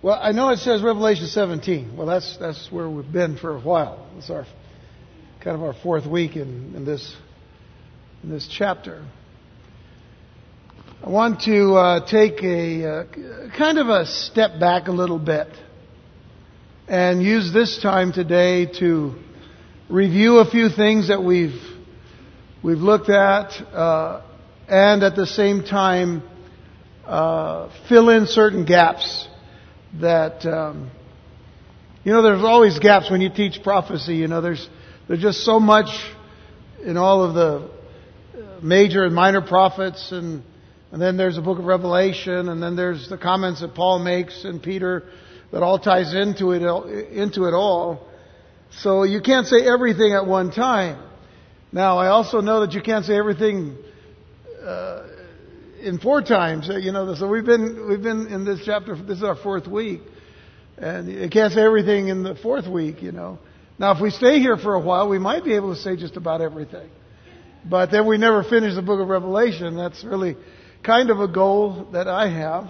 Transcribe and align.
Well, 0.00 0.16
I 0.22 0.30
know 0.30 0.50
it 0.50 0.58
says 0.58 0.80
Revelation 0.80 1.26
17. 1.26 1.96
Well, 1.96 2.06
that's 2.06 2.36
that's 2.36 2.70
where 2.70 2.88
we've 2.88 3.10
been 3.10 3.36
for 3.36 3.56
a 3.56 3.60
while. 3.60 4.06
It's 4.16 4.30
our 4.30 4.46
kind 5.40 5.56
of 5.56 5.62
our 5.64 5.72
fourth 5.72 6.06
week 6.06 6.36
in, 6.36 6.74
in 6.76 6.84
this 6.84 7.16
in 8.22 8.30
this 8.30 8.46
chapter. 8.48 9.04
I 11.02 11.08
want 11.08 11.40
to 11.42 11.74
uh, 11.74 12.08
take 12.08 12.44
a 12.44 12.88
uh, 12.88 13.04
kind 13.58 13.78
of 13.78 13.88
a 13.88 14.06
step 14.06 14.60
back 14.60 14.86
a 14.86 14.92
little 14.92 15.18
bit 15.18 15.48
and 16.86 17.20
use 17.20 17.52
this 17.52 17.82
time 17.82 18.12
today 18.12 18.66
to 18.78 19.16
review 19.88 20.38
a 20.38 20.48
few 20.48 20.68
things 20.68 21.08
that 21.08 21.24
we've 21.24 21.60
we've 22.62 22.78
looked 22.78 23.10
at, 23.10 23.50
uh, 23.74 24.22
and 24.68 25.02
at 25.02 25.16
the 25.16 25.26
same 25.26 25.64
time 25.64 26.22
uh, 27.04 27.68
fill 27.88 28.10
in 28.10 28.28
certain 28.28 28.64
gaps 28.64 29.26
that 29.94 30.44
um, 30.46 30.90
you 32.04 32.12
know 32.12 32.22
there's 32.22 32.42
always 32.42 32.78
gaps 32.78 33.10
when 33.10 33.20
you 33.20 33.30
teach 33.30 33.62
prophecy. 33.62 34.16
You 34.16 34.28
know 34.28 34.40
there's 34.40 34.68
there's 35.06 35.20
just 35.20 35.44
so 35.44 35.58
much 35.58 35.88
in 36.82 36.96
all 36.96 37.24
of 37.24 37.34
the 37.34 37.70
major 38.62 39.04
and 39.04 39.14
minor 39.14 39.40
prophets 39.40 40.12
and 40.12 40.42
and 40.90 41.02
then 41.02 41.16
there's 41.16 41.36
the 41.36 41.42
book 41.42 41.58
of 41.58 41.64
Revelation 41.64 42.48
and 42.48 42.62
then 42.62 42.76
there's 42.76 43.08
the 43.08 43.18
comments 43.18 43.60
that 43.60 43.74
Paul 43.74 43.98
makes 43.98 44.44
and 44.44 44.62
Peter 44.62 45.04
that 45.52 45.62
all 45.62 45.78
ties 45.78 46.14
into 46.14 46.52
it 46.52 46.62
into 47.12 47.44
it 47.44 47.54
all. 47.54 48.06
So 48.70 49.02
you 49.02 49.20
can't 49.20 49.46
say 49.46 49.66
everything 49.66 50.12
at 50.12 50.26
one 50.26 50.50
time. 50.50 51.02
Now 51.72 51.98
I 51.98 52.08
also 52.08 52.40
know 52.40 52.60
that 52.60 52.72
you 52.72 52.82
can't 52.82 53.04
say 53.04 53.16
everything 53.16 53.76
uh, 54.64 55.07
in 55.80 55.98
four 55.98 56.22
times. 56.22 56.68
You 56.68 56.92
know, 56.92 57.14
so 57.14 57.28
we've 57.28 57.44
been 57.44 57.86
we've 57.88 58.02
been 58.02 58.26
in 58.28 58.44
this 58.44 58.60
chapter. 58.64 58.96
This 58.96 59.18
is 59.18 59.22
our 59.22 59.36
fourth 59.36 59.66
week, 59.66 60.00
and 60.76 61.10
you 61.10 61.28
can't 61.28 61.52
say 61.52 61.62
everything 61.62 62.08
in 62.08 62.22
the 62.22 62.34
fourth 62.34 62.66
week. 62.66 63.02
You 63.02 63.12
know. 63.12 63.38
Now, 63.78 63.92
if 63.92 64.00
we 64.00 64.10
stay 64.10 64.40
here 64.40 64.56
for 64.56 64.74
a 64.74 64.80
while, 64.80 65.08
we 65.08 65.18
might 65.18 65.44
be 65.44 65.54
able 65.54 65.74
to 65.74 65.80
say 65.80 65.96
just 65.96 66.16
about 66.16 66.40
everything. 66.40 66.88
But 67.64 67.90
then 67.90 68.06
we 68.06 68.18
never 68.18 68.42
finish 68.42 68.74
the 68.74 68.82
book 68.82 69.00
of 69.00 69.08
Revelation. 69.08 69.76
That's 69.76 70.02
really 70.04 70.36
kind 70.82 71.10
of 71.10 71.20
a 71.20 71.28
goal 71.28 71.88
that 71.92 72.08
I 72.08 72.28
have. 72.28 72.64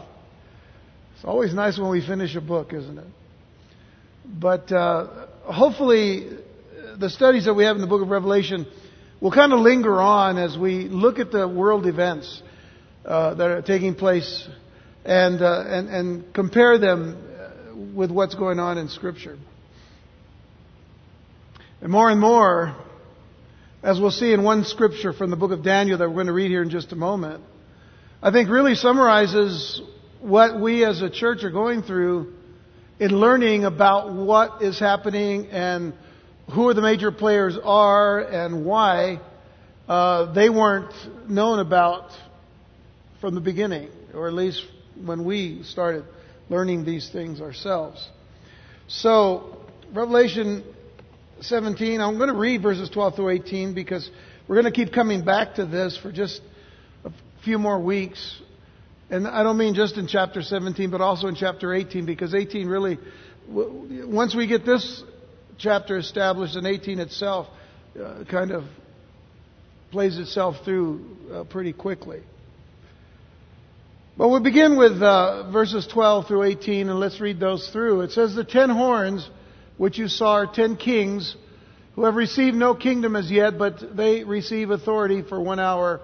It's 1.14 1.24
always 1.24 1.54
nice 1.54 1.78
when 1.78 1.90
we 1.90 2.06
finish 2.06 2.36
a 2.36 2.40
book, 2.40 2.72
isn't 2.74 2.98
it? 2.98 3.06
But 4.24 4.70
uh, 4.70 5.26
hopefully, 5.44 6.28
the 6.98 7.08
studies 7.08 7.46
that 7.46 7.54
we 7.54 7.64
have 7.64 7.76
in 7.76 7.82
the 7.82 7.88
book 7.88 8.02
of 8.02 8.08
Revelation 8.08 8.66
will 9.20 9.32
kind 9.32 9.52
of 9.52 9.60
linger 9.60 10.00
on 10.00 10.36
as 10.36 10.56
we 10.58 10.88
look 10.88 11.18
at 11.18 11.32
the 11.32 11.48
world 11.48 11.86
events 11.86 12.42
uh, 13.08 13.34
that 13.34 13.50
are 13.50 13.62
taking 13.62 13.94
place 13.94 14.46
and, 15.04 15.40
uh, 15.40 15.64
and, 15.66 15.88
and 15.88 16.34
compare 16.34 16.76
them 16.76 17.16
uh, 17.16 17.74
with 17.94 18.10
what's 18.10 18.34
going 18.34 18.58
on 18.58 18.76
in 18.76 18.88
Scripture. 18.90 19.38
And 21.80 21.90
more 21.90 22.10
and 22.10 22.20
more, 22.20 22.76
as 23.82 23.98
we'll 23.98 24.10
see 24.10 24.32
in 24.32 24.42
one 24.42 24.64
scripture 24.64 25.14
from 25.14 25.30
the 25.30 25.36
book 25.36 25.52
of 25.52 25.62
Daniel 25.62 25.96
that 25.96 26.08
we're 26.08 26.16
going 26.16 26.26
to 26.26 26.34
read 26.34 26.50
here 26.50 26.62
in 26.62 26.68
just 26.68 26.92
a 26.92 26.96
moment, 26.96 27.42
I 28.22 28.30
think 28.30 28.50
really 28.50 28.74
summarizes 28.74 29.80
what 30.20 30.60
we 30.60 30.84
as 30.84 31.00
a 31.00 31.08
church 31.08 31.44
are 31.44 31.50
going 31.50 31.82
through 31.82 32.34
in 33.00 33.12
learning 33.12 33.64
about 33.64 34.12
what 34.12 34.60
is 34.60 34.78
happening 34.78 35.46
and 35.46 35.94
who 36.52 36.74
the 36.74 36.82
major 36.82 37.10
players 37.10 37.56
are 37.62 38.18
and 38.18 38.66
why 38.66 39.20
uh, 39.88 40.32
they 40.34 40.50
weren't 40.50 40.92
known 41.26 41.60
about 41.60 42.10
from 43.20 43.34
the 43.34 43.40
beginning, 43.40 43.90
or 44.14 44.28
at 44.28 44.34
least 44.34 44.64
when 45.04 45.24
we 45.24 45.62
started 45.62 46.04
learning 46.48 46.84
these 46.84 47.08
things 47.10 47.40
ourselves. 47.40 48.08
So, 48.86 49.64
Revelation 49.92 50.64
17, 51.40 52.00
I'm 52.00 52.16
going 52.16 52.30
to 52.30 52.38
read 52.38 52.62
verses 52.62 52.88
12 52.90 53.16
through 53.16 53.30
18 53.30 53.74
because 53.74 54.08
we're 54.46 54.60
going 54.60 54.72
to 54.72 54.76
keep 54.84 54.92
coming 54.92 55.24
back 55.24 55.56
to 55.56 55.66
this 55.66 55.96
for 55.96 56.10
just 56.10 56.40
a 57.04 57.12
few 57.44 57.58
more 57.58 57.78
weeks. 57.78 58.40
And 59.10 59.26
I 59.26 59.42
don't 59.42 59.58
mean 59.58 59.74
just 59.74 59.96
in 59.96 60.06
chapter 60.06 60.42
17, 60.42 60.90
but 60.90 61.00
also 61.00 61.28
in 61.28 61.34
chapter 61.34 61.74
18 61.74 62.06
because 62.06 62.34
18 62.34 62.66
really, 62.66 62.98
once 63.48 64.34
we 64.34 64.46
get 64.46 64.64
this 64.64 65.02
chapter 65.58 65.98
established 65.98 66.56
and 66.56 66.66
18 66.66 66.98
itself 67.00 67.46
uh, 68.00 68.24
kind 68.30 68.52
of 68.52 68.64
plays 69.90 70.18
itself 70.18 70.56
through 70.64 71.04
uh, 71.32 71.44
pretty 71.44 71.72
quickly. 71.72 72.22
But 74.18 74.30
we'll 74.30 74.40
begin 74.40 74.76
with 74.76 75.00
uh, 75.00 75.48
verses 75.52 75.86
12 75.86 76.26
through 76.26 76.42
18, 76.42 76.88
and 76.88 76.98
let's 76.98 77.20
read 77.20 77.38
those 77.38 77.68
through. 77.68 78.00
It 78.00 78.10
says, 78.10 78.34
The 78.34 78.42
ten 78.42 78.68
horns 78.68 79.30
which 79.76 79.96
you 79.96 80.08
saw 80.08 80.32
are 80.38 80.46
ten 80.52 80.74
kings 80.74 81.36
who 81.94 82.04
have 82.04 82.16
received 82.16 82.56
no 82.56 82.74
kingdom 82.74 83.14
as 83.14 83.30
yet, 83.30 83.58
but 83.58 83.96
they 83.96 84.24
receive 84.24 84.70
authority 84.70 85.22
for 85.22 85.40
one 85.40 85.60
hour 85.60 86.00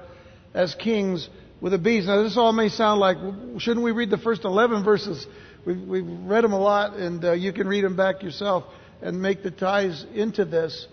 as 0.55 0.77
kings 0.77 1.29
with 1.61 1.75
a 1.75 1.79
beast. 1.79 2.07
Now, 2.07 2.23
this 2.23 2.37
all 2.37 2.53
may 2.53 2.69
sound 2.69 3.01
like, 3.01 3.17
shouldn't 3.59 3.85
we 3.85 3.91
read 3.91 4.11
the 4.11 4.19
first 4.19 4.45
11 4.45 4.85
verses? 4.85 5.27
We've, 5.67 5.81
we've 5.81 6.07
read 6.07 6.45
them 6.45 6.53
a 6.53 6.61
lot, 6.61 6.95
and 6.95 7.25
uh, 7.25 7.33
you 7.33 7.53
can 7.53 7.67
read 7.67 7.83
them 7.83 7.97
back 7.97 8.23
yourself 8.23 8.63
and 9.03 9.21
make 9.21 9.43
the 9.43 9.51
ties 9.51 10.07
into 10.15 10.45
this. 10.45 10.87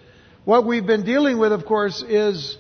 What 0.44 0.66
we've 0.66 0.88
been 0.88 1.06
dealing 1.06 1.38
with, 1.38 1.52
of 1.52 1.68
course, 1.68 2.02
is 2.02 2.58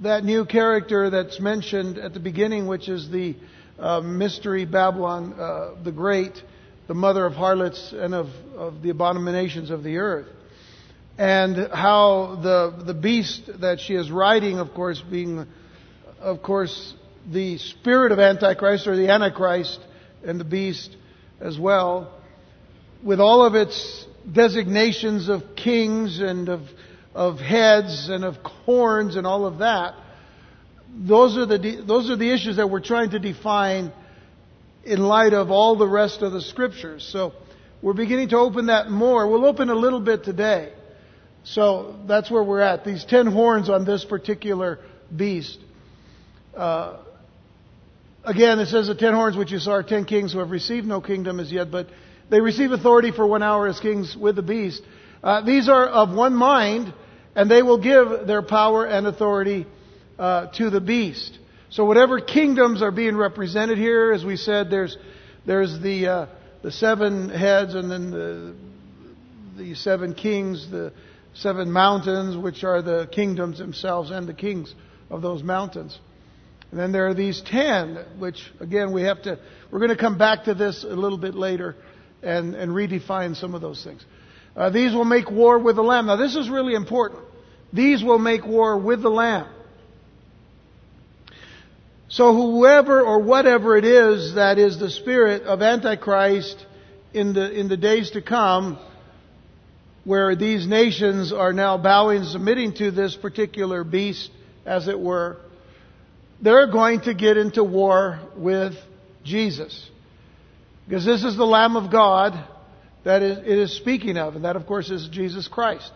that 0.00 0.24
new 0.24 0.46
character 0.46 1.10
that's 1.10 1.38
mentioned 1.38 1.96
at 1.98 2.12
the 2.12 2.18
beginning, 2.18 2.66
which 2.66 2.88
is 2.88 3.08
the 3.08 3.36
uh, 3.78 4.00
mystery 4.00 4.64
Babylon 4.64 5.34
uh, 5.34 5.74
the 5.82 5.92
Great, 5.92 6.42
the 6.86 6.94
mother 6.94 7.24
of 7.26 7.34
harlots 7.34 7.92
and 7.92 8.14
of, 8.14 8.28
of 8.56 8.82
the 8.82 8.90
abominations 8.90 9.70
of 9.70 9.82
the 9.82 9.98
earth. 9.98 10.28
And 11.16 11.68
how 11.72 12.40
the, 12.42 12.84
the 12.84 12.94
beast 12.94 13.48
that 13.60 13.80
she 13.80 13.94
is 13.94 14.10
riding, 14.10 14.58
of 14.58 14.74
course, 14.74 15.00
being, 15.00 15.46
of 16.20 16.42
course, 16.42 16.94
the 17.30 17.58
spirit 17.58 18.12
of 18.12 18.18
Antichrist 18.18 18.86
or 18.86 18.96
the 18.96 19.08
Antichrist 19.08 19.78
and 20.24 20.40
the 20.40 20.44
beast 20.44 20.96
as 21.40 21.58
well, 21.58 22.12
with 23.02 23.20
all 23.20 23.44
of 23.44 23.54
its 23.54 24.06
designations 24.30 25.28
of 25.28 25.42
kings 25.56 26.20
and 26.20 26.48
of, 26.48 26.62
of 27.14 27.38
heads 27.38 28.08
and 28.08 28.24
of 28.24 28.36
horns 28.36 29.16
and 29.16 29.26
all 29.26 29.46
of 29.46 29.58
that, 29.58 29.94
those 30.94 31.36
are 31.36 31.46
the, 31.46 31.82
those 31.86 32.10
are 32.10 32.16
the 32.16 32.32
issues 32.32 32.56
that 32.56 32.70
we're 32.70 32.80
trying 32.80 33.10
to 33.10 33.18
define 33.18 33.92
in 34.84 35.00
light 35.00 35.32
of 35.32 35.50
all 35.50 35.76
the 35.76 35.88
rest 35.88 36.22
of 36.22 36.32
the 36.32 36.40
scriptures. 36.40 37.08
So 37.10 37.32
we're 37.82 37.94
beginning 37.94 38.28
to 38.30 38.38
open 38.38 38.66
that 38.66 38.90
more. 38.90 39.28
We'll 39.28 39.46
open 39.46 39.70
a 39.70 39.74
little 39.74 40.00
bit 40.00 40.24
today. 40.24 40.72
So 41.42 41.96
that's 42.06 42.30
where 42.30 42.42
we're 42.42 42.60
at. 42.60 42.84
These 42.84 43.04
ten 43.04 43.26
horns 43.26 43.68
on 43.68 43.84
this 43.84 44.04
particular 44.04 44.78
beast. 45.14 45.58
Uh, 46.56 46.98
again, 48.24 48.58
it 48.60 48.66
says 48.66 48.86
the 48.86 48.94
ten 48.94 49.14
horns 49.14 49.36
which 49.36 49.50
you 49.50 49.58
saw 49.58 49.72
are 49.72 49.82
ten 49.82 50.04
kings 50.04 50.32
who 50.32 50.38
have 50.38 50.50
received 50.50 50.86
no 50.86 51.00
kingdom 51.00 51.40
as 51.40 51.52
yet, 51.52 51.70
but 51.70 51.88
they 52.30 52.40
receive 52.40 52.72
authority 52.72 53.10
for 53.10 53.26
one 53.26 53.42
hour 53.42 53.68
as 53.68 53.80
kings 53.80 54.16
with 54.16 54.36
the 54.36 54.42
beast. 54.42 54.82
Uh, 55.22 55.42
these 55.42 55.68
are 55.68 55.86
of 55.86 56.14
one 56.14 56.34
mind, 56.34 56.94
and 57.34 57.50
they 57.50 57.62
will 57.62 57.78
give 57.78 58.26
their 58.26 58.42
power 58.42 58.86
and 58.86 59.06
authority 59.06 59.66
uh, 60.18 60.46
to 60.52 60.70
the 60.70 60.80
beast. 60.80 61.38
So 61.70 61.84
whatever 61.84 62.20
kingdoms 62.20 62.82
are 62.82 62.92
being 62.92 63.16
represented 63.16 63.78
here, 63.78 64.12
as 64.12 64.24
we 64.24 64.36
said, 64.36 64.70
there's 64.70 64.96
there's 65.46 65.80
the 65.80 66.06
uh, 66.06 66.26
the 66.62 66.70
seven 66.70 67.28
heads, 67.28 67.74
and 67.74 67.90
then 67.90 68.10
the 68.10 68.54
the 69.56 69.74
seven 69.74 70.14
kings, 70.14 70.70
the 70.70 70.92
seven 71.34 71.70
mountains, 71.70 72.36
which 72.36 72.64
are 72.64 72.80
the 72.80 73.08
kingdoms 73.10 73.58
themselves 73.58 74.10
and 74.10 74.28
the 74.28 74.34
kings 74.34 74.74
of 75.10 75.22
those 75.22 75.42
mountains. 75.42 75.98
And 76.70 76.80
then 76.80 76.92
there 76.92 77.08
are 77.08 77.14
these 77.14 77.40
ten, 77.40 77.96
which 78.18 78.52
again 78.60 78.92
we 78.92 79.02
have 79.02 79.22
to. 79.22 79.38
We're 79.70 79.80
going 79.80 79.90
to 79.90 79.96
come 79.96 80.18
back 80.18 80.44
to 80.44 80.54
this 80.54 80.84
a 80.84 80.88
little 80.88 81.18
bit 81.18 81.34
later 81.34 81.76
and, 82.22 82.54
and 82.54 82.72
redefine 82.72 83.36
some 83.36 83.54
of 83.54 83.60
those 83.60 83.84
things. 83.84 84.04
Uh, 84.56 84.70
these 84.70 84.92
will 84.92 85.04
make 85.04 85.30
war 85.30 85.58
with 85.58 85.76
the 85.76 85.82
Lamb. 85.82 86.06
Now, 86.06 86.16
this 86.16 86.36
is 86.36 86.48
really 86.48 86.74
important. 86.74 87.22
These 87.72 88.04
will 88.04 88.18
make 88.18 88.46
war 88.46 88.78
with 88.78 89.02
the 89.02 89.10
Lamb. 89.10 89.48
So, 92.08 92.34
whoever 92.34 93.00
or 93.00 93.20
whatever 93.20 93.76
it 93.76 93.84
is 93.84 94.34
that 94.34 94.58
is 94.58 94.78
the 94.78 94.90
spirit 94.90 95.42
of 95.42 95.62
Antichrist 95.62 96.64
in 97.12 97.32
the, 97.32 97.50
in 97.50 97.68
the 97.68 97.76
days 97.76 98.10
to 98.10 98.22
come, 98.22 98.78
where 100.04 100.36
these 100.36 100.66
nations 100.66 101.32
are 101.32 101.52
now 101.52 101.78
bowing 101.78 102.18
and 102.18 102.26
submitting 102.26 102.74
to 102.74 102.90
this 102.90 103.16
particular 103.16 103.84
beast, 103.84 104.30
as 104.66 104.86
it 104.88 104.98
were, 104.98 105.38
they're 106.42 106.70
going 106.70 107.00
to 107.02 107.14
get 107.14 107.36
into 107.36 107.64
war 107.64 108.20
with 108.36 108.74
Jesus. 109.24 109.88
Because 110.86 111.04
this 111.04 111.24
is 111.24 111.36
the 111.36 111.46
Lamb 111.46 111.76
of 111.76 111.90
God 111.90 112.34
that 113.04 113.22
it 113.22 113.46
is 113.46 113.74
speaking 113.76 114.16
of, 114.16 114.36
and 114.36 114.44
that 114.44 114.56
of 114.56 114.66
course 114.66 114.90
is 114.90 115.08
Jesus 115.08 115.48
Christ. 115.48 115.90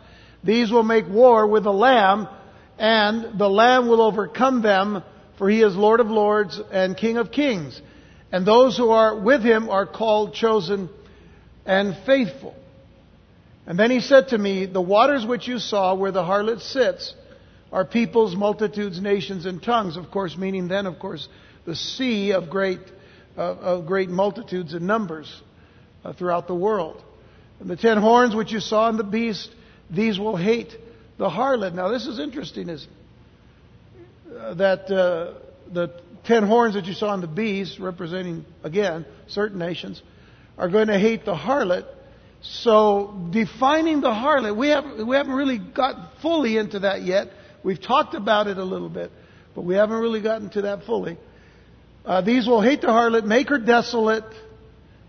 These 0.45 0.71
will 0.71 0.83
make 0.83 1.07
war 1.09 1.47
with 1.47 1.65
the 1.65 1.73
Lamb, 1.73 2.29
and 2.79 3.39
the 3.39 3.49
Lamb 3.49 3.89
will 3.89 4.01
overcome 4.01 4.63
them, 4.63 5.03
for 5.39 5.49
he 5.49 5.63
is 5.63 5.77
Lord 5.77 6.01
of 6.01 6.09
lords 6.09 6.61
and 6.71 6.97
King 6.97 7.17
of 7.17 7.31
kings. 7.31 7.81
and 8.31 8.45
those 8.45 8.77
who 8.77 8.91
are 8.91 9.19
with 9.19 9.43
him 9.43 9.71
are 9.71 9.87
called 9.87 10.35
chosen 10.35 10.91
and 11.65 11.97
faithful. 12.05 12.55
And 13.67 13.79
then 13.79 13.91
he 13.91 14.01
said 14.01 14.29
to 14.29 14.39
me, 14.39 14.67
The 14.67 14.81
waters 14.81 15.25
which 15.25 15.47
you 15.47 15.59
saw 15.59 15.95
where 15.95 16.11
the 16.11 16.23
harlot 16.23 16.61
sits 16.61 17.15
are 17.71 17.85
peoples, 17.85 18.35
multitudes, 18.35 19.01
nations, 19.01 19.47
and 19.47 19.63
tongues. 19.63 19.97
Of 19.97 20.11
course, 20.11 20.37
meaning 20.37 20.69
then, 20.69 20.87
of 20.87 20.99
course, 20.99 21.29
the 21.67 21.77
sea 21.77 22.33
of 22.33 22.49
great, 22.49 22.81
uh, 23.37 23.43
of 23.43 23.87
great 23.87 24.09
multitudes 24.09 24.73
and 24.73 24.87
numbers 24.87 25.43
uh, 26.05 26.15
throughout 26.15 26.47
the 26.47 26.55
world. 26.55 27.03
And 27.61 27.69
the 27.69 27.77
ten 27.77 27.99
horns 27.99 28.35
which 28.35 28.53
you 28.53 28.61
saw 28.61 28.89
in 28.89 28.97
the 28.97 29.05
beast, 29.05 29.51
these 29.91 30.19
will 30.19 30.37
hate 30.37 30.75
the 31.19 31.29
harlot. 31.29 31.75
Now, 31.75 31.89
this 31.89 32.07
is 32.07 32.19
interesting, 32.19 32.71
is 32.71 32.87
uh, 32.87 32.98
that 34.29 34.91
uh, 34.91 35.39
the 35.73 35.93
ten 36.25 36.45
horns 36.45 36.75
that 36.75 36.87
you 36.87 36.95
saw 36.95 37.15
in 37.15 37.21
the 37.21 37.27
beast, 37.27 37.79
representing 37.79 38.45
again 38.63 39.07
certain 39.27 39.59
nations, 39.59 40.03
are 40.57 40.69
going 40.69 40.89
to 40.89 40.99
hate 40.99 41.25
the 41.25 41.35
harlot. 41.35 41.87
So, 42.41 43.29
defining 43.31 44.01
the 44.01 44.11
harlot, 44.11 44.57
we 44.57 44.69
haven't, 44.69 45.07
we 45.07 45.17
haven't 45.17 45.33
really 45.33 45.59
got 45.59 46.21
fully 46.23 46.57
into 46.57 46.81
that 46.81 47.03
yet. 47.03 47.29
We've 47.65 47.81
talked 47.81 48.15
about 48.15 48.47
it 48.47 48.59
a 48.59 48.65
little 48.65 48.89
bit, 48.89 49.11
but 49.55 49.63
we 49.65 49.75
haven't 49.75 49.99
really 49.99 50.21
gotten 50.21 50.51
to 50.51 50.63
that 50.63 50.85
fully. 50.85 51.19
Uh, 52.05 52.21
these 52.21 52.47
will 52.47 52.63
hate 52.63 52.81
the 52.81 52.87
harlot, 52.87 53.25
make 53.25 53.49
her 53.49 53.59
desolate 53.59 54.25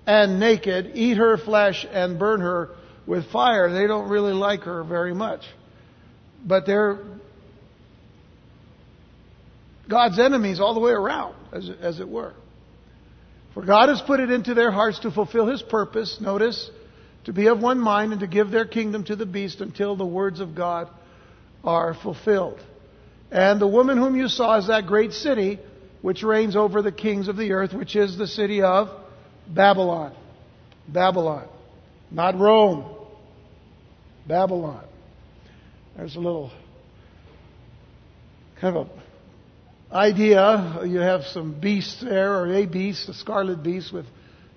and 0.08 0.40
naked, 0.40 0.94
eat 0.96 1.18
her 1.18 1.38
flesh 1.38 1.86
and 1.90 2.18
burn 2.18 2.42
her 2.42 2.72
with 3.06 3.30
fire. 3.32 3.72
They 3.72 3.86
don't 3.86 4.10
really 4.10 4.34
like 4.34 4.62
her 4.62 4.84
very 4.84 5.14
much. 5.14 5.42
But 6.44 6.66
they're 6.66 7.00
God's 9.90 10.20
enemies 10.20 10.60
all 10.60 10.74
the 10.74 10.80
way 10.80 10.92
around, 10.92 11.36
as, 11.52 11.70
as 11.82 12.00
it 12.00 12.08
were. 12.08 12.34
For 13.54 13.66
God 13.66 13.90
has 13.90 14.02
put 14.02 14.20
it 14.20 14.30
into 14.30 14.54
their 14.54 14.72
hearts 14.72 15.00
to 15.00 15.12
fulfill 15.12 15.48
His 15.48 15.62
purpose, 15.62 16.20
notice, 16.22 16.70
to 17.26 17.34
be 17.34 17.48
of 17.48 17.60
one 17.60 17.80
mind 17.80 18.12
and 18.12 18.22
to 18.22 18.28
give 18.28 18.52
their 18.52 18.66
kingdom 18.66 19.04
to 19.06 19.16
the 19.16 19.26
beast 19.26 19.62
until 19.62 19.96
the 19.96 20.06
words 20.06 20.40
of 20.40 20.56
God 20.56 20.90
are 21.64 21.94
fulfilled. 21.94 22.60
And 23.32 23.60
the 23.60 23.68
woman 23.68 23.98
whom 23.98 24.16
you 24.16 24.28
saw 24.28 24.58
is 24.58 24.68
that 24.68 24.86
great 24.86 25.14
city 25.14 25.60
which 26.02 26.24
reigns 26.24 26.56
over 26.56 26.82
the 26.82 26.92
kings 26.92 27.28
of 27.28 27.36
the 27.36 27.52
earth, 27.52 27.74
which 27.74 27.96
is 27.96 28.18
the 28.18 28.28
city 28.28 28.62
of 28.62 28.90
Babylon. 29.48 30.16
Babylon. 30.88 31.48
Not 32.12 32.40
Rome. 32.40 32.86
Babylon. 34.28 34.86
There's 35.98 36.16
a 36.16 36.20
little 36.20 36.52
kind 38.62 38.78
of 38.78 38.88
a 38.88 38.99
idea. 39.92 40.82
You 40.86 41.00
have 41.00 41.24
some 41.26 41.60
beasts 41.60 42.02
there, 42.02 42.34
or 42.40 42.54
a 42.54 42.66
beast, 42.66 43.10
a 43.10 43.14
scarlet 43.14 43.64
beast 43.64 43.92
with 43.94 44.06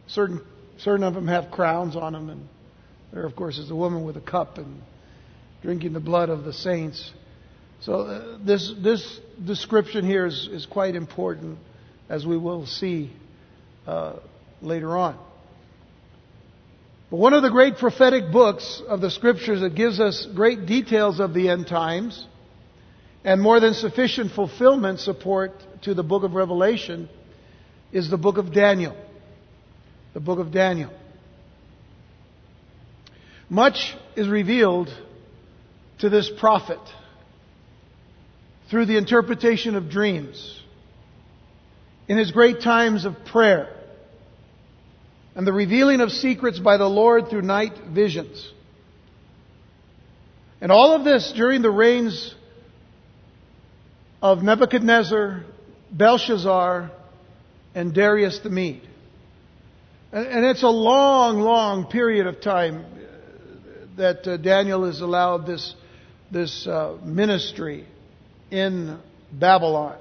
certain 0.06 0.40
certain 0.78 1.04
of 1.04 1.14
them 1.14 1.28
have 1.28 1.50
crowns 1.50 1.96
on 1.96 2.12
them, 2.12 2.28
and 2.28 2.48
there, 3.12 3.24
of 3.24 3.36
course, 3.36 3.58
is 3.58 3.70
a 3.70 3.76
woman 3.76 4.04
with 4.04 4.16
a 4.16 4.20
cup 4.20 4.58
and 4.58 4.82
drinking 5.62 5.92
the 5.92 6.00
blood 6.00 6.28
of 6.28 6.44
the 6.44 6.52
saints. 6.52 7.10
So 7.80 8.00
uh, 8.00 8.38
this 8.44 8.72
this 8.82 9.20
description 9.44 10.04
here 10.04 10.26
is, 10.26 10.48
is 10.50 10.66
quite 10.66 10.94
important, 10.94 11.58
as 12.08 12.26
we 12.26 12.36
will 12.36 12.66
see 12.66 13.12
uh, 13.86 14.16
later 14.60 14.96
on. 14.96 15.18
But 17.10 17.18
one 17.18 17.34
of 17.34 17.42
the 17.42 17.50
great 17.50 17.76
prophetic 17.76 18.32
books 18.32 18.80
of 18.88 19.00
the 19.00 19.10
Scriptures 19.10 19.60
that 19.60 19.74
gives 19.74 20.00
us 20.00 20.26
great 20.34 20.64
details 20.64 21.20
of 21.20 21.34
the 21.34 21.50
end 21.50 21.66
times 21.66 22.26
and 23.24 23.40
more 23.40 23.60
than 23.60 23.74
sufficient 23.74 24.32
fulfillment 24.32 25.00
support 25.00 25.52
to 25.82 25.94
the 25.94 26.02
book 26.02 26.24
of 26.24 26.34
Revelation 26.34 27.08
is 27.92 28.10
the 28.10 28.16
book 28.16 28.38
of 28.38 28.52
Daniel. 28.52 28.96
The 30.14 30.20
book 30.20 30.38
of 30.38 30.50
Daniel. 30.50 30.92
Much 33.48 33.94
is 34.16 34.28
revealed 34.28 34.88
to 35.98 36.08
this 36.08 36.30
prophet 36.40 36.80
through 38.70 38.86
the 38.86 38.96
interpretation 38.96 39.76
of 39.76 39.90
dreams, 39.90 40.60
in 42.08 42.16
his 42.16 42.30
great 42.30 42.62
times 42.62 43.04
of 43.04 43.14
prayer, 43.26 43.68
and 45.34 45.46
the 45.46 45.52
revealing 45.52 46.00
of 46.00 46.10
secrets 46.10 46.58
by 46.58 46.78
the 46.78 46.88
Lord 46.88 47.28
through 47.28 47.42
night 47.42 47.78
visions. 47.90 48.50
And 50.60 50.72
all 50.72 50.94
of 50.94 51.04
this 51.04 51.32
during 51.36 51.60
the 51.60 51.70
reigns 51.70 52.34
of 54.22 54.42
Nebuchadnezzar, 54.42 55.44
Belshazzar, 55.90 56.90
and 57.74 57.92
Darius 57.92 58.38
the 58.38 58.48
Mede. 58.48 58.88
And 60.12 60.46
it's 60.46 60.62
a 60.62 60.68
long, 60.68 61.40
long 61.40 61.86
period 61.86 62.26
of 62.26 62.40
time 62.40 62.84
that 63.96 64.26
uh, 64.26 64.36
Daniel 64.38 64.84
is 64.84 65.00
allowed 65.00 65.46
this 65.46 65.74
this 66.32 66.66
uh, 66.66 66.96
ministry 67.04 67.86
in 68.50 68.98
Babylon. 69.30 69.98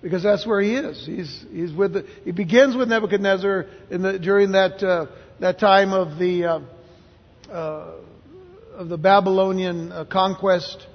Because 0.00 0.22
that's 0.22 0.46
where 0.46 0.60
he 0.60 0.74
is. 0.74 1.06
He's, 1.06 1.44
he's 1.52 1.72
with 1.72 1.92
the, 1.92 2.06
he 2.24 2.32
begins 2.32 2.74
with 2.74 2.88
Nebuchadnezzar 2.88 3.66
the, 3.88 4.18
during 4.18 4.52
that, 4.52 4.82
uh, 4.82 5.06
that 5.38 5.60
time 5.60 5.92
of 5.92 6.18
the, 6.18 6.44
uh, 6.44 6.60
uh, 7.50 7.92
of 8.74 8.88
the 8.88 8.98
Babylonian 8.98 9.92
uh, 9.92 10.04
conquest 10.06 10.86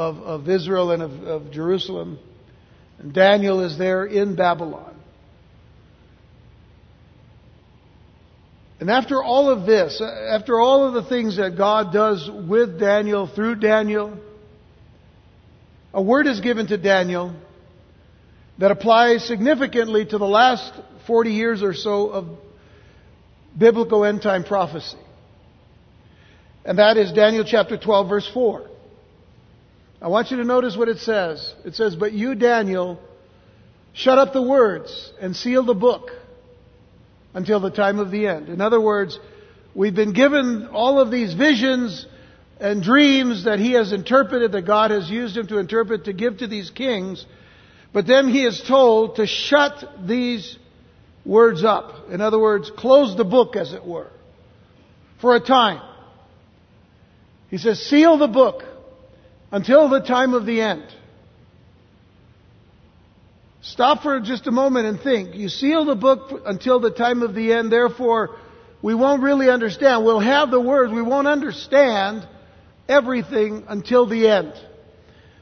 of, 0.00 0.16
of 0.16 0.48
Israel 0.48 0.92
and 0.92 1.02
of, 1.02 1.12
of 1.24 1.50
Jerusalem. 1.52 2.18
And 2.98 3.12
Daniel 3.12 3.60
is 3.60 3.76
there 3.76 4.06
in 4.06 4.34
Babylon. 4.34 4.96
And 8.80 8.90
after 8.90 9.22
all 9.22 9.50
of 9.50 9.66
this, 9.66 10.00
uh, 10.00 10.06
after 10.34 10.58
all 10.58 10.86
of 10.86 10.94
the 10.94 11.02
things 11.06 11.36
that 11.36 11.58
God 11.58 11.92
does 11.92 12.30
with 12.30 12.80
Daniel, 12.80 13.26
through 13.26 13.56
Daniel, 13.56 14.18
a 15.92 16.00
word 16.00 16.26
is 16.26 16.40
given 16.40 16.66
to 16.68 16.78
Daniel 16.78 17.34
that 18.56 18.70
applies 18.70 19.26
significantly 19.26 20.06
to 20.06 20.16
the 20.16 20.24
last 20.24 20.72
40 21.06 21.30
years 21.30 21.62
or 21.62 21.74
so 21.74 22.08
of 22.08 22.38
biblical 23.58 24.06
end 24.06 24.22
time 24.22 24.44
prophecy. 24.44 24.96
And 26.64 26.78
that 26.78 26.96
is 26.96 27.12
Daniel 27.12 27.44
chapter 27.44 27.76
12 27.76 28.08
verse 28.08 28.30
4. 28.32 28.69
I 30.02 30.08
want 30.08 30.30
you 30.30 30.38
to 30.38 30.44
notice 30.44 30.76
what 30.76 30.88
it 30.88 30.98
says. 30.98 31.54
It 31.64 31.74
says, 31.74 31.94
But 31.94 32.12
you, 32.12 32.34
Daniel, 32.34 32.98
shut 33.92 34.18
up 34.18 34.32
the 34.32 34.42
words 34.42 35.12
and 35.20 35.36
seal 35.36 35.62
the 35.64 35.74
book 35.74 36.10
until 37.34 37.60
the 37.60 37.70
time 37.70 37.98
of 37.98 38.10
the 38.10 38.26
end. 38.26 38.48
In 38.48 38.60
other 38.60 38.80
words, 38.80 39.18
we've 39.74 39.94
been 39.94 40.14
given 40.14 40.68
all 40.72 41.00
of 41.00 41.10
these 41.10 41.34
visions 41.34 42.06
and 42.58 42.82
dreams 42.82 43.44
that 43.44 43.58
he 43.58 43.72
has 43.72 43.92
interpreted, 43.92 44.52
that 44.52 44.62
God 44.62 44.90
has 44.90 45.10
used 45.10 45.36
him 45.36 45.46
to 45.48 45.58
interpret 45.58 46.04
to 46.04 46.12
give 46.12 46.38
to 46.38 46.46
these 46.46 46.70
kings. 46.70 47.24
But 47.92 48.06
then 48.06 48.28
he 48.28 48.44
is 48.44 48.62
told 48.66 49.16
to 49.16 49.26
shut 49.26 49.84
these 50.06 50.58
words 51.26 51.62
up. 51.62 52.10
In 52.10 52.20
other 52.20 52.38
words, 52.38 52.70
close 52.74 53.16
the 53.16 53.24
book, 53.24 53.54
as 53.56 53.74
it 53.74 53.84
were, 53.84 54.10
for 55.20 55.36
a 55.36 55.40
time. 55.40 55.82
He 57.50 57.58
says, 57.58 57.80
seal 57.80 58.16
the 58.16 58.28
book 58.28 58.62
until 59.52 59.88
the 59.88 60.00
time 60.00 60.34
of 60.34 60.46
the 60.46 60.60
end. 60.60 60.84
Stop 63.62 64.02
for 64.02 64.20
just 64.20 64.46
a 64.46 64.50
moment 64.50 64.86
and 64.86 65.00
think. 65.00 65.34
You 65.34 65.48
seal 65.48 65.84
the 65.84 65.94
book 65.94 66.42
until 66.46 66.80
the 66.80 66.90
time 66.90 67.22
of 67.22 67.34
the 67.34 67.52
end, 67.52 67.70
therefore, 67.70 68.36
we 68.82 68.94
won't 68.94 69.22
really 69.22 69.50
understand. 69.50 70.04
We'll 70.04 70.20
have 70.20 70.50
the 70.50 70.60
words, 70.60 70.92
we 70.92 71.02
won't 71.02 71.28
understand 71.28 72.26
everything 72.88 73.64
until 73.68 74.06
the 74.06 74.28
end. 74.28 74.54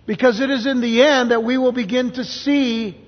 Because 0.06 0.40
it 0.40 0.50
is 0.50 0.66
in 0.66 0.80
the 0.80 1.02
end 1.02 1.30
that 1.30 1.44
we 1.44 1.58
will 1.58 1.72
begin 1.72 2.12
to 2.14 2.24
see 2.24 2.98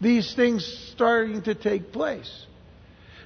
these 0.00 0.34
things 0.34 0.64
starting 0.92 1.42
to 1.42 1.54
take 1.54 1.92
place. 1.92 2.46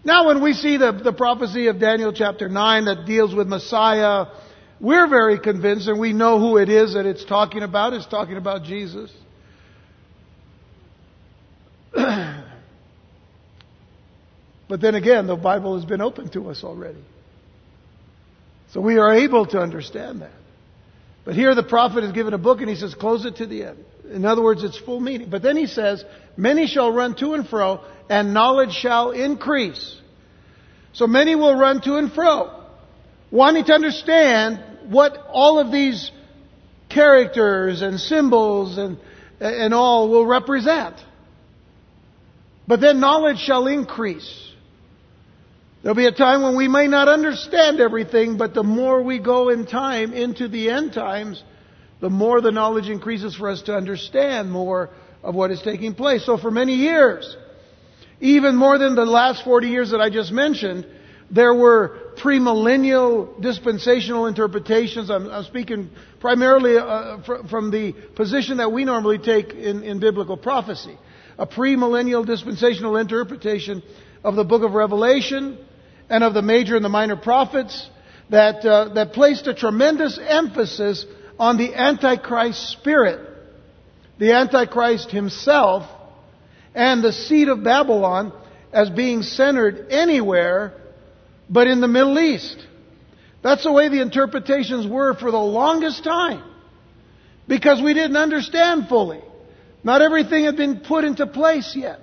Now, 0.03 0.29
when 0.29 0.43
we 0.43 0.55
see 0.55 0.79
the, 0.79 0.93
the 0.93 1.13
prophecy 1.13 1.67
of 1.67 1.79
Daniel 1.79 2.13
chapter 2.13 2.49
9 2.49 2.85
that 2.87 3.07
deals 3.07 3.35
with 3.35 3.47
Messiah, 3.47 4.27
we're 4.81 5.09
very 5.09 5.39
convinced 5.39 5.89
and 5.89 6.01
we 6.01 6.13
know 6.13 6.39
who 6.39 6.57
it 6.57 6.71
is 6.71 6.95
that 6.95 7.05
it's 7.05 7.25
talking 7.25 7.63
about. 7.63 7.93
It's 7.93 8.07
talking 8.07 8.37
about 8.37 8.65
Jesus. 8.65 9.13
but 11.93 12.41
then 14.81 14.95
again, 14.95 15.27
the 15.27 15.37
Bible 15.37 15.77
has 15.77 15.85
been 15.85 16.01
open 16.01 16.31
to 16.31 16.49
us 16.49 16.65
already. 16.65 17.05
So 18.73 18.81
we 18.81 18.99
are 18.99 19.13
able 19.15 19.45
to 19.47 19.59
understand 19.59 20.23
that. 20.23 20.33
But 21.27 21.35
here 21.35 21.55
the 21.55 21.63
prophet 21.63 22.03
is 22.05 22.13
given 22.13 22.33
a 22.33 22.39
book 22.39 22.61
and 22.61 22.71
he 22.71 22.77
says, 22.77 22.95
close 22.95 23.27
it 23.27 23.37
to 23.37 23.47
the 23.47 23.65
end. 23.65 23.85
In 24.11 24.25
other 24.25 24.43
words, 24.43 24.65
it's 24.65 24.79
full 24.79 25.01
meaning. 25.01 25.29
But 25.29 25.43
then 25.43 25.57
he 25.57 25.67
says, 25.67 26.03
many 26.37 26.67
shall 26.67 26.91
run 26.91 27.15
to 27.17 27.35
and 27.35 27.47
fro 27.47 27.85
and 28.09 28.33
knowledge 28.33 28.73
shall 28.73 29.11
increase. 29.11 29.97
So 30.95 31.07
many 31.07 31.37
will 31.37 31.55
run 31.55 31.83
to 31.83 31.97
and 31.97 32.11
fro, 32.11 32.65
wanting 33.31 33.65
to 33.67 33.73
understand 33.73 34.65
what 34.91 35.17
all 35.29 35.61
of 35.61 35.71
these 35.71 36.11
characters 36.89 37.81
and 37.81 38.01
symbols 38.01 38.77
and, 38.77 38.99
and 39.39 39.73
all 39.73 40.09
will 40.09 40.27
represent. 40.27 40.97
But 42.67 42.81
then 42.81 42.99
knowledge 42.99 43.39
shall 43.39 43.69
increase. 43.69 44.49
There'll 45.83 45.97
be 45.97 46.07
a 46.07 46.13
time 46.13 46.43
when 46.43 46.57
we 46.57 46.69
may 46.69 46.89
not 46.89 47.09
understand 47.09 47.81
everything, 47.81 48.37
but 48.37 48.53
the 48.53 48.65
more 48.65 49.03
we 49.03 49.19
go 49.19 49.49
in 49.49 49.65
time 49.65 50.13
into 50.13 50.49
the 50.49 50.71
end 50.71 50.93
times, 50.93 51.43
the 52.01 52.11
more 52.11 52.41
the 52.41 52.51
knowledge 52.51 52.89
increases 52.89 53.37
for 53.37 53.49
us 53.49 53.63
to 53.63 53.75
understand 53.75 54.51
more 54.51 54.91
of 55.23 55.35
what 55.35 55.51
is 55.51 55.63
taking 55.63 55.95
place. 55.95 56.27
So 56.27 56.37
for 56.37 56.51
many 56.51 56.75
years, 56.75 57.37
even 58.21 58.57
more 58.57 58.77
than 58.77 58.95
the 58.95 59.07
last 59.07 59.45
40 59.45 59.69
years 59.69 59.93
that 59.93 60.01
I 60.01 60.11
just 60.11 60.33
mentioned, 60.33 60.87
there 61.31 61.55
were 61.55 62.10
premillennial 62.21 63.41
dispensational 63.41 64.27
interpretations. 64.27 65.11
I'm, 65.11 65.29
I'm 65.31 65.45
speaking 65.45 65.91
primarily 66.21 66.77
uh, 66.77 67.23
fr- 67.23 67.47
from 67.49 67.71
the 67.71 67.93
position 68.15 68.59
that 68.59 68.73
we 68.73 68.85
normally 68.85 69.19
take 69.19 69.53
in, 69.53 69.83
in 69.83 70.01
biblical 70.01 70.37
prophecy. 70.37 70.97
A 71.39 71.47
premillennial 71.47 72.27
dispensational 72.27 72.97
interpretation 72.97 73.83
of 74.23 74.37
the 74.37 74.45
book 74.45 74.63
of 74.63 74.73
Revelation 74.73 75.59
and 76.09 76.23
of 76.23 76.35
the 76.35 76.43
major 76.43 76.77
and 76.77 76.85
the 76.85 76.91
minor 76.91 77.17
prophets 77.17 77.89
that, 78.29 78.65
uh, 78.65 78.95
that 78.95 79.13
placed 79.13 79.47
a 79.47 79.55
tremendous 79.55 80.19
emphasis 80.19 81.07
on 81.39 81.57
the 81.57 81.75
Antichrist 81.75 82.71
spirit, 82.71 83.27
the 84.19 84.33
Antichrist 84.33 85.11
himself, 85.11 85.91
and 86.75 87.03
the 87.03 87.13
seed 87.13 87.49
of 87.49 87.65
Babylon 87.65 88.33
as 88.73 88.91
being 88.91 89.23
centered 89.23 89.87
anywhere 89.91 90.80
but 91.51 91.67
in 91.67 91.81
the 91.81 91.89
Middle 91.89 92.19
East. 92.19 92.57
That's 93.43 93.65
the 93.65 93.73
way 93.73 93.89
the 93.89 94.01
interpretations 94.01 94.87
were 94.87 95.15
for 95.15 95.31
the 95.31 95.39
longest 95.39 96.05
time. 96.05 96.45
Because 97.49 97.83
we 97.83 97.93
didn't 97.93 98.17
understand 98.17 98.89
fully. 98.89 99.21
Not 99.83 100.03
everything 100.03 100.45
had 100.45 100.57
been 100.57 100.81
put 100.81 101.05
into 101.05 101.27
place 101.27 101.75
yet. 101.75 102.01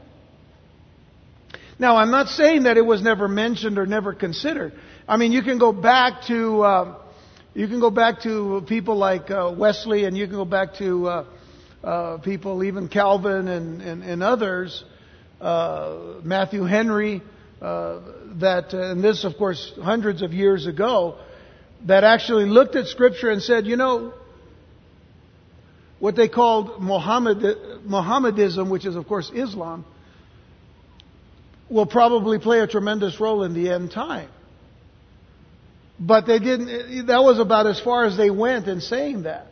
Now, 1.79 1.95
I'm 1.97 2.11
not 2.11 2.27
saying 2.29 2.63
that 2.63 2.75
it 2.75 2.85
was 2.85 3.01
never 3.03 3.27
mentioned 3.27 3.77
or 3.77 3.85
never 3.85 4.13
considered. 4.13 4.73
I 5.07 5.15
mean, 5.17 5.31
you 5.31 5.43
can 5.43 5.59
go 5.59 5.71
back 5.71 6.23
to 6.27 6.61
uh, 6.63 6.95
you 7.53 7.67
can 7.67 7.79
go 7.79 7.91
back 7.91 8.21
to 8.23 8.63
people 8.67 8.97
like 8.97 9.29
uh, 9.29 9.53
Wesley, 9.55 10.05
and 10.05 10.17
you 10.17 10.25
can 10.25 10.35
go 10.35 10.45
back 10.45 10.75
to 10.75 11.07
uh, 11.07 11.25
uh 11.83 12.17
people, 12.17 12.63
even 12.63 12.87
Calvin 12.87 13.47
and, 13.47 13.81
and, 13.81 14.03
and 14.03 14.23
others, 14.23 14.83
uh, 15.39 16.15
Matthew 16.23 16.63
Henry, 16.63 17.21
uh, 17.61 17.99
that, 18.39 18.73
uh, 18.73 18.91
and 18.91 19.03
this, 19.03 19.23
of 19.23 19.37
course, 19.37 19.73
hundreds 19.81 20.21
of 20.21 20.33
years 20.33 20.67
ago, 20.67 21.17
that 21.85 22.03
actually 22.03 22.45
looked 22.45 22.75
at 22.75 22.87
Scripture 22.87 23.29
and 23.29 23.41
said, 23.41 23.65
you 23.65 23.75
know, 23.75 24.13
what 25.99 26.15
they 26.15 26.27
called 26.27 26.81
Muhammad, 26.81 27.37
Mohammedism, 27.85 28.69
which 28.69 28.85
is, 28.85 28.95
of 28.95 29.07
course, 29.07 29.31
Islam, 29.33 29.85
will 31.69 31.87
probably 31.87 32.39
play 32.39 32.59
a 32.59 32.67
tremendous 32.67 33.19
role 33.19 33.43
in 33.43 33.53
the 33.53 33.71
end 33.71 33.91
time. 33.91 34.29
But 35.99 36.27
they 36.27 36.37
didn't, 36.37 37.07
that 37.07 37.23
was 37.23 37.39
about 37.39 37.65
as 37.65 37.79
far 37.79 38.05
as 38.05 38.15
they 38.15 38.29
went 38.29 38.67
in 38.67 38.81
saying 38.81 39.23
that. 39.23 39.47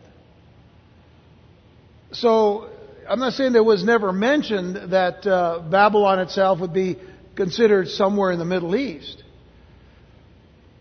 So, 2.12 2.70
I'm 3.10 3.20
not 3.20 3.34
saying 3.34 3.54
there 3.54 3.64
was 3.64 3.84
never 3.84 4.14
mentioned 4.14 4.92
that 4.92 5.26
uh, 5.26 5.60
Babylon 5.70 6.20
itself 6.20 6.60
would 6.60 6.74
be 6.74 6.98
considered 7.36 7.88
somewhere 7.90 8.32
in 8.32 8.40
the 8.40 8.46
Middle 8.46 8.76
East. 8.76 9.24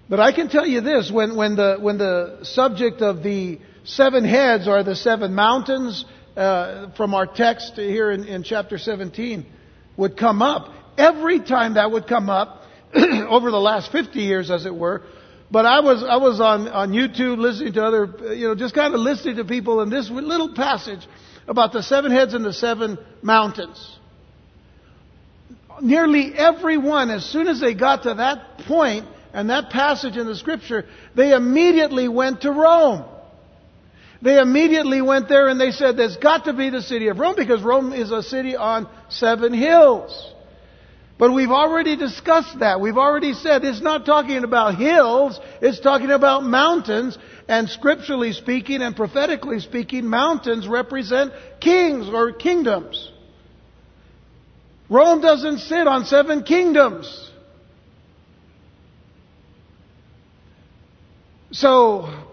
But 0.08 0.20
I 0.20 0.32
can 0.32 0.48
tell 0.48 0.66
you 0.66 0.80
this, 0.80 1.10
when, 1.10 1.34
when, 1.34 1.56
the, 1.56 1.78
when 1.80 1.98
the 1.98 2.40
subject 2.42 3.00
of 3.00 3.22
the 3.22 3.58
seven 3.84 4.24
heads 4.24 4.68
or 4.68 4.82
the 4.82 4.96
seven 4.96 5.34
mountains 5.34 6.04
uh, 6.36 6.90
from 6.96 7.14
our 7.14 7.26
text 7.26 7.74
here 7.76 8.10
in, 8.10 8.24
in 8.24 8.42
chapter 8.42 8.76
17 8.76 9.46
would 9.96 10.16
come 10.16 10.42
up, 10.42 10.72
every 10.98 11.40
time 11.40 11.74
that 11.74 11.90
would 11.90 12.06
come 12.06 12.28
up, 12.28 12.62
over 12.94 13.50
the 13.50 13.60
last 13.60 13.90
50 13.90 14.20
years 14.20 14.50
as 14.50 14.66
it 14.66 14.74
were, 14.74 15.02
but 15.50 15.66
I 15.66 15.80
was, 15.80 16.04
I 16.04 16.16
was 16.16 16.40
on, 16.40 16.68
on 16.68 16.92
YouTube 16.92 17.38
listening 17.38 17.72
to 17.74 17.84
other, 17.84 18.34
you 18.34 18.48
know, 18.48 18.54
just 18.54 18.74
kind 18.74 18.94
of 18.94 19.00
listening 19.00 19.36
to 19.36 19.44
people 19.44 19.80
in 19.82 19.90
this 19.90 20.10
little 20.10 20.54
passage 20.54 21.06
about 21.46 21.72
the 21.72 21.82
seven 21.82 22.12
heads 22.12 22.34
and 22.34 22.44
the 22.44 22.52
seven 22.52 22.98
mountains 23.22 23.93
nearly 25.80 26.32
everyone, 26.34 27.10
as 27.10 27.24
soon 27.24 27.48
as 27.48 27.60
they 27.60 27.74
got 27.74 28.04
to 28.04 28.14
that 28.14 28.58
point 28.66 29.06
and 29.32 29.50
that 29.50 29.70
passage 29.70 30.16
in 30.16 30.26
the 30.26 30.36
scripture, 30.36 30.86
they 31.14 31.32
immediately 31.32 32.08
went 32.08 32.42
to 32.42 32.50
Rome. 32.50 33.04
They 34.22 34.40
immediately 34.40 35.02
went 35.02 35.28
there 35.28 35.48
and 35.48 35.60
they 35.60 35.70
said, 35.70 35.96
there's 35.96 36.16
got 36.16 36.46
to 36.46 36.54
be 36.54 36.70
the 36.70 36.80
city 36.80 37.08
of 37.08 37.18
Rome 37.18 37.34
because 37.36 37.62
Rome 37.62 37.92
is 37.92 38.10
a 38.10 38.22
city 38.22 38.56
on 38.56 38.88
seven 39.10 39.52
hills. 39.52 40.32
But 41.18 41.32
we've 41.32 41.50
already 41.50 41.96
discussed 41.96 42.58
that. 42.58 42.80
We've 42.80 42.96
already 42.96 43.34
said 43.34 43.64
it's 43.64 43.80
not 43.80 44.04
talking 44.04 44.42
about 44.42 44.76
hills, 44.76 45.38
it's 45.60 45.78
talking 45.78 46.10
about 46.10 46.42
mountains. 46.42 47.16
And 47.46 47.68
scripturally 47.68 48.32
speaking 48.32 48.80
and 48.80 48.96
prophetically 48.96 49.60
speaking, 49.60 50.06
mountains 50.06 50.66
represent 50.66 51.32
kings 51.60 52.08
or 52.08 52.32
kingdoms. 52.32 53.12
Rome 54.94 55.20
doesn't 55.20 55.58
sit 55.58 55.88
on 55.88 56.04
seven 56.04 56.44
kingdoms. 56.44 57.32
So, 61.50 62.26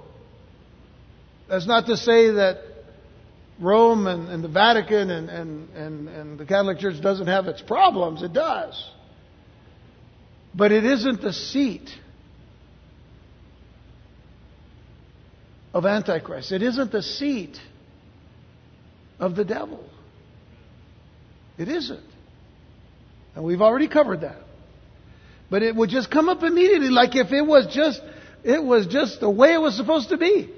that's 1.50 1.66
not 1.66 1.88
to 1.88 1.98
say 1.98 2.30
that 2.30 2.58
Rome 3.60 4.06
and, 4.06 4.30
and 4.30 4.44
the 4.44 4.48
Vatican 4.48 5.10
and, 5.10 5.28
and, 5.28 5.70
and, 5.76 6.08
and 6.08 6.40
the 6.40 6.46
Catholic 6.46 6.78
Church 6.78 7.02
doesn't 7.02 7.26
have 7.26 7.48
its 7.48 7.64
problems. 7.64 8.22
It 8.22 8.32
does. 8.32 8.92
But 10.54 10.72
it 10.72 10.86
isn't 10.86 11.20
the 11.20 11.34
seat 11.34 11.90
of 15.74 15.88
Antichrist. 15.88 16.52
It 16.52 16.62
isn't 16.62 16.92
the 16.92 17.02
seat 17.02 17.58
of 19.20 19.36
the 19.36 19.46
devil. 19.46 19.84
It 21.58 21.68
isn't. 21.68 22.11
And 23.36 23.44
we've 23.44 23.62
already 23.62 23.88
covered 23.88 24.22
that. 24.22 24.38
But 25.50 25.64
it 25.64 25.76
would 25.76 25.90
just 25.90 26.10
come 26.10 26.30
up 26.30 26.44
immediately, 26.44 26.90
like 26.90 27.16
if 27.16 27.32
it 27.32 27.46
was 27.46 27.68
just, 27.74 28.02
it 28.44 28.64
was 28.64 28.88
just 28.88 29.20
the 29.20 29.30
way 29.30 29.54
it 29.54 29.60
was 29.60 29.76
supposed 29.76 30.10
to 30.10 30.18
be. 30.18 30.50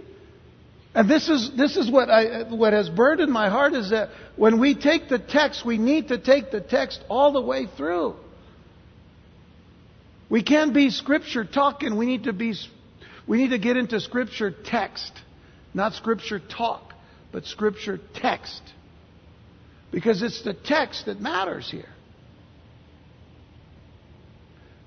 And 0.95 1.09
this 1.09 1.27
is, 1.27 1.51
this 1.57 1.75
is 1.75 1.89
what 1.89 2.09
I, 2.09 2.43
what 2.43 2.73
has 2.73 2.89
burdened 2.89 3.31
my 3.31 3.49
heart 3.49 3.73
is 3.73 3.89
that 3.89 4.09
when 4.35 4.59
we 4.59 4.75
take 4.75 5.09
the 5.09 5.17
text, 5.17 5.65
we 5.65 5.79
need 5.79 6.09
to 6.09 6.19
take 6.19 6.51
the 6.51 6.61
text 6.61 7.03
all 7.09 7.31
the 7.31 7.41
way 7.41 7.65
through. 7.65 8.15
We 10.29 10.43
can't 10.43 10.73
be 10.73 10.91
scripture 10.91 11.45
talking. 11.45 11.97
We 11.97 12.05
need 12.05 12.25
to 12.25 12.33
be, 12.33 12.53
we 13.27 13.37
need 13.37 13.49
to 13.49 13.59
get 13.59 13.77
into 13.77 13.99
scripture 13.99 14.51
text. 14.51 15.11
Not 15.73 15.93
scripture 15.93 16.39
talk, 16.39 16.93
but 17.31 17.45
scripture 17.45 17.99
text. 18.13 18.61
Because 19.91 20.21
it's 20.21 20.43
the 20.43 20.53
text 20.53 21.07
that 21.07 21.19
matters 21.19 21.69
here. 21.69 21.92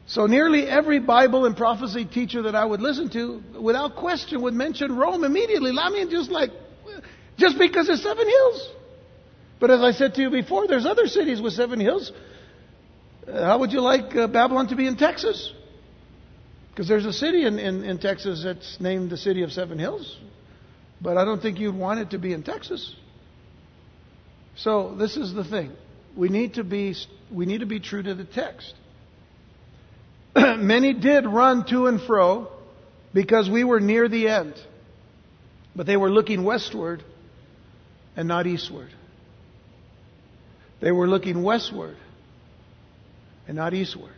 So 0.06 0.26
nearly 0.26 0.66
every 0.66 1.00
Bible 1.00 1.46
and 1.46 1.56
prophecy 1.56 2.04
teacher 2.04 2.42
that 2.42 2.54
I 2.54 2.64
would 2.64 2.80
listen 2.80 3.10
to, 3.10 3.42
without 3.60 3.96
question, 3.96 4.42
would 4.42 4.54
mention 4.54 4.96
Rome 4.96 5.24
immediately. 5.24 5.72
I 5.76 5.90
mean, 5.90 6.10
just 6.10 6.30
like, 6.30 6.50
just 7.36 7.58
because 7.58 7.88
it's 7.88 8.02
seven 8.02 8.28
hills. 8.28 8.68
But 9.58 9.70
as 9.70 9.80
I 9.80 9.90
said 9.92 10.14
to 10.14 10.22
you 10.22 10.30
before, 10.30 10.68
there's 10.68 10.86
other 10.86 11.06
cities 11.06 11.40
with 11.40 11.54
seven 11.54 11.80
hills. 11.80 12.12
Uh, 13.26 13.44
how 13.44 13.58
would 13.58 13.72
you 13.72 13.80
like 13.80 14.14
uh, 14.14 14.28
Babylon 14.28 14.68
to 14.68 14.76
be 14.76 14.86
in 14.86 14.96
Texas? 14.96 15.52
Because 16.70 16.86
there's 16.86 17.06
a 17.06 17.12
city 17.12 17.44
in, 17.44 17.58
in, 17.58 17.82
in 17.82 17.98
Texas 17.98 18.42
that's 18.44 18.76
named 18.80 19.10
the 19.10 19.16
City 19.16 19.42
of 19.42 19.50
Seven 19.50 19.78
Hills. 19.78 20.16
But 21.00 21.16
I 21.16 21.24
don't 21.24 21.42
think 21.42 21.58
you'd 21.58 21.74
want 21.74 22.00
it 22.00 22.10
to 22.10 22.18
be 22.18 22.32
in 22.32 22.42
Texas. 22.42 22.94
So 24.56 24.94
this 24.94 25.16
is 25.16 25.34
the 25.34 25.44
thing. 25.44 25.72
We 26.16 26.28
need 26.28 26.54
to 26.54 26.64
be, 26.64 26.94
we 27.30 27.46
need 27.46 27.60
to 27.60 27.66
be 27.66 27.80
true 27.80 28.02
to 28.02 28.14
the 28.14 28.24
text. 28.24 28.74
many 30.58 30.92
did 30.92 31.26
run 31.26 31.64
to 31.66 31.86
and 31.86 32.00
fro 32.00 32.48
because 33.14 33.48
we 33.48 33.64
were 33.64 33.80
near 33.80 34.08
the 34.08 34.28
end. 34.28 34.54
But 35.74 35.86
they 35.86 35.96
were 35.96 36.10
looking 36.10 36.44
westward 36.44 37.02
and 38.16 38.28
not 38.28 38.46
eastward. 38.46 38.90
They 40.80 40.92
were 40.92 41.08
looking 41.08 41.42
westward 41.42 41.96
and 43.48 43.56
not 43.56 43.72
eastward. 43.72 44.12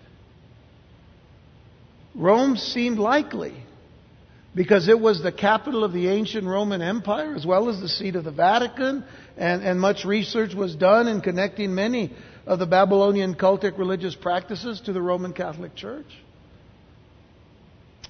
Rome 2.15 2.57
seemed 2.57 2.99
likely 2.99 3.55
because 4.55 4.89
it 4.89 4.99
was 4.99 5.23
the 5.23 5.31
capital 5.31 5.85
of 5.85 5.93
the 5.93 6.09
ancient 6.09 6.47
Roman 6.47 6.83
Empire 6.83 7.35
as 7.37 7.47
well 7.47 7.69
as 7.69 7.81
the 7.81 7.89
seat 7.89 8.17
of 8.17 8.25
the 8.25 8.33
Vatican, 8.33 9.05
and, 9.37 9.63
and 9.63 9.81
much 9.81 10.05
research 10.05 10.53
was 10.55 10.75
done 10.75 11.07
in 11.07 11.21
connecting 11.21 11.75
many 11.75 12.13
of 12.49 12.59
the 12.59 12.67
Babylonian 12.67 13.35
cultic 13.35 13.77
religious 13.77 14.15
practices 14.15 14.81
to 14.87 14.95
the 14.95 15.03
Roman 15.03 15.35
Catholic 15.35 15.75
Church. 15.75 16.07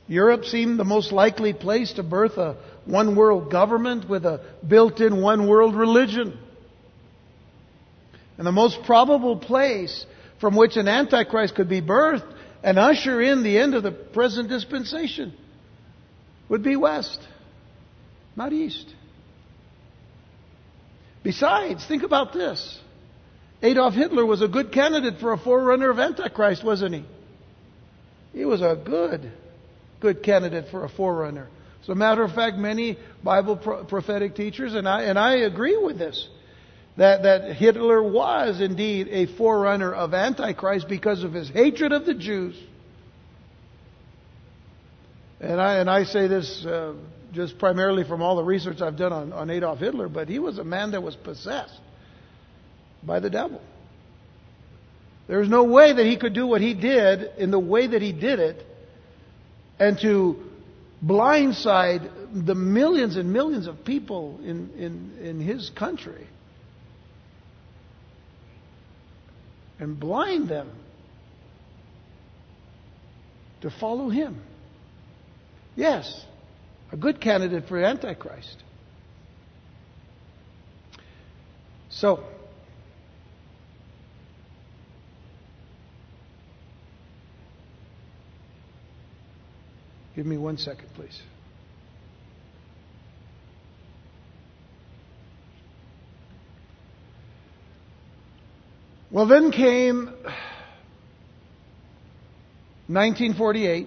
Europe 0.06 0.44
seemed 0.44 0.78
the 0.78 0.84
most 0.84 1.10
likely 1.10 1.52
place 1.52 1.92
to 1.94 2.04
birth 2.04 2.38
a 2.38 2.56
one 2.86 3.16
world 3.16 3.50
government 3.50 4.08
with 4.08 4.24
a 4.24 4.40
built 4.66 5.00
in 5.00 5.20
one 5.20 5.48
world 5.48 5.74
religion. 5.74 6.38
And 8.38 8.46
the 8.46 8.52
most 8.52 8.84
probable 8.84 9.36
place 9.36 10.06
from 10.40 10.54
which 10.54 10.76
an 10.76 10.86
Antichrist 10.86 11.56
could 11.56 11.68
be 11.68 11.82
birthed 11.82 12.32
and 12.62 12.78
usher 12.78 13.20
in 13.20 13.42
the 13.42 13.58
end 13.58 13.74
of 13.74 13.82
the 13.82 13.90
present 13.90 14.48
dispensation 14.48 15.34
would 16.48 16.62
be 16.62 16.76
west, 16.76 17.18
not 18.36 18.52
east. 18.52 18.86
Besides, 21.24 21.84
think 21.86 22.04
about 22.04 22.32
this. 22.32 22.78
Adolf 23.62 23.94
Hitler 23.94 24.24
was 24.24 24.40
a 24.40 24.48
good 24.48 24.72
candidate 24.72 25.20
for 25.20 25.32
a 25.32 25.38
forerunner 25.38 25.90
of 25.90 25.98
Antichrist, 25.98 26.62
wasn't 26.64 26.94
he? 26.94 27.04
He 28.32 28.44
was 28.44 28.62
a 28.62 28.80
good, 28.82 29.32
good 30.00 30.22
candidate 30.22 30.66
for 30.70 30.84
a 30.84 30.88
forerunner. 30.88 31.48
As 31.82 31.88
a 31.88 31.94
matter 31.94 32.22
of 32.22 32.32
fact, 32.32 32.56
many 32.56 32.98
Bible 33.24 33.56
pro- 33.56 33.84
prophetic 33.84 34.36
teachers, 34.36 34.74
and 34.74 34.88
I, 34.88 35.04
and 35.04 35.18
I 35.18 35.38
agree 35.38 35.76
with 35.76 35.98
this, 35.98 36.28
that, 36.96 37.24
that 37.24 37.56
Hitler 37.56 38.02
was 38.02 38.60
indeed 38.60 39.08
a 39.08 39.26
forerunner 39.36 39.92
of 39.92 40.14
Antichrist 40.14 40.88
because 40.88 41.24
of 41.24 41.32
his 41.32 41.48
hatred 41.48 41.92
of 41.92 42.06
the 42.06 42.14
Jews. 42.14 42.56
And 45.40 45.60
I, 45.60 45.76
and 45.76 45.90
I 45.90 46.04
say 46.04 46.28
this 46.28 46.64
uh, 46.64 46.94
just 47.32 47.58
primarily 47.58 48.04
from 48.04 48.22
all 48.22 48.36
the 48.36 48.44
research 48.44 48.80
I've 48.80 48.96
done 48.96 49.12
on, 49.12 49.32
on 49.32 49.50
Adolf 49.50 49.78
Hitler, 49.78 50.08
but 50.08 50.28
he 50.28 50.38
was 50.38 50.58
a 50.58 50.64
man 50.64 50.92
that 50.92 51.02
was 51.02 51.16
possessed 51.16 51.80
by 53.02 53.20
the 53.20 53.30
devil. 53.30 53.60
There's 55.26 55.48
no 55.48 55.64
way 55.64 55.92
that 55.92 56.06
he 56.06 56.16
could 56.16 56.32
do 56.32 56.46
what 56.46 56.60
he 56.60 56.74
did 56.74 57.32
in 57.38 57.50
the 57.50 57.58
way 57.58 57.86
that 57.86 58.00
he 58.00 58.12
did 58.12 58.40
it 58.40 58.64
and 59.78 59.98
to 60.00 60.42
blindside 61.04 62.10
the 62.46 62.54
millions 62.54 63.16
and 63.16 63.32
millions 63.32 63.66
of 63.66 63.84
people 63.84 64.40
in, 64.42 64.70
in, 64.76 65.18
in 65.24 65.40
his 65.40 65.70
country 65.70 66.26
and 69.78 69.98
blind 70.00 70.48
them 70.48 70.70
to 73.60 73.70
follow 73.70 74.08
him. 74.08 74.40
Yes, 75.76 76.24
a 76.90 76.96
good 76.96 77.20
candidate 77.20 77.68
for 77.68 77.78
Antichrist. 77.78 78.62
So, 81.90 82.24
Give 90.18 90.26
me 90.26 90.36
one 90.36 90.58
second, 90.58 90.88
please. 90.96 91.16
Well, 99.12 99.28
then 99.28 99.52
came 99.52 100.06
1948, 102.88 103.86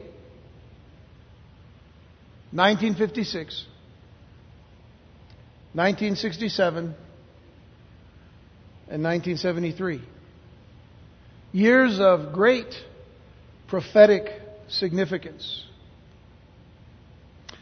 1956, 2.54 3.66
1967, 5.74 6.84
and 8.88 9.04
1973. 9.04 10.02
Years 11.52 12.00
of 12.00 12.32
great 12.32 12.74
prophetic 13.68 14.32
significance. 14.70 15.66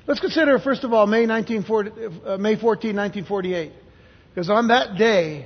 Let's 0.10 0.22
consider, 0.22 0.58
first 0.58 0.84
of 0.84 0.92
all, 0.92 1.06
May, 1.06 1.28
1940, 1.28 1.92
uh, 2.26 2.38
May 2.40 2.56
14, 2.56 2.96
1948. 2.96 3.72
Because 4.34 4.50
on 4.50 4.70
that 4.70 4.98
day, 4.98 5.46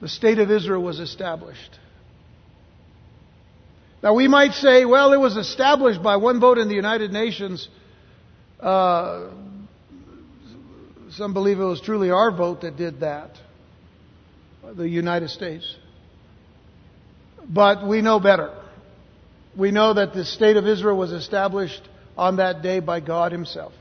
the 0.00 0.08
State 0.08 0.40
of 0.40 0.50
Israel 0.50 0.82
was 0.82 0.98
established. 0.98 1.78
Now, 4.02 4.14
we 4.14 4.26
might 4.26 4.54
say, 4.54 4.84
well, 4.84 5.12
it 5.12 5.20
was 5.20 5.36
established 5.36 6.02
by 6.02 6.16
one 6.16 6.40
vote 6.40 6.58
in 6.58 6.66
the 6.66 6.74
United 6.74 7.12
Nations. 7.12 7.68
Uh, 8.58 9.28
some 11.12 11.34
believe 11.34 11.60
it 11.60 11.64
was 11.64 11.80
truly 11.80 12.10
our 12.10 12.36
vote 12.36 12.62
that 12.62 12.76
did 12.76 12.98
that, 12.98 13.30
the 14.74 14.88
United 14.88 15.30
States. 15.30 15.76
But 17.48 17.86
we 17.86 18.02
know 18.02 18.18
better. 18.18 18.52
We 19.56 19.70
know 19.70 19.94
that 19.94 20.14
the 20.14 20.24
State 20.24 20.56
of 20.56 20.66
Israel 20.66 20.96
was 20.96 21.12
established 21.12 21.88
on 22.16 22.36
that 22.36 22.62
day 22.62 22.80
by 22.80 23.00
God 23.00 23.32
Himself. 23.32 23.72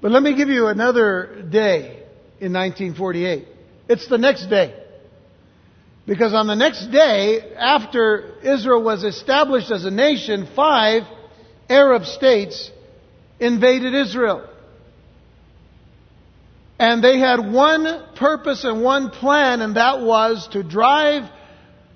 But 0.00 0.12
let 0.12 0.22
me 0.22 0.36
give 0.36 0.48
you 0.48 0.68
another 0.68 1.42
day 1.50 2.04
in 2.40 2.52
1948. 2.52 3.48
It's 3.88 4.06
the 4.06 4.18
next 4.18 4.46
day. 4.46 4.74
Because 6.06 6.32
on 6.32 6.46
the 6.46 6.54
next 6.54 6.86
day, 6.90 7.52
after 7.54 8.36
Israel 8.42 8.82
was 8.82 9.04
established 9.04 9.70
as 9.70 9.84
a 9.84 9.90
nation, 9.90 10.48
five 10.54 11.02
Arab 11.68 12.04
states 12.04 12.70
invaded 13.40 13.94
Israel. 13.94 14.48
And 16.78 17.02
they 17.02 17.18
had 17.18 17.52
one 17.52 18.04
purpose 18.14 18.64
and 18.64 18.82
one 18.82 19.10
plan, 19.10 19.60
and 19.60 19.76
that 19.76 20.00
was 20.00 20.48
to 20.52 20.62
drive 20.62 21.28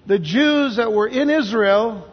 the 0.07 0.19
Jews 0.19 0.77
that 0.77 0.93
were 0.93 1.07
in 1.07 1.31
Israel 1.31 2.09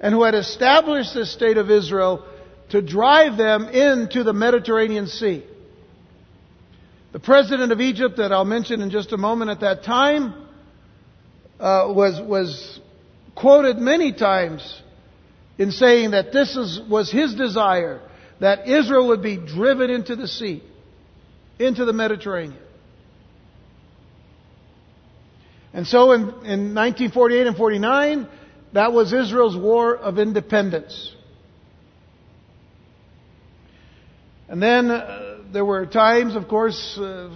and 0.00 0.14
who 0.14 0.22
had 0.22 0.34
established 0.34 1.14
the 1.14 1.26
state 1.26 1.56
of 1.56 1.70
Israel 1.70 2.24
to 2.70 2.80
drive 2.80 3.36
them 3.36 3.68
into 3.68 4.24
the 4.24 4.32
Mediterranean 4.32 5.06
Sea. 5.06 5.44
The 7.12 7.20
president 7.20 7.72
of 7.72 7.80
Egypt, 7.80 8.18
that 8.18 8.32
I'll 8.32 8.44
mention 8.44 8.80
in 8.80 8.90
just 8.90 9.12
a 9.12 9.16
moment 9.16 9.50
at 9.50 9.60
that 9.60 9.82
time, 9.82 10.46
uh, 11.58 11.92
was, 11.94 12.20
was 12.20 12.80
quoted 13.34 13.78
many 13.78 14.12
times 14.12 14.82
in 15.58 15.72
saying 15.72 16.12
that 16.12 16.32
this 16.32 16.56
is, 16.56 16.80
was 16.88 17.10
his 17.10 17.34
desire, 17.34 18.00
that 18.38 18.68
Israel 18.68 19.08
would 19.08 19.22
be 19.22 19.36
driven 19.36 19.90
into 19.90 20.16
the 20.16 20.28
sea, 20.28 20.62
into 21.58 21.84
the 21.84 21.92
Mediterranean. 21.92 22.62
And 25.72 25.86
so 25.86 26.12
in, 26.12 26.22
in 26.22 26.74
1948 26.74 27.46
and 27.46 27.56
49, 27.56 28.28
that 28.72 28.92
was 28.92 29.12
Israel's 29.12 29.56
war 29.56 29.96
of 29.96 30.18
independence. 30.18 31.14
And 34.48 34.60
then 34.60 34.90
uh, 34.90 35.38
there 35.52 35.64
were 35.64 35.86
times, 35.86 36.34
of 36.34 36.48
course, 36.48 36.98
uh, 36.98 37.30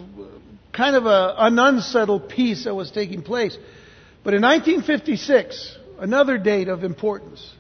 kind 0.73 0.97
of 0.97 1.07
a, 1.07 1.35
an 1.38 1.59
unsettled 1.59 2.29
peace 2.29 2.64
that 2.64 2.75
was 2.75 2.90
taking 2.90 3.23
place. 3.23 3.57
But 4.25 4.35
in 4.35 4.42
1956, 4.42 5.79
another 6.01 6.38
date 6.38 6.68
of 6.68 6.83
importance, 6.83 7.55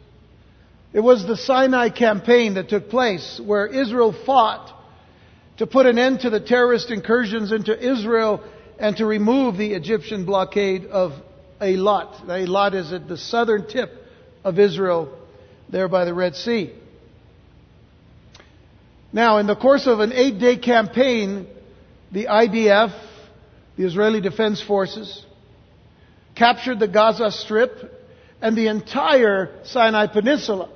it 0.92 1.00
was 1.00 1.26
the 1.26 1.36
Sinai 1.36 1.90
campaign 1.90 2.54
that 2.54 2.68
took 2.68 2.88
place 2.88 3.40
where 3.44 3.66
Israel 3.66 4.12
fought 4.26 4.72
to 5.58 5.66
put 5.66 5.86
an 5.86 5.98
end 5.98 6.20
to 6.20 6.30
the 6.30 6.40
terrorist 6.40 6.90
incursions 6.90 7.52
into 7.52 7.78
Israel 7.78 8.42
and 8.78 8.96
to 8.96 9.06
remove 9.06 9.56
the 9.56 9.72
Egyptian 9.72 10.24
blockade 10.24 10.86
of 10.86 11.12
Eilat. 11.60 12.26
Eilat 12.26 12.74
is 12.74 12.92
at 12.92 13.08
the 13.08 13.16
southern 13.16 13.68
tip 13.68 13.90
of 14.42 14.58
Israel, 14.58 15.16
there 15.70 15.88
by 15.88 16.04
the 16.04 16.14
Red 16.14 16.36
Sea. 16.36 16.72
Now, 19.12 19.38
in 19.38 19.46
the 19.46 19.56
course 19.56 19.86
of 19.86 20.00
an 20.00 20.12
eight 20.12 20.38
day 20.38 20.56
campaign, 20.56 21.46
the 22.10 22.26
IDF, 22.26 22.92
the 23.76 23.84
Israeli 23.84 24.20
Defense 24.20 24.60
Forces, 24.60 25.24
captured 26.34 26.80
the 26.80 26.88
Gaza 26.88 27.30
Strip 27.30 27.92
and 28.40 28.56
the 28.56 28.66
entire 28.66 29.60
Sinai 29.64 30.08
Peninsula. 30.08 30.68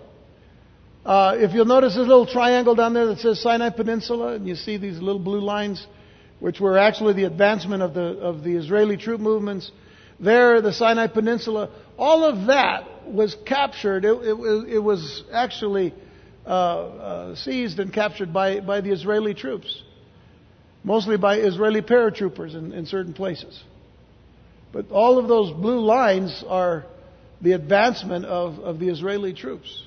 Uh, 1.04 1.36
if 1.38 1.52
you'll 1.52 1.64
notice 1.64 1.94
this 1.94 2.06
little 2.06 2.26
triangle 2.26 2.74
down 2.74 2.94
there 2.94 3.06
that 3.06 3.18
says 3.18 3.40
Sinai 3.40 3.70
Peninsula, 3.70 4.34
and 4.34 4.46
you 4.46 4.54
see 4.54 4.76
these 4.76 4.98
little 4.98 5.20
blue 5.20 5.40
lines, 5.40 5.86
which 6.40 6.60
were 6.60 6.78
actually 6.78 7.14
the 7.14 7.24
advancement 7.24 7.82
of 7.82 7.94
the, 7.94 8.18
of 8.18 8.44
the 8.44 8.54
Israeli 8.54 8.96
troop 8.96 9.20
movements. 9.20 9.70
There, 10.20 10.60
the 10.60 10.72
Sinai 10.72 11.06
Peninsula, 11.06 11.70
all 11.96 12.24
of 12.24 12.46
that 12.46 13.06
was 13.06 13.36
captured. 13.46 14.04
It, 14.04 14.12
it, 14.12 14.74
it 14.74 14.78
was 14.78 15.24
actually 15.32 15.94
uh, 16.46 16.50
uh, 16.50 17.34
seized 17.36 17.78
and 17.78 17.92
captured 17.92 18.32
by, 18.32 18.60
by 18.60 18.80
the 18.80 18.90
Israeli 18.90 19.34
troops, 19.34 19.82
mostly 20.82 21.16
by 21.16 21.36
Israeli 21.36 21.82
paratroopers 21.82 22.54
in, 22.54 22.72
in 22.72 22.86
certain 22.86 23.12
places. 23.12 23.62
But 24.72 24.90
all 24.90 25.18
of 25.18 25.28
those 25.28 25.52
blue 25.52 25.80
lines 25.80 26.44
are 26.46 26.86
the 27.40 27.52
advancement 27.52 28.24
of, 28.24 28.58
of 28.58 28.78
the 28.78 28.88
Israeli 28.88 29.32
troops. 29.32 29.84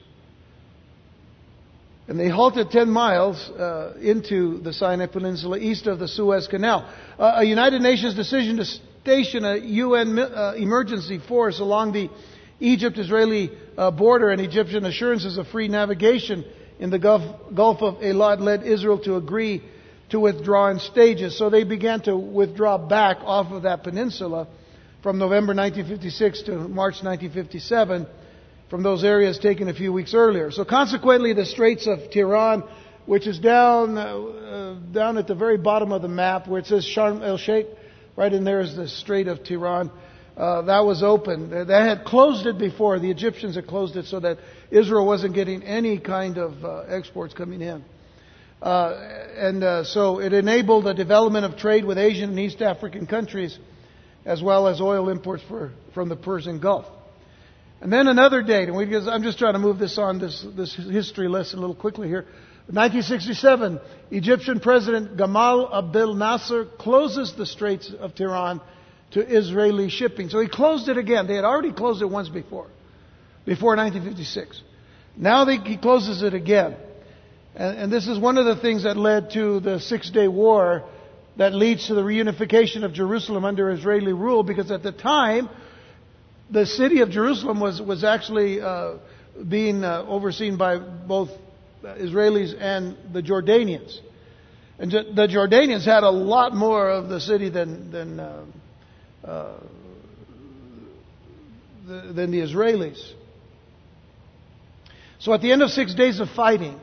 And 2.08 2.20
they 2.20 2.30
halted 2.30 2.72
10 2.72 2.90
miles 2.90 3.38
uh, 3.50 3.94
into 4.02 4.60
the 4.60 4.74
Sinai 4.74 5.06
Peninsula 5.06 5.58
east 5.58 5.88
of 5.88 6.00
the 6.00 6.08
Suez 6.08 6.48
Canal. 6.48 6.92
Uh, 7.18 7.34
a 7.38 7.44
United 7.44 7.82
Nations 7.82 8.16
decision 8.16 8.58
to 8.58 8.66
station 8.66 9.46
a 9.46 9.58
UN 9.58 10.18
uh, 10.20 10.54
emergency 10.58 11.20
force 11.20 11.60
along 11.60 11.94
the 11.94 12.10
Egypt 12.60 12.98
Israeli 12.98 13.52
uh, 13.78 13.92
border 13.92 14.30
and 14.30 14.42
Egyptian 14.42 14.86
assurances 14.86 15.38
of 15.38 15.48
free 15.48 15.68
navigation 15.68 16.46
in 16.80 16.90
the 16.90 17.00
Gulf, 17.00 17.22
Gulf 17.54 17.82
of 17.82 17.96
Eilat 17.96 18.40
led 18.40 18.64
Israel 18.64 19.00
to 19.00 19.16
agree 19.16 19.64
to 20.10 20.20
withdraw 20.20 20.70
in 20.70 20.80
stages. 20.80 21.38
So 21.38 21.50
they 21.50 21.64
began 21.64 22.02
to 22.02 22.16
withdraw 22.16 22.78
back 22.78 23.18
off 23.22 23.52
of 23.52 23.64
that 23.64 23.84
peninsula 23.84 24.48
from 25.02 25.18
November 25.18 25.56
1956 25.56 26.44
to 26.44 26.52
March 26.68 27.02
1957 27.04 28.08
from 28.72 28.84
those 28.84 29.04
areas 29.04 29.38
taken 29.38 29.68
a 29.68 29.74
few 29.74 29.92
weeks 29.92 30.14
earlier. 30.14 30.50
So 30.50 30.64
consequently, 30.64 31.34
the 31.34 31.46
Straits 31.46 31.88
of 31.88 32.00
Tiran, 32.10 32.66
which 33.06 33.28
is 33.28 33.38
down, 33.38 33.98
uh, 33.98 34.02
uh, 34.02 34.74
down 34.94 35.18
at 35.18 35.28
the 35.28 35.36
very 35.36 35.58
bottom 35.58 35.92
of 35.92 36.02
the 36.02 36.08
map 36.08 36.48
where 36.48 36.62
it 36.62 36.68
says 36.68 36.86
Sharm 36.86 37.22
el 37.22 37.38
Sheikh, 37.38 37.68
right 38.16 38.32
in 38.32 38.46
there 38.46 38.62
is 38.62 38.74
the 38.74 38.88
Strait 38.88 39.28
of 39.28 39.40
Tiran. 39.40 39.92
Uh, 40.38 40.62
that 40.62 40.86
was 40.86 41.04
open. 41.04 41.50
They 41.68 41.74
had 41.74 42.06
closed 42.06 42.46
it 42.46 42.58
before. 42.58 42.98
The 42.98 43.12
Egyptians 43.12 43.56
had 43.56 43.68
closed 43.68 43.98
it 43.98 44.06
so 44.06 44.22
that 44.22 44.38
Israel 44.72 45.06
wasn't 45.06 45.36
getting 45.36 45.64
any 45.64 46.00
kind 46.00 46.38
of 46.38 46.64
uh, 46.64 46.84
exports 46.88 47.34
coming 47.34 47.60
in. 47.60 47.84
Uh, 48.62 48.94
and 49.36 49.64
uh, 49.66 49.84
so 49.84 50.22
it 50.22 50.32
enabled 50.32 50.86
the 50.86 50.94
development 50.94 51.44
of 51.44 51.58
trade 51.58 51.84
with 51.84 51.98
Asian 51.98 52.30
and 52.30 52.40
East 52.40 52.62
African 52.62 53.06
countries, 53.06 53.60
as 54.24 54.42
well 54.42 54.70
as 54.70 54.80
oil 54.80 55.10
imports 55.10 55.44
for, 55.50 55.74
from 55.94 56.08
the 56.08 56.16
Persian 56.16 56.62
Gulf. 56.62 56.86
And 57.82 57.92
then 57.92 58.08
another 58.08 58.44
date, 58.44 58.68
and 58.68 58.78
we, 58.78 58.96
I'm 58.96 59.24
just 59.24 59.40
trying 59.40 59.54
to 59.54 59.60
move 59.60 59.80
this 59.80 59.98
on 59.98 60.20
this, 60.20 60.46
this 60.56 60.76
history 60.76 61.28
lesson 61.28 61.58
a 61.58 61.62
little 61.62 61.76
quickly 61.76 62.08
here. 62.08 62.26
1967, 62.68 63.80
Egyptian 64.12 64.60
President 64.60 65.18
Gamal 65.18 65.76
Abdel 65.76 66.14
Nasser 66.14 66.66
closes 66.66 67.34
the 67.34 67.46
Straits 67.46 67.92
of 68.00 68.14
Tiran 68.14 68.62
to 69.12 69.20
Israeli 69.20 69.90
shipping. 69.90 70.30
So 70.30 70.40
he 70.40 70.48
closed 70.48 70.88
it 70.90 70.98
again. 70.98 71.26
They 71.26 71.36
had 71.36 71.44
already 71.44 71.74
closed 71.74 72.04
it 72.04 72.06
once 72.06 72.30
before, 72.30 72.68
before 73.46 73.76
1956. 73.76 74.62
Now 75.18 75.44
they, 75.46 75.58
he 75.58 75.76
closes 75.76 76.22
it 76.22 76.36
again. 76.36 76.76
And, 77.56 77.78
and 77.78 77.92
this 77.92 78.08
is 78.08 78.20
one 78.20 78.38
of 78.38 78.46
the 78.46 78.56
things 78.56 78.84
that 78.84 78.96
led 78.96 79.32
to 79.32 79.60
the 79.60 79.80
Six 79.80 80.12
Day 80.12 80.28
War 80.28 80.88
that 81.38 81.54
leads 81.54 81.88
to 81.88 81.96
the 81.96 82.04
reunification 82.04 82.84
of 82.84 82.94
Jerusalem 82.94 83.44
under 83.44 83.72
Israeli 83.72 84.14
rule 84.14 84.44
because 84.44 84.70
at 84.70 84.84
the 84.84 84.92
time, 84.92 85.50
the 86.52 86.66
city 86.66 87.02
of 87.02 87.10
Jerusalem 87.10 87.60
was, 87.60 87.82
was 87.82 88.04
actually 88.04 88.62
uh, 88.62 88.96
being 89.48 89.84
uh, 89.84 90.06
overseen 90.08 90.58
by 90.58 90.78
both 90.78 91.30
Israelis 91.84 92.54
and 92.60 92.98
the 93.14 93.22
Jordanians. 93.22 93.98
And 94.78 94.92
the 94.92 95.28
Jordanians 95.28 95.86
had 95.86 96.04
a 96.04 96.10
lot 96.10 96.54
more 96.54 96.90
of 96.90 97.08
the 97.08 97.20
city 97.20 97.50
than, 97.50 97.92
than, 97.92 98.20
uh, 98.20 98.46
uh, 99.24 99.54
the, 101.88 102.14
than 102.14 102.32
the 102.32 102.40
Israelis. 102.40 103.00
So 105.20 105.34
at 105.34 105.42
the 105.42 105.52
end 105.52 105.62
of 105.62 105.70
six 105.70 105.94
days 105.94 106.20
of 106.20 106.30
fighting, 106.32 106.80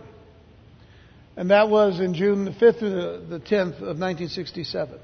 and 1.37 1.51
that 1.51 1.69
was 1.69 2.01
in 2.01 2.15
June 2.15 2.45
the 2.45 2.53
5th 2.53 2.79
through 2.79 2.91
the, 2.91 3.39
the 3.39 3.41
10th 3.41 3.75
of 3.75 3.99
1967. 3.99 4.99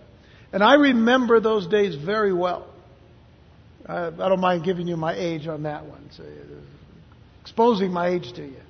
And 0.53 0.62
I 0.62 0.74
remember 0.74 1.40
those 1.40 1.66
days 1.66 1.96
very 1.96 2.33
well. 2.33 2.74
I, 3.87 4.07
I 4.07 4.11
don't 4.11 4.40
mind 4.40 4.64
giving 4.64 4.87
you 4.88 4.97
my 4.97 5.14
age 5.14 5.47
on 5.47 5.64
that 5.64 5.87
one, 5.87 6.11
so 6.16 6.25
exposing 7.42 7.92
my 7.92 8.09
age 8.09 8.33
to 8.35 8.42
you. 8.42 8.61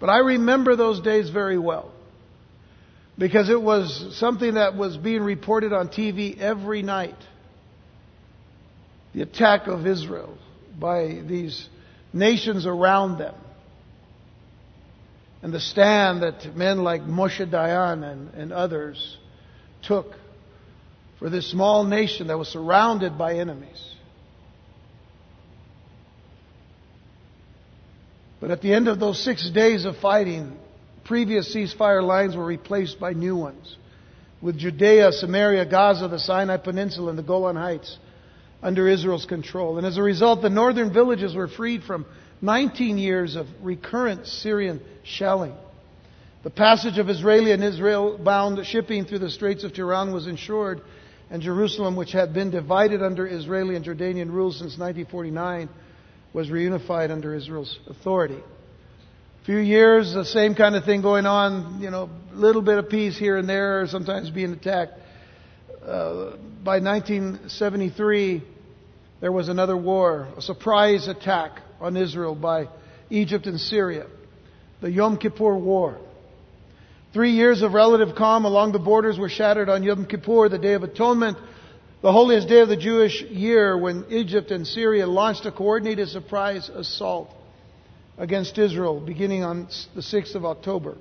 But 0.00 0.10
I 0.10 0.18
remember 0.18 0.76
those 0.76 1.00
days 1.00 1.30
very 1.30 1.58
well 1.58 1.92
because 3.18 3.50
it 3.50 3.60
was 3.60 4.16
something 4.18 4.54
that 4.54 4.76
was 4.76 4.96
being 4.96 5.22
reported 5.22 5.72
on 5.72 5.88
TV 5.88 6.38
every 6.38 6.82
night. 6.82 7.16
The 9.14 9.22
attack 9.22 9.66
of 9.66 9.86
Israel 9.86 10.36
by 10.78 11.20
these 11.26 11.68
nations 12.12 12.66
around 12.66 13.18
them 13.18 13.34
and 15.42 15.52
the 15.52 15.60
stand 15.60 16.22
that 16.22 16.54
men 16.56 16.82
like 16.82 17.02
Moshe 17.02 17.48
Dayan 17.48 18.04
and, 18.04 18.34
and 18.34 18.52
others 18.52 19.16
took 19.82 20.14
for 21.18 21.30
this 21.30 21.50
small 21.50 21.84
nation 21.84 22.28
that 22.28 22.38
was 22.38 22.48
surrounded 22.48 23.16
by 23.16 23.34
enemies. 23.34 23.82
But 28.40 28.50
at 28.50 28.62
the 28.62 28.72
end 28.72 28.88
of 28.88 28.98
those 28.98 29.22
six 29.22 29.48
days 29.50 29.84
of 29.84 29.96
fighting, 29.98 30.56
previous 31.04 31.54
ceasefire 31.54 32.02
lines 32.02 32.34
were 32.34 32.44
replaced 32.44 32.98
by 32.98 33.12
new 33.12 33.36
ones, 33.36 33.76
with 34.40 34.58
Judea, 34.58 35.12
Samaria, 35.12 35.66
Gaza, 35.66 36.08
the 36.08 36.18
Sinai 36.18 36.56
Peninsula, 36.56 37.10
and 37.10 37.18
the 37.18 37.22
Golan 37.22 37.56
Heights 37.56 37.98
under 38.62 38.88
Israel's 38.88 39.26
control. 39.26 39.76
And 39.76 39.86
as 39.86 39.98
a 39.98 40.02
result, 40.02 40.40
the 40.40 40.50
northern 40.50 40.92
villages 40.92 41.34
were 41.34 41.48
freed 41.48 41.84
from 41.84 42.06
19 42.40 42.96
years 42.96 43.36
of 43.36 43.46
recurrent 43.60 44.26
Syrian 44.26 44.80
shelling. 45.02 45.54
The 46.42 46.50
passage 46.50 46.98
of 46.98 47.10
Israeli 47.10 47.52
and 47.52 47.62
Israel 47.62 48.16
bound 48.16 48.64
shipping 48.66 49.04
through 49.04 49.18
the 49.18 49.30
Straits 49.30 49.62
of 49.62 49.72
Tiran 49.72 50.14
was 50.14 50.26
ensured, 50.26 50.80
and 51.30 51.42
Jerusalem, 51.42 51.96
which 51.96 52.12
had 52.12 52.32
been 52.32 52.50
divided 52.50 53.02
under 53.02 53.26
Israeli 53.26 53.76
and 53.76 53.84
Jordanian 53.84 54.30
rule 54.30 54.50
since 54.50 54.78
1949, 54.78 55.68
was 56.32 56.48
reunified 56.48 57.10
under 57.10 57.34
Israel's 57.34 57.78
authority. 57.88 58.38
A 59.42 59.44
few 59.44 59.58
years, 59.58 60.12
the 60.14 60.24
same 60.24 60.54
kind 60.54 60.76
of 60.76 60.84
thing 60.84 61.02
going 61.02 61.26
on, 61.26 61.80
you 61.80 61.90
know, 61.90 62.10
a 62.32 62.36
little 62.36 62.62
bit 62.62 62.78
of 62.78 62.88
peace 62.88 63.18
here 63.18 63.36
and 63.36 63.48
there, 63.48 63.86
sometimes 63.86 64.30
being 64.30 64.52
attacked. 64.52 64.92
Uh, 65.82 66.36
by 66.62 66.78
1973, 66.78 68.42
there 69.20 69.32
was 69.32 69.48
another 69.48 69.76
war, 69.76 70.28
a 70.36 70.42
surprise 70.42 71.08
attack 71.08 71.60
on 71.80 71.96
Israel 71.96 72.34
by 72.34 72.68
Egypt 73.08 73.46
and 73.46 73.58
Syria, 73.58 74.06
the 74.80 74.90
Yom 74.90 75.16
Kippur 75.16 75.56
War. 75.56 75.98
Three 77.12 77.32
years 77.32 77.62
of 77.62 77.72
relative 77.72 78.14
calm 78.14 78.44
along 78.44 78.72
the 78.72 78.78
borders 78.78 79.18
were 79.18 79.28
shattered 79.28 79.68
on 79.68 79.82
Yom 79.82 80.06
Kippur, 80.06 80.48
the 80.48 80.58
Day 80.58 80.74
of 80.74 80.84
Atonement, 80.84 81.38
the 82.02 82.12
holiest 82.12 82.48
day 82.48 82.60
of 82.60 82.68
the 82.68 82.76
Jewish 82.76 83.22
year, 83.22 83.76
when 83.76 84.06
Egypt 84.08 84.50
and 84.50 84.66
Syria 84.66 85.06
launched 85.06 85.44
a 85.44 85.52
coordinated 85.52 86.08
surprise 86.08 86.70
assault 86.70 87.30
against 88.16 88.56
Israel 88.56 89.00
beginning 89.00 89.44
on 89.44 89.68
the 89.94 90.00
6th 90.00 90.34
of 90.34 90.46
October. 90.46 90.96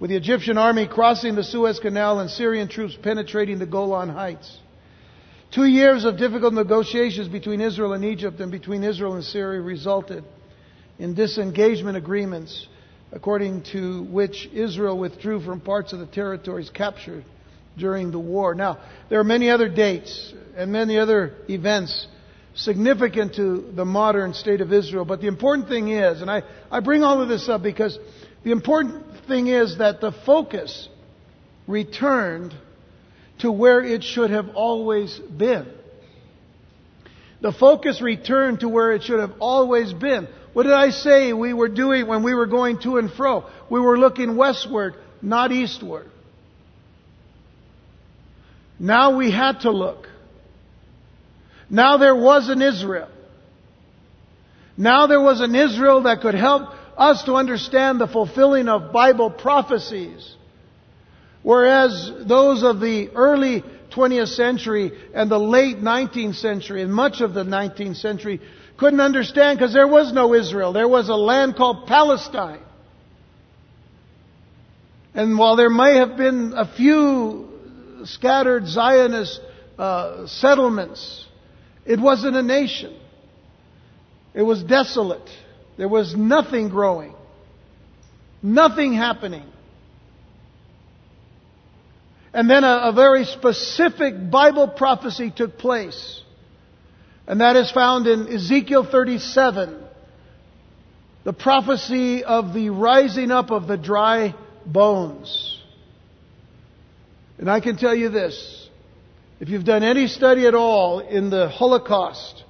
With 0.00 0.10
the 0.10 0.16
Egyptian 0.16 0.58
army 0.58 0.88
crossing 0.88 1.34
the 1.34 1.44
Suez 1.44 1.78
Canal 1.78 2.20
and 2.20 2.30
Syrian 2.30 2.68
troops 2.68 2.96
penetrating 3.00 3.58
the 3.58 3.66
Golan 3.66 4.08
Heights. 4.08 4.58
Two 5.52 5.64
years 5.64 6.04
of 6.04 6.18
difficult 6.18 6.52
negotiations 6.52 7.28
between 7.28 7.60
Israel 7.60 7.92
and 7.92 8.04
Egypt 8.04 8.40
and 8.40 8.50
between 8.50 8.84
Israel 8.84 9.14
and 9.14 9.24
Syria 9.24 9.60
resulted 9.60 10.24
in 10.98 11.14
disengagement 11.14 11.96
agreements 11.96 12.66
according 13.12 13.62
to 13.72 14.02
which 14.04 14.48
Israel 14.52 14.98
withdrew 14.98 15.40
from 15.40 15.60
parts 15.60 15.92
of 15.92 16.00
the 16.00 16.06
territories 16.06 16.70
captured 16.70 17.24
during 17.78 18.10
the 18.10 18.18
war. 18.18 18.54
Now, 18.54 18.78
there 19.08 19.20
are 19.20 19.24
many 19.24 19.50
other 19.50 19.68
dates 19.68 20.32
and 20.56 20.72
many 20.72 20.98
other 20.98 21.34
events 21.48 22.06
significant 22.54 23.36
to 23.36 23.72
the 23.74 23.84
modern 23.84 24.34
state 24.34 24.60
of 24.60 24.72
Israel, 24.72 25.04
but 25.04 25.20
the 25.20 25.28
important 25.28 25.68
thing 25.68 25.88
is, 25.88 26.20
and 26.20 26.30
I, 26.30 26.42
I 26.70 26.80
bring 26.80 27.04
all 27.04 27.22
of 27.22 27.28
this 27.28 27.48
up 27.48 27.62
because 27.62 27.98
the 28.42 28.50
important 28.50 29.04
thing 29.28 29.46
is 29.46 29.78
that 29.78 30.00
the 30.00 30.12
focus 30.26 30.88
returned 31.66 32.54
to 33.38 33.52
where 33.52 33.82
it 33.84 34.02
should 34.02 34.30
have 34.30 34.48
always 34.54 35.18
been. 35.18 35.66
The 37.40 37.52
focus 37.52 38.00
returned 38.02 38.60
to 38.60 38.68
where 38.68 38.92
it 38.92 39.04
should 39.04 39.20
have 39.20 39.34
always 39.38 39.92
been. 39.92 40.26
What 40.52 40.64
did 40.64 40.72
I 40.72 40.90
say 40.90 41.32
we 41.32 41.52
were 41.54 41.68
doing 41.68 42.08
when 42.08 42.24
we 42.24 42.34
were 42.34 42.46
going 42.46 42.80
to 42.80 42.96
and 42.96 43.12
fro? 43.12 43.48
We 43.70 43.78
were 43.78 43.96
looking 43.96 44.36
westward, 44.36 44.94
not 45.22 45.52
eastward. 45.52 46.10
Now 48.78 49.16
we 49.16 49.30
had 49.30 49.60
to 49.60 49.70
look. 49.70 50.08
Now 51.70 51.96
there 51.96 52.14
was 52.14 52.48
an 52.48 52.62
Israel. 52.62 53.08
Now 54.76 55.06
there 55.06 55.20
was 55.20 55.40
an 55.40 55.54
Israel 55.54 56.02
that 56.04 56.20
could 56.20 56.34
help 56.34 56.70
us 56.96 57.24
to 57.24 57.34
understand 57.34 58.00
the 58.00 58.06
fulfilling 58.06 58.68
of 58.68 58.92
Bible 58.92 59.30
prophecies. 59.30 60.34
Whereas 61.42 62.12
those 62.26 62.62
of 62.62 62.80
the 62.80 63.10
early 63.14 63.64
20th 63.94 64.28
century 64.28 64.92
and 65.14 65.30
the 65.30 65.38
late 65.38 65.78
19th 65.78 66.36
century 66.36 66.82
and 66.82 66.92
much 66.92 67.20
of 67.20 67.34
the 67.34 67.44
19th 67.44 67.96
century 67.96 68.40
couldn't 68.76 69.00
understand 69.00 69.58
because 69.58 69.72
there 69.72 69.88
was 69.88 70.12
no 70.12 70.34
Israel. 70.34 70.72
There 70.72 70.88
was 70.88 71.08
a 71.08 71.14
land 71.14 71.56
called 71.56 71.86
Palestine. 71.86 72.60
And 75.14 75.36
while 75.36 75.56
there 75.56 75.70
may 75.70 75.96
have 75.96 76.16
been 76.16 76.52
a 76.56 76.66
few 76.76 77.47
scattered 78.04 78.66
Zionist 78.66 79.40
uh, 79.78 80.26
settlements, 80.26 81.26
it 81.84 81.98
wasn't 82.00 82.36
a 82.36 82.42
nation. 82.42 82.94
It 84.34 84.42
was 84.42 84.62
desolate. 84.62 85.28
There 85.76 85.88
was 85.88 86.14
nothing 86.14 86.68
growing, 86.68 87.14
nothing 88.42 88.92
happening. 88.92 89.44
And 92.32 92.48
then 92.48 92.62
a, 92.62 92.90
a 92.90 92.92
very 92.92 93.24
specific 93.24 94.30
Bible 94.30 94.68
prophecy 94.68 95.32
took 95.34 95.56
place. 95.58 96.22
And 97.26 97.40
that 97.40 97.56
is 97.56 97.70
found 97.70 98.06
in 98.06 98.28
Ezekiel 98.28 98.84
37. 98.90 99.84
The 101.24 101.32
prophecy 101.32 102.24
of 102.24 102.54
the 102.54 102.70
rising 102.70 103.30
up 103.30 103.50
of 103.50 103.66
the 103.66 103.76
dry 103.76 104.34
bones. 104.64 105.57
And 107.38 107.50
I 107.50 107.60
can 107.60 107.76
tell 107.76 107.94
you 107.94 108.08
this 108.08 108.68
if 109.40 109.48
you've 109.48 109.64
done 109.64 109.82
any 109.84 110.08
study 110.08 110.46
at 110.46 110.54
all 110.54 110.98
in 110.98 111.30
the 111.30 111.48
Holocaust, 111.48 112.42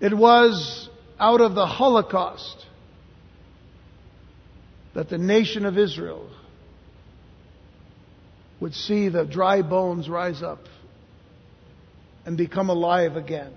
it 0.00 0.14
was 0.14 0.88
out 1.18 1.40
of 1.40 1.54
the 1.54 1.66
Holocaust 1.66 2.66
that 4.94 5.08
the 5.08 5.18
nation 5.18 5.64
of 5.64 5.78
Israel 5.78 6.28
would 8.60 8.74
see 8.74 9.08
the 9.08 9.24
dry 9.24 9.62
bones 9.62 10.08
rise 10.08 10.42
up 10.42 10.60
and 12.26 12.36
become 12.36 12.68
alive 12.68 13.16
again. 13.16 13.52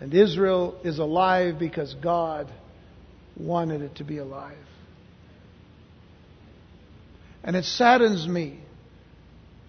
And 0.00 0.12
Israel 0.12 0.78
is 0.84 0.98
alive 0.98 1.58
because 1.58 1.94
God 1.94 2.52
wanted 3.36 3.80
it 3.80 3.96
to 3.96 4.04
be 4.04 4.18
alive. 4.18 4.56
And 7.44 7.56
it 7.56 7.64
saddens 7.64 8.26
me 8.26 8.60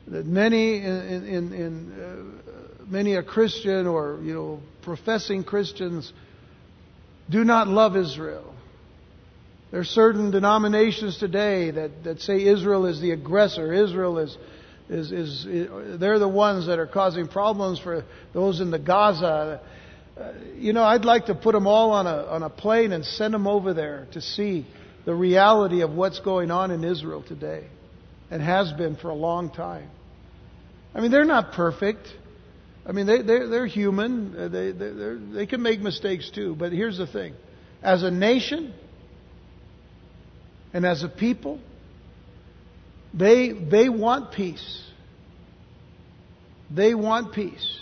that 0.08 0.26
many 0.26 0.78
in, 0.78 1.26
in, 1.26 1.54
in 1.54 1.92
uh, 2.02 2.84
many 2.88 3.16
a 3.16 3.24
Christian 3.24 3.88
or 3.88 4.20
you 4.24 4.34
know 4.34 4.60
professing 4.82 5.44
Christians 5.44 6.12
do 7.30 7.44
not 7.44 7.68
love 7.68 7.96
Israel. 7.96 8.56
There 9.72 9.80
are 9.80 9.86
certain 9.86 10.32
denominations 10.32 11.20
today 11.20 11.70
that, 11.70 12.04
that 12.04 12.22
say 12.22 12.44
Israel 12.44 12.88
is 12.88 13.00
the 13.00 13.12
aggressor. 13.12 13.72
Israel 13.72 14.18
is, 14.18 14.36
is, 14.90 15.12
is, 15.12 15.46
is, 15.46 16.00
they're 16.00 16.18
the 16.18 16.28
ones 16.28 16.66
that 16.66 16.80
are 16.80 16.88
causing 16.88 17.28
problems 17.28 17.80
for 17.80 18.04
those 18.34 18.62
in 18.62 18.72
the 18.72 18.80
Gaza. 18.80 19.62
Uh, 20.20 20.32
you 20.56 20.74
know, 20.74 20.84
I'd 20.84 21.06
like 21.06 21.28
to 21.28 21.36
put 21.36 21.52
them 21.52 21.68
all 21.68 21.92
on 21.92 22.08
a, 22.08 22.24
on 22.24 22.42
a 22.42 22.50
plane 22.50 22.92
and 22.92 23.06
send 23.06 23.32
them 23.32 23.46
over 23.46 23.76
there 23.76 24.08
to 24.14 24.22
see 24.22 24.66
the 25.06 25.14
reality 25.14 25.82
of 25.82 25.92
what's 25.92 26.20
going 26.20 26.52
on 26.52 26.72
in 26.72 26.84
Israel 26.84 27.24
today 27.24 27.66
and 28.30 28.42
has 28.42 28.72
been 28.74 28.96
for 28.96 29.10
a 29.10 29.16
long 29.16 29.50
time. 29.50 29.90
I 30.94 31.02
mean, 31.02 31.12
they're 31.12 31.26
not 31.26 31.54
perfect. 31.54 32.08
I 32.86 32.92
mean, 32.92 33.06
they, 33.06 33.22
they're, 33.22 33.48
they're 33.48 33.68
human. 33.68 34.36
Uh, 34.36 34.48
they, 34.48 34.72
they, 34.72 35.36
they 35.36 35.46
can 35.46 35.62
make 35.62 35.80
mistakes 35.80 36.30
too. 36.34 36.56
But 36.56 36.72
here's 36.72 36.98
the 36.98 37.08
thing 37.08 37.34
as 37.82 38.04
a 38.04 38.12
nation 38.12 38.74
and 40.74 40.86
as 40.86 41.04
a 41.04 41.10
people, 41.10 41.60
they, 43.14 43.52
they 43.52 43.90
want 43.90 44.32
peace. 44.32 44.84
They 46.70 46.94
want 46.94 47.34
peace. 47.34 47.80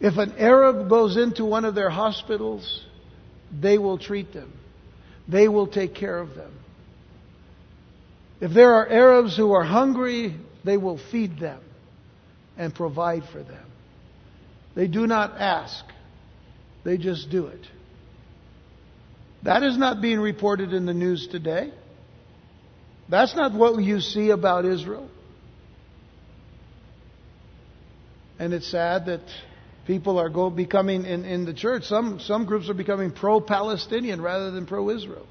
If 0.00 0.16
an 0.16 0.34
Arab 0.38 0.88
goes 0.88 1.16
into 1.16 1.44
one 1.44 1.64
of 1.64 1.74
their 1.74 1.90
hospitals, 1.90 2.84
they 3.52 3.78
will 3.78 3.98
treat 3.98 4.32
them. 4.32 4.52
They 5.28 5.46
will 5.48 5.66
take 5.66 5.94
care 5.94 6.18
of 6.18 6.34
them. 6.34 6.52
If 8.40 8.52
there 8.52 8.74
are 8.74 8.88
Arabs 8.88 9.36
who 9.36 9.52
are 9.52 9.64
hungry, 9.64 10.36
they 10.64 10.76
will 10.76 10.98
feed 11.10 11.38
them 11.38 11.60
and 12.56 12.74
provide 12.74 13.24
for 13.30 13.42
them. 13.42 13.66
They 14.74 14.86
do 14.86 15.06
not 15.06 15.32
ask, 15.38 15.84
they 16.84 16.98
just 16.98 17.30
do 17.30 17.46
it. 17.46 17.60
That 19.42 19.62
is 19.62 19.76
not 19.76 20.00
being 20.00 20.20
reported 20.20 20.72
in 20.72 20.86
the 20.86 20.94
news 20.94 21.28
today. 21.30 21.72
That's 23.08 23.34
not 23.34 23.54
what 23.54 23.80
you 23.82 24.00
see 24.00 24.30
about 24.30 24.64
Israel. 24.64 25.08
And 28.38 28.52
it's 28.52 28.70
sad 28.70 29.06
that 29.06 29.22
people 29.88 30.18
are 30.20 30.28
go, 30.28 30.50
becoming 30.50 31.06
in, 31.06 31.24
in 31.24 31.46
the 31.46 31.54
church, 31.54 31.84
some, 31.84 32.20
some 32.20 32.44
groups 32.44 32.68
are 32.68 32.74
becoming 32.74 33.10
pro 33.10 33.40
Palestinian 33.40 34.20
rather 34.20 34.50
than 34.50 34.66
pro 34.66 34.90
Israel. 34.90 35.26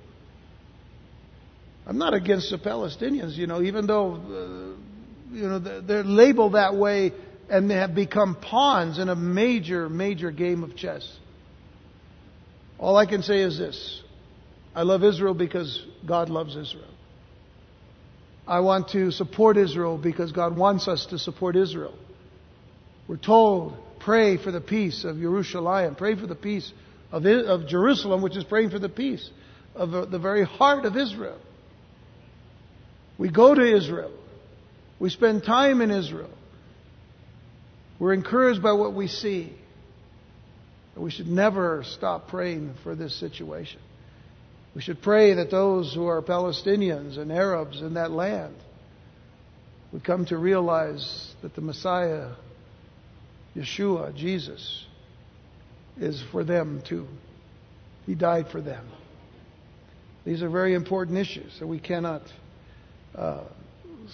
I'm 1.85 1.99
not 1.99 2.15
against 2.15 2.49
the 2.49 2.57
Palestinians, 2.57 3.37
you 3.37 3.45
know, 3.45 3.61
even 3.61 3.85
though, 3.85 4.15
uh, 4.15 5.33
you 5.33 5.47
know, 5.47 5.59
they're 5.59 6.03
labeled 6.03 6.55
that 6.55 6.75
way 6.75 7.13
and 7.49 7.69
they 7.69 7.75
have 7.75 7.93
become 7.93 8.35
pawns 8.35 8.97
in 8.97 9.09
a 9.09 9.15
major, 9.15 9.87
major 9.89 10.31
game 10.31 10.63
of 10.63 10.75
chess. 10.75 11.07
All 12.79 12.97
I 12.97 13.05
can 13.05 13.21
say 13.21 13.41
is 13.41 13.59
this 13.59 14.01
I 14.75 14.81
love 14.81 15.03
Israel 15.03 15.35
because 15.35 15.85
God 16.05 16.29
loves 16.29 16.55
Israel. 16.55 16.93
I 18.47 18.61
want 18.61 18.89
to 18.89 19.11
support 19.11 19.55
Israel 19.55 19.99
because 19.99 20.31
God 20.31 20.57
wants 20.57 20.87
us 20.87 21.05
to 21.11 21.19
support 21.19 21.55
Israel. 21.55 21.93
We're 23.07 23.17
told 23.17 23.77
Pray 24.07 24.37
for 24.37 24.51
the 24.51 24.61
peace 24.61 25.03
of 25.03 25.19
Jerusalem. 25.19 25.95
Pray 25.95 26.15
for 26.15 26.27
the 26.27 26.33
peace 26.33 26.71
of, 27.11 27.25
of 27.25 27.67
Jerusalem, 27.67 28.21
which 28.21 28.37
is 28.37 28.45
praying 28.45 28.69
for 28.69 28.79
the 28.79 28.87
peace 28.87 29.29
of 29.75 30.09
the 30.09 30.17
very 30.17 30.45
heart 30.45 30.85
of 30.85 30.95
Israel. 30.95 31.37
We 33.17 33.29
go 33.29 33.53
to 33.53 33.61
Israel. 33.61 34.13
We 34.97 35.09
spend 35.09 35.43
time 35.43 35.81
in 35.81 35.91
Israel. 35.91 36.29
We're 37.99 38.13
encouraged 38.13 38.63
by 38.63 38.71
what 38.71 38.93
we 38.93 39.09
see. 39.09 39.53
We 40.95 41.11
should 41.11 41.27
never 41.27 41.83
stop 41.85 42.29
praying 42.29 42.75
for 42.83 42.95
this 42.95 43.13
situation. 43.19 43.81
We 44.73 44.81
should 44.81 45.01
pray 45.01 45.33
that 45.33 45.51
those 45.51 45.93
who 45.93 46.07
are 46.07 46.21
Palestinians 46.21 47.17
and 47.17 47.29
Arabs 47.29 47.81
in 47.81 47.95
that 47.95 48.11
land 48.11 48.55
would 49.91 50.05
come 50.05 50.25
to 50.27 50.37
realize 50.37 51.35
that 51.41 51.55
the 51.55 51.61
Messiah 51.61 52.29
Yeshua, 53.57 54.15
Jesus, 54.15 54.85
is 55.97 56.23
for 56.31 56.43
them 56.43 56.83
too. 56.87 57.07
He 58.05 58.13
died 58.13 58.47
for 58.51 58.61
them. 58.61 58.85
These 60.25 60.43
are 60.43 60.49
very 60.49 60.73
important 60.73 61.17
issues 61.17 61.57
that 61.59 61.67
we 61.67 61.79
cannot 61.79 62.21
uh, 63.15 63.45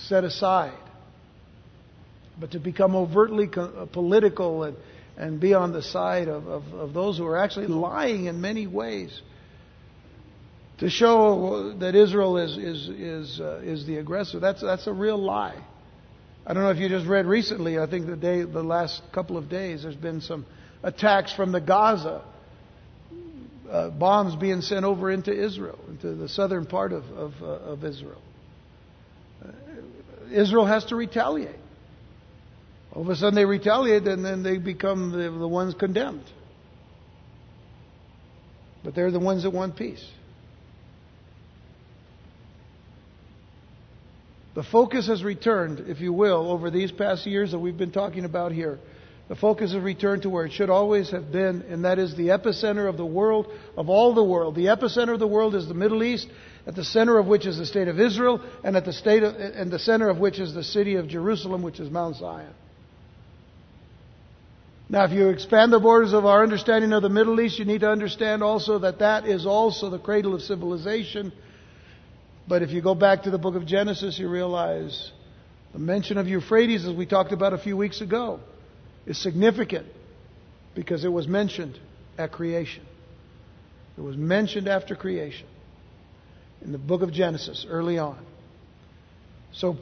set 0.07 0.23
aside. 0.23 0.77
But 2.39 2.51
to 2.51 2.59
become 2.59 2.95
overtly 2.95 3.47
co- 3.47 3.63
uh, 3.63 3.85
political 3.85 4.63
and, 4.63 4.77
and 5.17 5.39
be 5.39 5.53
on 5.53 5.73
the 5.73 5.81
side 5.81 6.27
of, 6.27 6.47
of, 6.47 6.73
of 6.73 6.93
those 6.93 7.17
who 7.17 7.25
are 7.25 7.37
actually 7.37 7.67
lying 7.67 8.25
in 8.25 8.41
many 8.41 8.65
ways 8.65 9.21
to 10.79 10.89
show 10.89 11.73
that 11.79 11.95
Israel 11.95 12.37
is, 12.37 12.57
is, 12.57 12.89
is, 12.89 13.39
uh, 13.39 13.61
is 13.63 13.85
the 13.85 13.97
aggressor, 13.97 14.39
that's, 14.39 14.61
that's 14.61 14.87
a 14.87 14.93
real 14.93 15.17
lie. 15.17 15.61
I 16.45 16.53
don't 16.53 16.63
know 16.63 16.71
if 16.71 16.77
you 16.77 16.89
just 16.89 17.07
read 17.07 17.25
recently, 17.25 17.79
I 17.79 17.89
think 17.89 18.05
the 18.05 18.17
day, 18.17 18.43
the 18.43 18.63
last 18.63 19.01
couple 19.13 19.37
of 19.37 19.47
days, 19.49 19.83
there's 19.83 19.95
been 19.95 20.19
some 20.19 20.45
attacks 20.83 21.33
from 21.33 21.53
the 21.53 21.61
Gaza, 21.61 22.21
uh, 23.69 23.89
bombs 23.91 24.35
being 24.35 24.59
sent 24.61 24.83
over 24.83 25.09
into 25.09 25.31
Israel, 25.31 25.79
into 25.87 26.15
the 26.15 26.27
southern 26.27 26.65
part 26.65 26.91
of, 26.91 27.05
of, 27.11 27.33
uh, 27.41 27.45
of 27.45 27.85
Israel. 27.85 28.21
Uh, 29.43 29.51
Israel 30.31 30.65
has 30.65 30.83
to 30.85 30.97
retaliate. 30.97 31.55
All 32.91 33.03
of 33.03 33.09
a 33.09 33.15
sudden 33.15 33.35
they 33.35 33.45
retaliate 33.45 34.03
and 34.03 34.23
then 34.23 34.43
they 34.43 34.57
become 34.57 35.11
the, 35.11 35.31
the 35.31 35.47
ones 35.47 35.73
condemned. 35.73 36.29
But 38.83 38.95
they're 38.95 39.11
the 39.11 39.19
ones 39.19 39.43
that 39.43 39.51
want 39.51 39.77
peace. 39.77 40.05
The 44.55 44.63
focus 44.63 45.07
has 45.07 45.23
returned, 45.23 45.85
if 45.87 45.99
you 45.99 46.13
will, 46.13 46.51
over 46.51 46.69
these 46.69 46.91
past 46.91 47.25
years 47.25 47.51
that 47.51 47.59
we've 47.59 47.77
been 47.77 47.91
talking 47.91 48.23
about 48.23 48.51
here. 48.51 48.79
The 49.29 49.35
focus 49.35 49.73
has 49.73 49.81
returned 49.81 50.23
to 50.23 50.29
where 50.29 50.45
it 50.45 50.51
should 50.51 50.69
always 50.69 51.09
have 51.11 51.31
been, 51.31 51.63
and 51.69 51.85
that 51.85 51.97
is 51.97 52.15
the 52.15 52.27
epicenter 52.27 52.87
of 52.87 52.97
the 52.97 53.05
world, 53.05 53.47
of 53.75 53.89
all 53.89 54.13
the 54.13 54.23
world. 54.23 54.55
The 54.55 54.65
epicenter 54.65 55.13
of 55.13 55.19
the 55.19 55.27
world 55.27 55.55
is 55.55 55.67
the 55.67 55.73
Middle 55.73 56.03
East, 56.03 56.27
at 56.67 56.75
the 56.75 56.83
center 56.83 57.17
of 57.17 57.25
which 57.25 57.47
is 57.47 57.57
the 57.57 57.65
state 57.65 57.87
of 57.87 57.99
Israel, 57.99 58.41
and 58.63 58.75
at 58.75 58.85
the 58.85 58.93
state 58.93 59.23
of, 59.23 59.35
and 59.35 59.71
the 59.71 59.79
center 59.79 60.09
of 60.09 60.19
which 60.19 60.39
is 60.39 60.53
the 60.53 60.63
city 60.63 60.95
of 60.95 61.07
Jerusalem, 61.07 61.63
which 61.63 61.79
is 61.79 61.89
Mount 61.89 62.17
Zion. 62.17 62.53
Now, 64.89 65.05
if 65.05 65.11
you 65.11 65.29
expand 65.29 65.73
the 65.73 65.79
borders 65.79 66.13
of 66.13 66.25
our 66.25 66.43
understanding 66.43 66.93
of 66.93 67.01
the 67.01 67.09
Middle 67.09 67.39
East, 67.41 67.57
you 67.57 67.65
need 67.65 67.81
to 67.81 67.89
understand 67.89 68.43
also 68.43 68.79
that 68.79 68.99
that 68.99 69.25
is 69.25 69.47
also 69.47 69.89
the 69.89 69.97
cradle 69.97 70.35
of 70.35 70.41
civilization 70.41 71.31
but 72.47 72.61
if 72.61 72.71
you 72.71 72.81
go 72.81 72.95
back 72.95 73.23
to 73.23 73.31
the 73.31 73.37
book 73.37 73.55
of 73.55 73.65
Genesis, 73.65 74.19
you 74.19 74.27
realize 74.27 75.11
the 75.71 75.79
mention 75.79 76.17
of 76.17 76.27
Euphrates, 76.27 76.85
as 76.85 76.93
we 76.93 77.05
talked 77.05 77.31
about 77.31 77.53
a 77.53 77.57
few 77.57 77.77
weeks 77.77 78.01
ago, 78.01 78.39
is 79.05 79.21
significant 79.21 79.87
because 80.75 81.05
it 81.05 81.09
was 81.09 81.27
mentioned 81.27 81.79
at 82.17 82.31
creation. 82.31 82.83
It 83.97 84.01
was 84.01 84.17
mentioned 84.17 84.67
after 84.67 84.95
creation 84.95 85.47
in 86.61 86.71
the 86.71 86.77
book 86.77 87.01
of 87.01 87.13
Genesis 87.13 87.65
early 87.69 87.97
on. 87.97 88.23
So 89.53 89.77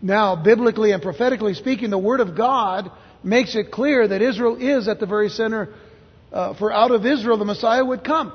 now, 0.00 0.36
biblically 0.42 0.92
and 0.92 1.02
prophetically 1.02 1.54
speaking, 1.54 1.90
the 1.90 1.98
Word 1.98 2.20
of 2.20 2.36
God 2.36 2.90
makes 3.22 3.54
it 3.54 3.70
clear 3.70 4.06
that 4.06 4.22
Israel 4.22 4.56
is 4.56 4.88
at 4.88 5.00
the 5.00 5.06
very 5.06 5.28
center, 5.28 5.68
uh, 6.32 6.54
for 6.54 6.72
out 6.72 6.90
of 6.90 7.06
Israel 7.06 7.36
the 7.36 7.44
Messiah 7.44 7.84
would 7.84 8.02
come 8.02 8.32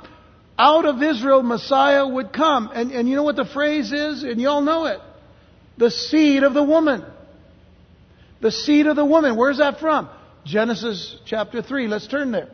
out 0.57 0.85
of 0.85 1.01
Israel 1.01 1.43
Messiah 1.43 2.07
would 2.07 2.31
come. 2.31 2.69
And, 2.73 2.91
and 2.91 3.09
you 3.09 3.15
know 3.15 3.23
what 3.23 3.35
the 3.35 3.45
phrase 3.45 3.91
is? 3.91 4.23
And 4.23 4.39
you 4.39 4.49
all 4.49 4.61
know 4.61 4.85
it. 4.85 4.99
The 5.77 5.89
seed 5.89 6.43
of 6.43 6.53
the 6.53 6.63
woman. 6.63 7.03
The 8.41 8.51
seed 8.51 8.87
of 8.87 8.95
the 8.95 9.05
woman. 9.05 9.35
Where's 9.35 9.57
that 9.57 9.79
from? 9.79 10.09
Genesis 10.45 11.17
chapter 11.25 11.61
3. 11.61 11.87
Let's 11.87 12.07
turn 12.07 12.31
there. 12.31 12.49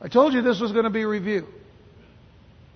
I 0.00 0.08
told 0.08 0.32
you 0.32 0.42
this 0.42 0.60
was 0.60 0.72
going 0.72 0.84
to 0.84 0.90
be 0.90 1.02
a 1.02 1.08
review. 1.08 1.46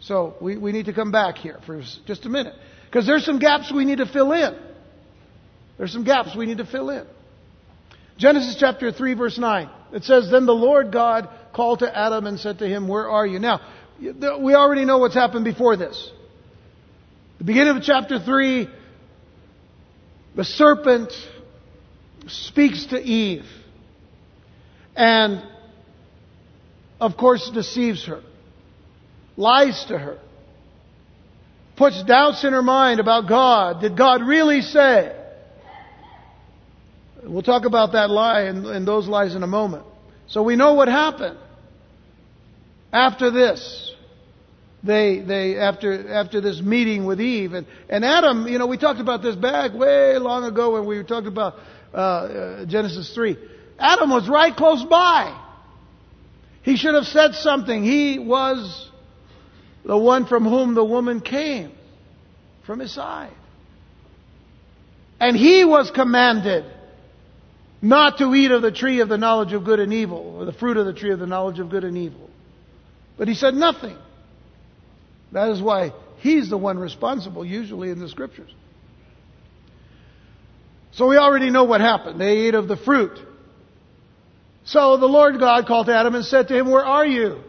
So 0.01 0.37
we, 0.41 0.57
we 0.57 0.73
need 0.73 0.87
to 0.87 0.93
come 0.93 1.11
back 1.11 1.39
here 1.39 1.59
for 1.67 1.83
just 2.07 2.25
a 2.27 2.29
minute. 2.29 2.55
Because 2.85 3.07
there's 3.07 3.25
some 3.25 3.39
gaps 3.39 3.73
we 3.73 3.85
need 3.85 3.99
to 3.99 4.07
fill 4.07 4.33
in. 4.33 4.57
There's 5.79 5.93
some 5.93 6.05
gaps 6.05 6.37
we 6.37 6.47
need 6.47 6.59
to 6.59 6.67
fill 6.67 6.91
in. 6.91 7.07
Genesis 8.17 8.57
chapter 8.59 8.93
3 8.93 9.15
verse 9.15 9.39
9. 9.39 9.71
It 9.93 10.05
says, 10.05 10.31
Then 10.31 10.47
the 10.47 10.55
Lord 10.55 10.93
God 10.93 11.29
called 11.57 11.79
to 11.79 11.99
Adam 11.99 12.27
and 12.27 12.39
said 12.39 12.59
to 12.59 12.69
him, 12.69 12.87
Where 12.87 13.09
are 13.09 13.27
you? 13.27 13.39
Now, 13.39 13.63
we 13.99 14.55
already 14.55 14.85
know 14.85 14.99
what's 14.99 15.15
happened 15.15 15.47
before 15.47 15.77
this. 15.77 16.11
The 17.39 17.45
beginning 17.45 17.79
of 17.79 17.83
chapter 17.83 18.21
3, 18.21 18.69
the 20.37 20.45
serpent 20.45 21.13
speaks 22.27 22.87
to 22.87 23.01
Eve. 23.01 23.47
And, 24.95 25.43
of 27.01 27.17
course, 27.17 27.51
deceives 27.53 28.05
her. 28.07 28.23
Lies 29.39 29.87
to 29.89 29.99
her. 29.99 30.19
Puts 31.77 32.03
doubts 32.05 32.45
in 32.45 32.53
her 32.53 32.63
mind 32.63 33.01
about 33.01 33.29
God. 33.29 33.81
Did 33.81 33.97
God 33.97 34.23
really 34.23 34.61
say? 34.61 35.15
We'll 37.23 37.43
talk 37.43 37.65
about 37.65 37.93
that 37.93 38.09
lie 38.09 38.43
and, 38.43 38.67
and 38.67 38.87
those 38.87 39.09
lies 39.09 39.35
in 39.35 39.43
a 39.43 39.47
moment. 39.47 39.85
So 40.29 40.43
we 40.43 40.57
know 40.57 40.75
what 40.75 40.89
happened 40.89 41.39
after 42.93 43.31
this. 43.31 43.93
They, 44.83 45.21
they, 45.21 45.57
after, 45.57 46.13
after 46.13 46.41
this 46.41 46.61
meeting 46.61 47.07
with 47.07 47.21
Eve. 47.21 47.55
And, 47.55 47.67
and 47.89 48.05
Adam, 48.05 48.47
you 48.47 48.59
know, 48.59 48.67
we 48.67 48.79
talked 48.79 49.01
about 49.01 49.23
this 49.23 49.35
back 49.35 49.73
way 49.75 50.17
long 50.19 50.45
ago 50.45 50.75
when 50.75 50.87
we 50.87 50.97
were 50.97 51.05
talking 51.05 51.29
about 51.29 51.55
uh, 51.93 51.97
uh, 51.97 52.67
Genesis 52.67 53.13
3. 53.15 53.37
Adam 53.79 54.11
was 54.11 54.29
right 54.29 54.55
close 54.55 54.85
by. 54.85 55.43
He 56.63 56.77
should 56.77 56.95
have 56.95 57.07
said 57.07 57.35
something. 57.35 57.83
He 57.83 58.19
was 58.19 58.91
the 59.85 59.97
one 59.97 60.27
from 60.27 60.45
whom 60.45 60.75
the 60.75 60.85
woman 60.85 61.21
came, 61.21 61.73
from 62.65 62.81
his 62.81 62.93
side. 62.93 63.33
And 65.21 65.37
he 65.37 65.65
was 65.65 65.91
commanded 65.91 66.65
not 67.81 68.19
to 68.19 68.35
eat 68.35 68.51
of 68.51 68.63
the 68.63 68.73
tree 68.73 69.01
of 69.01 69.09
the 69.09 69.19
knowledge 69.19 69.53
of 69.53 69.65
good 69.65 69.81
and 69.81 69.93
evil, 69.93 70.37
or 70.39 70.45
the 70.45 70.53
fruit 70.53 70.77
of 70.77 70.87
the 70.87 70.93
tree 70.93 71.13
of 71.13 71.19
the 71.19 71.27
knowledge 71.27 71.59
of 71.59 71.71
good 71.71 71.85
and 71.85 71.97
evil. 71.97 72.26
But 73.17 73.29
he 73.29 73.35
said 73.35 73.55
nothing. 73.55 73.97
That 75.33 75.51
is 75.51 75.61
why 75.61 75.93
he's 76.19 76.51
the 76.51 76.59
one 76.59 76.79
responsible, 76.79 77.45
usually 77.45 77.91
in 77.91 77.99
the 77.99 78.09
scriptures. 78.09 78.53
So 80.93 81.09
we 81.09 81.17
already 81.17 81.51
know 81.51 81.65
what 81.65 81.81
happened. 81.81 82.21
They 82.21 82.39
ate 82.39 82.55
of 82.55 82.69
the 82.69 82.77
fruit. 82.77 83.19
So 84.65 84.97
the 84.97 85.07
Lord 85.07 85.39
God 85.39 85.67
called 85.67 85.87
to 85.87 85.95
Adam 85.95 86.15
and 86.15 86.25
said 86.25 86.49
to 86.49 86.59
him, 86.59 86.71
Where 86.71 86.85
are 86.85 87.07
you? 87.07 87.43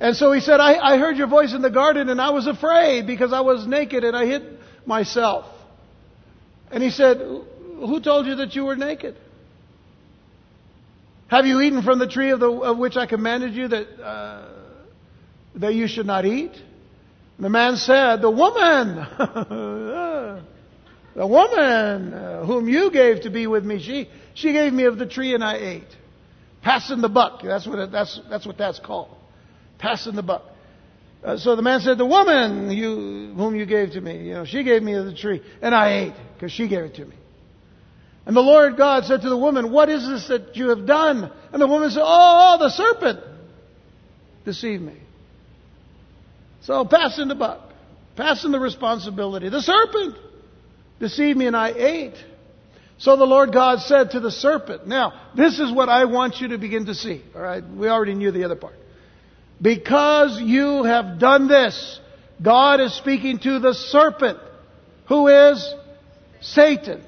And 0.00 0.16
so 0.16 0.32
he 0.32 0.40
said, 0.40 0.58
I, 0.58 0.94
I 0.94 0.98
heard 0.98 1.16
your 1.16 1.26
voice 1.26 1.52
in 1.52 1.62
the 1.62 1.70
garden 1.70 2.08
and 2.08 2.20
I 2.20 2.30
was 2.30 2.46
afraid 2.46 3.06
because 3.06 3.32
I 3.32 3.40
was 3.40 3.66
naked 3.66 4.04
and 4.04 4.16
I 4.16 4.26
hid 4.26 4.58
myself. 4.86 5.46
And 6.70 6.82
he 6.82 6.90
said, 6.90 7.18
Who 7.18 8.00
told 8.00 8.26
you 8.26 8.36
that 8.36 8.54
you 8.54 8.64
were 8.64 8.76
naked? 8.76 9.16
Have 11.28 11.46
you 11.46 11.60
eaten 11.60 11.82
from 11.82 11.98
the 11.98 12.08
tree 12.08 12.30
of, 12.30 12.40
the, 12.40 12.50
of 12.50 12.78
which 12.78 12.96
I 12.96 13.06
commanded 13.06 13.54
you 13.54 13.68
that, 13.68 13.86
uh, 14.02 14.48
that 15.56 15.74
you 15.74 15.86
should 15.86 16.06
not 16.06 16.24
eat? 16.24 16.52
And 17.36 17.44
the 17.44 17.50
man 17.50 17.76
said, 17.76 18.22
The 18.22 18.30
woman, 18.30 18.96
the 21.14 21.26
woman 21.26 22.14
uh, 22.14 22.44
whom 22.46 22.68
you 22.68 22.90
gave 22.90 23.22
to 23.22 23.30
be 23.30 23.46
with 23.46 23.64
me, 23.64 23.82
she, 23.82 24.08
she 24.34 24.52
gave 24.52 24.72
me 24.72 24.84
of 24.84 24.98
the 24.98 25.06
tree 25.06 25.34
and 25.34 25.42
I 25.42 25.56
ate. 25.56 25.96
Passing 26.62 27.00
the 27.00 27.08
buck. 27.08 27.42
That's 27.42 27.66
what, 27.66 27.78
it, 27.78 27.90
that's, 27.90 28.20
that's, 28.30 28.46
what 28.46 28.56
that's 28.56 28.78
called. 28.78 29.16
Passing 29.78 30.14
the 30.14 30.22
buck. 30.22 30.44
Uh, 31.24 31.36
so 31.36 31.56
the 31.56 31.62
man 31.62 31.80
said, 31.80 31.98
The 31.98 32.06
woman 32.06 32.70
you, 32.70 33.34
whom 33.36 33.56
you 33.56 33.66
gave 33.66 33.92
to 33.92 34.00
me, 34.00 34.28
you 34.28 34.34
know, 34.34 34.44
she 34.44 34.62
gave 34.62 34.82
me 34.82 34.94
of 34.94 35.06
the 35.06 35.14
tree 35.14 35.42
and 35.60 35.74
I 35.74 36.04
ate 36.04 36.14
because 36.34 36.52
she 36.52 36.68
gave 36.68 36.84
it 36.84 36.94
to 36.96 37.04
me. 37.04 37.16
And 38.24 38.36
the 38.36 38.40
Lord 38.40 38.76
God 38.76 39.04
said 39.04 39.22
to 39.22 39.28
the 39.28 39.36
woman, 39.36 39.72
What 39.72 39.88
is 39.88 40.06
this 40.06 40.28
that 40.28 40.56
you 40.56 40.68
have 40.68 40.86
done? 40.86 41.30
And 41.52 41.60
the 41.60 41.66
woman 41.66 41.90
said, 41.90 42.02
Oh, 42.04 42.56
the 42.60 42.70
serpent 42.70 43.20
deceived 44.44 44.82
me. 44.82 44.94
So 46.62 46.84
passing 46.84 47.28
the 47.28 47.34
buck, 47.34 47.60
passing 48.16 48.52
the 48.52 48.60
responsibility. 48.60 49.48
The 49.48 49.62
serpent 49.62 50.16
deceived 51.00 51.38
me 51.38 51.46
and 51.46 51.56
I 51.56 51.70
ate. 51.70 52.14
So 52.98 53.16
the 53.16 53.24
Lord 53.24 53.52
God 53.52 53.80
said 53.80 54.12
to 54.12 54.20
the 54.20 54.30
serpent, 54.30 54.86
Now, 54.86 55.30
this 55.36 55.58
is 55.58 55.72
what 55.72 55.88
I 55.88 56.04
want 56.04 56.40
you 56.40 56.48
to 56.48 56.58
begin 56.58 56.86
to 56.86 56.94
see. 56.94 57.22
All 57.34 57.42
right, 57.42 57.62
we 57.68 57.88
already 57.88 58.14
knew 58.14 58.30
the 58.30 58.44
other 58.44 58.54
part. 58.54 58.76
Because 59.60 60.40
you 60.40 60.84
have 60.84 61.18
done 61.18 61.48
this, 61.48 62.00
God 62.40 62.80
is 62.80 62.94
speaking 62.94 63.38
to 63.40 63.58
the 63.58 63.74
serpent, 63.74 64.38
who 65.08 65.28
is 65.28 65.74
Satan. 66.40 67.02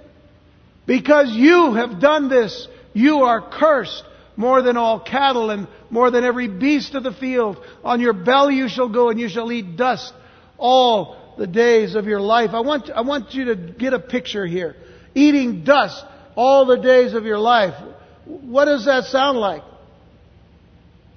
Because 0.86 1.30
you 1.30 1.74
have 1.74 2.00
done 2.00 2.28
this, 2.28 2.66
you 2.92 3.22
are 3.22 3.40
cursed 3.40 4.04
more 4.36 4.62
than 4.62 4.76
all 4.76 5.00
cattle 5.00 5.50
and 5.50 5.68
more 5.90 6.10
than 6.10 6.24
every 6.24 6.48
beast 6.48 6.94
of 6.94 7.02
the 7.02 7.12
field. 7.12 7.62
On 7.84 8.00
your 8.00 8.12
belly 8.12 8.56
you 8.56 8.68
shall 8.68 8.88
go 8.88 9.10
and 9.10 9.20
you 9.20 9.28
shall 9.28 9.50
eat 9.52 9.76
dust 9.76 10.12
all 10.58 11.34
the 11.38 11.46
days 11.46 11.94
of 11.94 12.06
your 12.06 12.20
life. 12.20 12.50
I 12.52 12.60
want, 12.60 12.90
I 12.90 13.02
want 13.02 13.34
you 13.34 13.46
to 13.46 13.56
get 13.56 13.92
a 13.92 13.98
picture 13.98 14.46
here. 14.46 14.76
Eating 15.14 15.64
dust 15.64 16.04
all 16.36 16.66
the 16.66 16.78
days 16.78 17.14
of 17.14 17.24
your 17.24 17.38
life. 17.38 17.74
What 18.24 18.64
does 18.66 18.86
that 18.86 19.04
sound 19.04 19.38
like? 19.38 19.62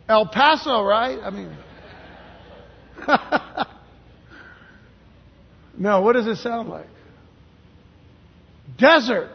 El 0.09 0.27
Paso, 0.27 0.83
right? 0.83 1.19
I 1.21 1.29
mean, 1.29 1.57
no, 5.77 6.01
what 6.01 6.13
does 6.13 6.27
it 6.27 6.37
sound 6.37 6.69
like? 6.69 6.87
Desert. 8.77 9.29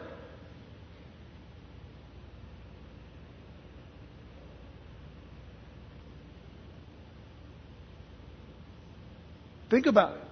Think 9.72 9.86
about 9.86 10.16
it. 10.16 10.22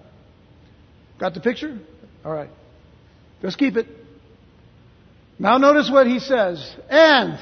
Got 1.19 1.33
the 1.33 1.39
picture? 1.39 1.79
All 2.23 2.31
right. 2.31 2.51
Let's 3.41 3.55
keep 3.55 3.75
it. 3.75 3.87
Now 5.39 5.57
notice 5.57 5.89
what 5.89 6.05
he 6.05 6.19
says. 6.19 6.75
And 6.87 7.39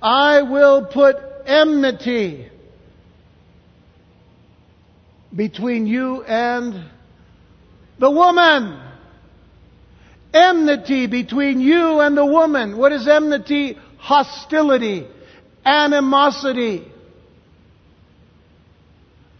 I 0.00 0.40
will 0.40 0.86
put 0.86 1.16
enmity 1.44 2.48
between 5.34 5.86
you 5.86 6.22
and 6.22 6.88
the 7.98 8.10
woman. 8.10 8.80
Enmity 10.32 11.08
between 11.08 11.60
you 11.60 12.00
and 12.00 12.16
the 12.16 12.24
woman. 12.24 12.78
What 12.78 12.92
is 12.92 13.06
enmity? 13.06 13.76
Hostility. 13.98 15.06
Animosity. 15.62 16.90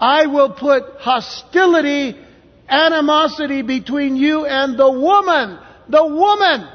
I 0.01 0.27
will 0.27 0.53
put 0.53 0.85
hostility, 0.99 2.17
animosity 2.69 3.63
between 3.63 4.17
you 4.17 4.45
and 4.45 4.79
the 4.79 4.91
woman. 4.91 5.59
The 5.89 6.07
woman. 6.07 6.69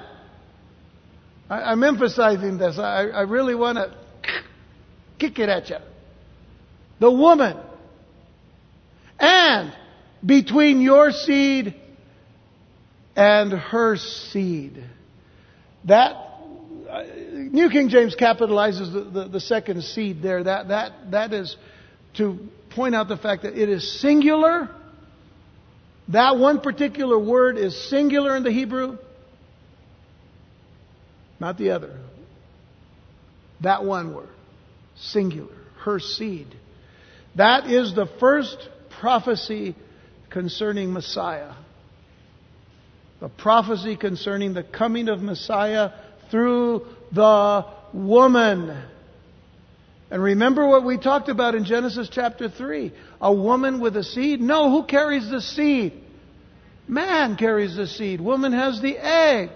I, 1.49 1.73
am 1.73 1.83
emphasizing 1.83 2.57
this. 2.57 2.79
I, 2.79 3.07
I 3.07 3.21
really 3.21 3.55
want 3.55 3.77
to 3.77 3.93
kick 5.19 5.37
it 5.37 5.49
at 5.49 5.69
you. 5.69 5.77
The 6.99 7.11
woman. 7.11 7.57
And 9.19 9.73
between 10.25 10.81
your 10.81 11.11
seed 11.11 11.75
and 13.15 13.51
her 13.51 13.97
seed. 13.97 14.83
That 15.85 16.11
uh, 16.89 17.03
New 17.33 17.69
King 17.69 17.89
James 17.89 18.15
capitalizes 18.15 18.93
the, 18.93 19.01
the, 19.01 19.27
the, 19.27 19.39
second 19.39 19.83
seed 19.83 20.21
there. 20.21 20.43
That, 20.43 20.69
that, 20.69 21.11
that 21.11 21.33
is 21.33 21.55
to 22.15 22.39
point 22.71 22.95
out 22.95 23.07
the 23.07 23.17
fact 23.17 23.43
that 23.43 23.57
it 23.57 23.69
is 23.69 23.99
singular. 24.01 24.69
That 26.09 26.37
one 26.37 26.59
particular 26.59 27.17
word 27.17 27.57
is 27.57 27.89
singular 27.89 28.35
in 28.35 28.43
the 28.43 28.51
Hebrew, 28.51 28.97
not 31.39 31.57
the 31.57 31.71
other. 31.71 31.97
That 33.61 33.85
one 33.85 34.13
word, 34.13 34.29
singular, 34.95 35.55
her 35.81 35.99
seed. 35.99 36.47
That 37.35 37.67
is 37.67 37.95
the 37.95 38.07
first 38.19 38.57
prophecy 38.99 39.75
concerning 40.29 40.91
Messiah. 40.91 41.53
The 43.19 43.29
prophecy 43.29 43.95
concerning 43.95 44.53
the 44.53 44.63
coming 44.63 45.07
of 45.07 45.21
Messiah 45.21 45.91
through 46.31 46.87
the 47.11 47.65
woman. 47.93 48.83
And 50.11 50.21
remember 50.21 50.67
what 50.67 50.83
we 50.83 50.97
talked 50.97 51.29
about 51.29 51.55
in 51.55 51.63
Genesis 51.63 52.09
chapter 52.11 52.49
3 52.49 52.91
a 53.21 53.33
woman 53.33 53.79
with 53.79 53.95
a 53.95 54.03
seed? 54.03 54.41
No, 54.41 54.69
who 54.69 54.83
carries 54.83 55.29
the 55.29 55.39
seed? 55.39 55.93
Man 56.85 57.37
carries 57.37 57.77
the 57.77 57.87
seed. 57.87 58.19
Woman 58.19 58.51
has 58.51 58.81
the 58.81 58.97
egg. 58.97 59.51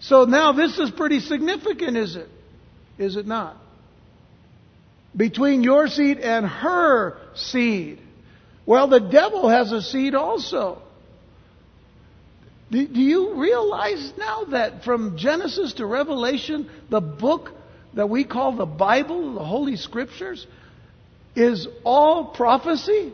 So 0.00 0.24
now 0.24 0.52
this 0.52 0.78
is 0.78 0.90
pretty 0.90 1.20
significant, 1.20 1.96
is 1.96 2.16
it? 2.16 2.28
Is 2.98 3.16
it 3.16 3.26
not? 3.26 3.56
Between 5.16 5.62
your 5.62 5.86
seed 5.86 6.18
and 6.18 6.44
her 6.44 7.16
seed. 7.36 8.00
Well, 8.66 8.88
the 8.88 9.00
devil 9.00 9.48
has 9.48 9.70
a 9.70 9.80
seed 9.80 10.16
also. 10.16 10.82
Do, 12.70 12.80
you 12.80 13.34
realize 13.34 14.12
now 14.18 14.44
that 14.50 14.82
from 14.82 15.16
Genesis 15.16 15.74
to 15.74 15.86
Revelation, 15.86 16.68
the 16.90 17.00
book 17.00 17.52
that 17.96 18.10
we 18.10 18.24
call 18.24 18.54
the 18.54 18.66
Bible, 18.66 19.34
the 19.34 19.44
Holy 19.44 19.76
Scriptures, 19.76 20.46
is 21.34 21.66
all 21.82 22.26
prophecy? 22.26 23.12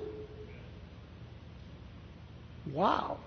Wow. 2.73 3.19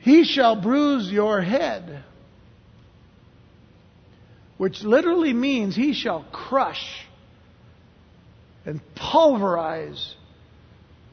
He 0.00 0.24
shall 0.24 0.60
bruise 0.60 1.10
your 1.10 1.40
head, 1.40 2.04
which 4.56 4.82
literally 4.82 5.32
means 5.32 5.76
he 5.76 5.94
shall 5.94 6.24
crush 6.32 7.06
and 8.64 8.80
pulverize 8.96 10.14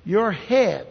your 0.04 0.32
head. 0.32 0.88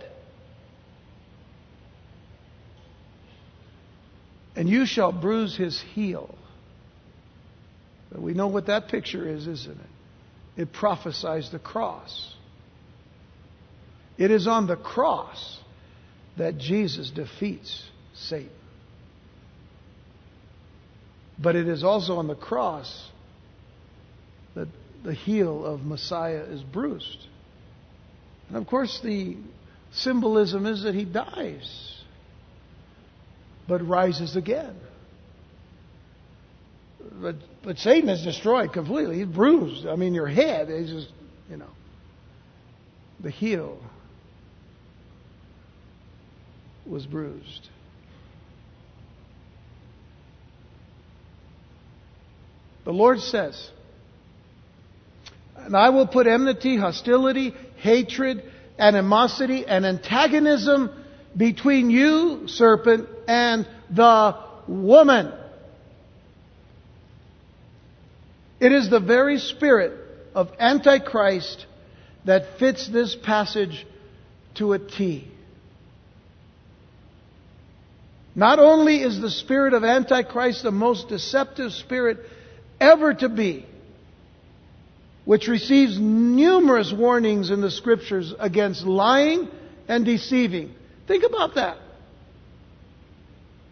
And 4.55 4.69
you 4.69 4.87
shall 4.87 5.11
bruise 5.11 5.57
his 5.57 5.81
heel. 5.95 6.33
We 8.17 8.35
know 8.35 8.47
what 8.47 8.67
that 8.67 8.89
picture 8.89 9.29
is, 9.29 9.47
isn't 9.47 9.79
it? 9.79 10.63
It 10.63 10.73
prophesies 10.73 11.51
the 11.51 11.59
cross. 11.59 12.35
It 14.17 14.31
is 14.31 14.47
on 14.47 14.67
the 14.67 14.77
cross 14.77 15.59
that 16.37 16.59
Jesus 16.59 17.11
defeats 17.11 17.83
Satan. 18.15 18.51
But 21.39 21.57
it 21.57 21.67
is 21.67 21.83
also 21.83 22.19
on 22.19 22.29
the 22.29 22.37
cross 22.37 23.09
that 24.55 24.69
the 25.05 25.15
heel 25.15 25.65
of 25.65 25.85
Messiah 25.85 26.45
is 26.45 26.63
bruised. 26.63 27.27
And 28.49 28.57
of 28.57 28.67
course, 28.67 29.01
the 29.03 29.37
symbolism 29.93 30.67
is 30.67 30.85
that 30.85 30.95
he 30.95 31.05
dies, 31.05 32.03
but 33.67 33.87
rises 33.87 34.37
again. 34.37 34.77
But, 37.21 37.37
but 37.65 37.79
Satan 37.79 38.11
is 38.11 38.23
destroyed 38.23 38.73
completely. 38.73 39.19
He's 39.19 39.27
bruised. 39.27 39.87
I 39.87 39.97
mean, 39.97 40.15
your 40.15 40.27
head 40.27 40.69
is 40.71 40.91
just, 40.91 41.09
you 41.51 41.57
know, 41.57 41.71
the 43.21 43.31
heel 43.31 43.79
was 46.87 47.07
bruised. 47.07 47.69
The 52.85 52.93
Lord 52.93 53.21
says, 53.21 53.71
and 55.57 55.75
I 55.75 55.89
will 55.89 56.07
put 56.07 56.27
enmity, 56.27 56.77
hostility, 56.77 57.55
hatred, 57.77 58.45
animosity, 58.79 59.65
and 59.67 59.87
antagonism 59.87 60.91
between 61.35 61.89
you, 61.89 62.47
serpent, 62.47 63.09
and 63.27 63.67
the 63.89 64.37
woman. 64.69 65.33
It 68.61 68.73
is 68.73 68.89
the 68.89 69.01
very 69.01 69.39
spirit 69.39 69.93
of 70.35 70.51
Antichrist 70.59 71.67
that 72.25 72.59
fits 72.59 72.89
this 72.89 73.15
passage 73.15 73.87
to 74.55 74.73
a 74.73 74.79
T. 74.79 75.29
Not 78.35 78.59
only 78.59 79.01
is 79.01 79.21
the 79.21 79.31
spirit 79.31 79.75
of 79.75 79.85
Antichrist 79.85 80.63
the 80.63 80.73
most 80.73 81.09
deceptive 81.09 81.73
spirit 81.73 82.19
ever 82.81 83.15
to 83.15 83.29
be, 83.29 83.67
which 85.25 85.47
receives 85.49 85.99
numerous 85.99 86.93
warnings 86.93 87.51
in 87.51 87.61
the 87.61 87.71
scriptures 87.71 88.35
against 88.39 88.85
lying 88.85 89.49
and 89.89 90.05
deceiving. 90.05 90.75
Think 91.07 91.25
about 91.25 91.55
that. 91.55 91.79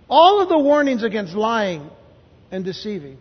All 0.09 0.41
of 0.41 0.49
the 0.49 0.59
warnings 0.59 1.03
against 1.03 1.35
lying 1.35 1.91
and 2.51 2.65
deceiving. 2.65 3.19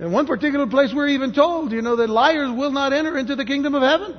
In 0.00 0.10
one 0.10 0.26
particular 0.26 0.66
place, 0.66 0.92
we're 0.92 1.08
even 1.08 1.32
told, 1.32 1.70
you 1.72 1.80
know, 1.80 1.96
that 1.96 2.10
liars 2.10 2.50
will 2.50 2.72
not 2.72 2.92
enter 2.92 3.16
into 3.16 3.36
the 3.36 3.44
kingdom 3.44 3.74
of 3.74 3.82
heaven. 3.82 4.16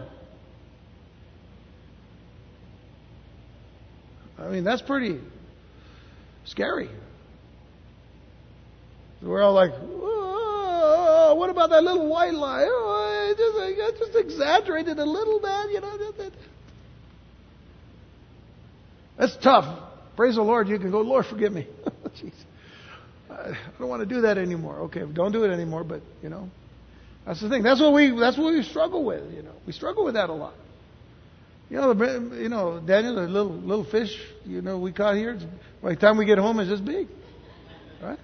I 4.39 4.47
mean, 4.49 4.63
that's 4.63 4.81
pretty 4.81 5.19
scary. 6.45 6.89
We're 9.21 9.41
all 9.41 9.53
like, 9.53 9.71
oh, 9.73 11.35
what 11.37 11.49
about 11.49 11.71
that 11.71 11.83
little 11.83 12.07
white 12.07 12.33
lie? 12.33 12.65
Oh, 12.67 13.27
I 13.27 13.33
just, 13.35 13.57
I 13.57 14.05
just 14.05 14.15
exaggerated 14.15 14.99
a 14.99 15.05
little 15.05 15.39
bit, 15.39 15.71
you 15.71 15.81
know. 15.81 16.31
That's 19.17 19.35
tough. 19.37 19.79
Praise 20.15 20.35
the 20.35 20.41
Lord. 20.41 20.67
You 20.67 20.77
can 20.77 20.91
go, 20.91 21.01
Lord, 21.01 21.25
forgive 21.25 21.51
me. 21.51 21.67
Jeez. 22.21 22.33
I 23.29 23.57
don't 23.79 23.89
want 23.89 24.01
to 24.01 24.05
do 24.05 24.21
that 24.21 24.37
anymore. 24.37 24.79
Okay, 24.81 25.03
don't 25.11 25.31
do 25.31 25.43
it 25.43 25.51
anymore, 25.51 25.83
but, 25.83 26.01
you 26.21 26.29
know. 26.29 26.49
That's 27.25 27.41
the 27.41 27.49
thing. 27.49 27.63
That's 27.63 27.81
what 27.81 27.93
we, 27.93 28.11
that's 28.11 28.37
what 28.37 28.53
we 28.53 28.61
struggle 28.61 29.03
with, 29.03 29.33
you 29.33 29.41
know. 29.41 29.53
We 29.65 29.73
struggle 29.73 30.05
with 30.05 30.13
that 30.13 30.29
a 30.29 30.33
lot. 30.33 30.53
You 31.69 31.77
know, 31.77 31.93
the, 31.95 32.37
you 32.39 32.49
know, 32.49 32.79
Daniel, 32.79 33.15
the 33.15 33.21
little 33.21 33.51
little 33.51 33.83
fish, 33.83 34.15
you 34.45 34.61
know, 34.61 34.77
we 34.77 34.91
caught 34.91 35.15
here. 35.15 35.39
By 35.81 35.95
the 35.95 35.95
time 35.95 36.17
we 36.17 36.25
get 36.25 36.37
home, 36.37 36.59
it's 36.59 36.69
this 36.69 36.79
big, 36.79 37.07
right? 38.03 38.19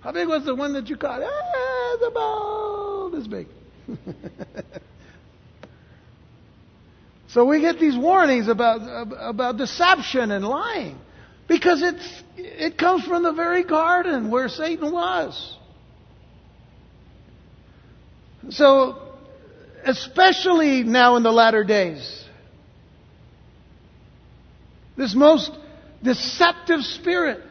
How 0.00 0.10
big 0.10 0.26
was 0.26 0.44
the 0.44 0.54
one 0.56 0.72
that 0.72 0.88
you 0.88 0.96
caught? 0.96 1.22
Ah, 1.22 1.94
it's 1.94 2.06
about 2.08 3.10
this 3.12 3.28
big. 3.28 3.46
so 7.28 7.44
we 7.44 7.60
get 7.60 7.78
these 7.78 7.96
warnings 7.96 8.48
about 8.48 8.80
about 9.20 9.56
deception 9.56 10.32
and 10.32 10.44
lying 10.44 10.98
because 11.48 11.82
it's 11.82 12.22
it 12.36 12.76
comes 12.76 13.04
from 13.04 13.22
the 13.22 13.32
very 13.32 13.64
garden 13.64 14.30
where 14.30 14.48
Satan 14.48 14.92
was. 14.92 15.56
So 18.50 19.02
especially 19.84 20.82
now 20.82 21.16
in 21.16 21.22
the 21.22 21.32
latter 21.32 21.64
days. 21.64 22.24
This 24.96 25.14
most 25.14 25.50
deceptive 26.02 26.80
spirit 26.80 27.42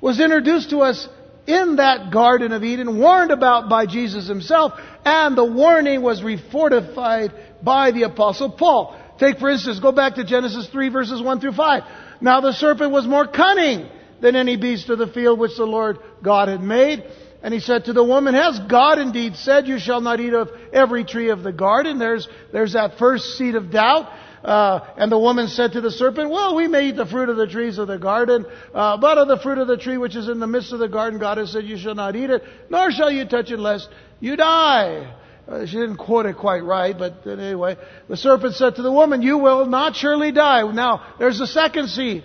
was 0.00 0.20
introduced 0.20 0.70
to 0.70 0.78
us 0.78 1.08
in 1.46 1.76
that 1.76 2.12
Garden 2.12 2.52
of 2.52 2.62
Eden, 2.62 2.98
warned 2.98 3.30
about 3.30 3.68
by 3.68 3.86
Jesus 3.86 4.28
himself, 4.28 4.72
and 5.04 5.36
the 5.36 5.44
warning 5.44 6.02
was 6.02 6.20
refortified 6.20 7.32
by 7.62 7.90
the 7.90 8.04
Apostle 8.04 8.50
Paul. 8.50 8.96
Take, 9.18 9.38
for 9.38 9.50
instance, 9.50 9.80
go 9.80 9.92
back 9.92 10.16
to 10.16 10.24
Genesis 10.24 10.68
3, 10.68 10.88
verses 10.88 11.20
1 11.20 11.40
through 11.40 11.52
5. 11.52 11.82
Now 12.22 12.40
the 12.40 12.52
serpent 12.52 12.92
was 12.92 13.06
more 13.06 13.26
cunning 13.26 13.88
than 14.20 14.36
any 14.36 14.56
beast 14.56 14.88
of 14.88 14.98
the 14.98 15.08
field 15.08 15.38
which 15.38 15.56
the 15.56 15.66
Lord 15.66 15.98
God 16.22 16.48
had 16.48 16.62
made. 16.62 17.04
And 17.42 17.52
he 17.52 17.58
said 17.58 17.86
to 17.86 17.92
the 17.92 18.04
woman, 18.04 18.34
Has 18.34 18.60
God 18.60 19.00
indeed 19.00 19.34
said, 19.34 19.66
You 19.66 19.80
shall 19.80 20.00
not 20.00 20.20
eat 20.20 20.32
of 20.32 20.48
every 20.72 21.04
tree 21.04 21.30
of 21.30 21.42
the 21.42 21.52
garden? 21.52 21.98
There's, 21.98 22.28
there's 22.52 22.74
that 22.74 22.98
first 22.98 23.36
seed 23.36 23.56
of 23.56 23.72
doubt. 23.72 24.08
Uh, 24.44 24.80
and 24.96 25.10
the 25.10 25.18
woman 25.18 25.48
said 25.48 25.72
to 25.72 25.80
the 25.80 25.90
serpent, 25.90 26.30
Well, 26.30 26.54
we 26.54 26.68
may 26.68 26.88
eat 26.88 26.96
the 26.96 27.06
fruit 27.06 27.28
of 27.28 27.36
the 27.36 27.46
trees 27.46 27.78
of 27.78 27.88
the 27.88 27.98
garden, 27.98 28.46
uh, 28.72 28.96
but 28.96 29.18
of 29.18 29.28
the 29.28 29.38
fruit 29.38 29.58
of 29.58 29.66
the 29.66 29.76
tree 29.76 29.98
which 29.98 30.16
is 30.16 30.28
in 30.28 30.40
the 30.40 30.46
midst 30.46 30.72
of 30.72 30.78
the 30.78 30.88
garden, 30.88 31.18
God 31.18 31.38
has 31.38 31.52
said, 31.52 31.64
You 31.64 31.76
shall 31.76 31.94
not 31.94 32.14
eat 32.14 32.30
it, 32.30 32.42
nor 32.70 32.90
shall 32.92 33.10
you 33.10 33.24
touch 33.24 33.50
it, 33.50 33.58
lest 33.58 33.88
you 34.20 34.36
die. 34.36 35.12
Uh, 35.46 35.66
she 35.66 35.72
didn't 35.72 35.96
quote 35.96 36.26
it 36.26 36.36
quite 36.36 36.62
right, 36.62 36.96
but 36.96 37.26
anyway. 37.26 37.76
The 38.08 38.16
serpent 38.16 38.54
said 38.54 38.76
to 38.76 38.82
the 38.82 38.92
woman, 38.92 39.22
You 39.22 39.38
will 39.38 39.66
not 39.66 39.96
surely 39.96 40.30
die. 40.30 40.62
Now, 40.70 41.14
there's 41.18 41.38
the 41.38 41.46
second 41.46 41.88
seed. 41.88 42.24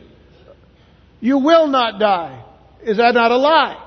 You 1.19 1.39
will 1.39 1.67
not 1.67 1.99
die. 1.99 2.43
Is 2.83 2.97
that 2.97 3.15
not 3.15 3.31
a 3.31 3.37
lie? 3.37 3.83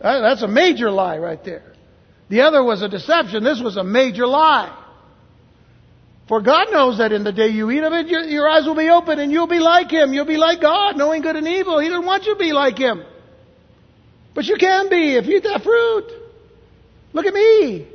That's 0.00 0.42
a 0.42 0.48
major 0.48 0.90
lie 0.90 1.18
right 1.18 1.42
there. 1.44 1.72
The 2.28 2.42
other 2.42 2.62
was 2.64 2.82
a 2.82 2.88
deception. 2.88 3.44
This 3.44 3.60
was 3.60 3.76
a 3.76 3.84
major 3.84 4.26
lie. 4.26 4.84
For 6.28 6.40
God 6.40 6.72
knows 6.72 6.98
that 6.98 7.12
in 7.12 7.22
the 7.22 7.32
day 7.32 7.48
you 7.48 7.70
eat 7.70 7.84
of 7.84 7.92
it, 7.92 8.08
your, 8.08 8.22
your, 8.22 8.48
eyes 8.48 8.66
will 8.66 8.74
be 8.74 8.88
open 8.88 9.20
and 9.20 9.30
you'll 9.30 9.46
be 9.46 9.60
like 9.60 9.90
Him. 9.90 10.12
You'll 10.12 10.24
be 10.24 10.36
like 10.36 10.60
God, 10.60 10.96
knowing 10.96 11.22
good 11.22 11.36
and 11.36 11.46
evil. 11.46 11.78
He 11.78 11.88
doesn't 11.88 12.04
want 12.04 12.24
you 12.24 12.34
to 12.34 12.38
be 12.38 12.52
like 12.52 12.76
Him. 12.76 13.04
But 14.34 14.46
you 14.46 14.56
can 14.56 14.90
be 14.90 15.14
if 15.14 15.26
you 15.26 15.36
eat 15.36 15.44
that 15.44 15.62
fruit. 15.62 16.10
Look 17.12 17.26
at 17.26 17.32
me. 17.32 17.86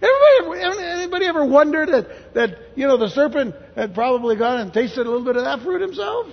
Everybody, 0.00 0.82
anybody 0.82 1.26
ever 1.26 1.44
wondered 1.44 1.88
that, 1.88 2.34
that, 2.34 2.58
you 2.76 2.86
know, 2.86 2.96
the 2.96 3.08
serpent 3.08 3.54
had 3.74 3.94
probably 3.94 4.36
gone 4.36 4.60
and 4.60 4.72
tasted 4.72 5.06
a 5.06 5.10
little 5.10 5.24
bit 5.24 5.36
of 5.36 5.44
that 5.44 5.60
fruit 5.60 5.80
himself? 5.80 6.26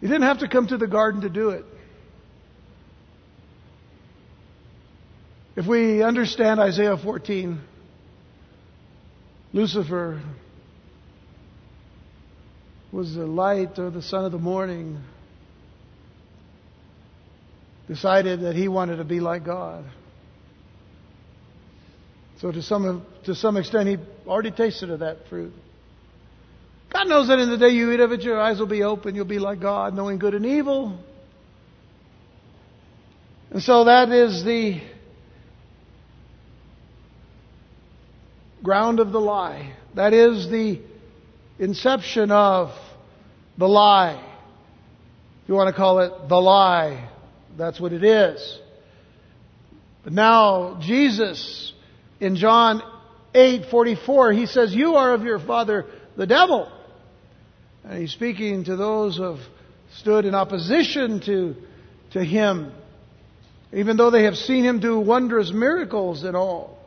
He 0.00 0.06
didn't 0.06 0.22
have 0.22 0.38
to 0.38 0.48
come 0.48 0.66
to 0.68 0.76
the 0.76 0.86
garden 0.86 1.22
to 1.22 1.28
do 1.28 1.50
it. 1.50 1.64
If 5.56 5.66
we 5.66 6.02
understand 6.02 6.60
Isaiah 6.60 6.96
14, 6.96 7.60
Lucifer 9.52 10.20
was 12.92 13.14
the 13.14 13.26
light 13.26 13.78
or 13.78 13.90
the 13.90 14.02
son 14.02 14.24
of 14.24 14.32
the 14.32 14.38
morning. 14.38 15.02
Decided 17.88 18.42
that 18.42 18.54
he 18.54 18.68
wanted 18.68 18.96
to 18.96 19.04
be 19.04 19.18
like 19.18 19.44
God. 19.44 19.84
So 22.40 22.52
to 22.52 22.62
some, 22.62 23.04
to 23.24 23.34
some 23.34 23.56
extent, 23.56 23.88
he 23.88 23.96
already 24.26 24.52
tasted 24.52 24.90
of 24.90 25.00
that 25.00 25.26
fruit. 25.28 25.52
God 26.92 27.08
knows 27.08 27.28
that 27.28 27.38
in 27.38 27.50
the 27.50 27.56
day 27.56 27.70
you 27.70 27.90
eat 27.92 28.00
of 28.00 28.12
it, 28.12 28.22
your 28.22 28.40
eyes 28.40 28.58
will 28.58 28.66
be 28.66 28.82
open. 28.82 29.14
You'll 29.14 29.24
be 29.24 29.38
like 29.38 29.60
God, 29.60 29.94
knowing 29.94 30.18
good 30.18 30.34
and 30.34 30.46
evil. 30.46 30.98
And 33.50 33.62
so 33.62 33.84
that 33.84 34.10
is 34.10 34.44
the 34.44 34.80
ground 38.62 39.00
of 39.00 39.12
the 39.12 39.20
lie. 39.20 39.72
That 39.94 40.12
is 40.12 40.48
the 40.48 40.80
inception 41.58 42.30
of 42.30 42.70
the 43.56 43.68
lie. 43.68 44.24
You 45.46 45.54
want 45.54 45.68
to 45.68 45.76
call 45.76 46.00
it 46.00 46.28
the 46.28 46.36
lie, 46.36 47.07
that's 47.58 47.80
what 47.80 47.92
it 47.92 48.04
is. 48.04 48.58
But 50.04 50.12
now, 50.12 50.78
Jesus, 50.80 51.72
in 52.20 52.36
John 52.36 52.82
8:44, 53.34 54.32
he 54.32 54.46
says, 54.46 54.74
"You 54.74 54.94
are 54.94 55.12
of 55.12 55.24
your 55.24 55.38
father 55.38 55.86
the 56.16 56.26
devil." 56.26 56.68
And 57.84 57.98
he's 57.98 58.12
speaking 58.12 58.64
to 58.64 58.76
those 58.76 59.16
who 59.16 59.24
have 59.24 59.40
stood 59.96 60.24
in 60.24 60.34
opposition 60.34 61.20
to, 61.20 61.56
to 62.12 62.22
him, 62.22 62.72
even 63.72 63.96
though 63.96 64.10
they 64.10 64.24
have 64.24 64.36
seen 64.36 64.64
him 64.64 64.78
do 64.78 64.98
wondrous 64.98 65.52
miracles 65.52 66.22
and 66.24 66.36
all. 66.36 66.78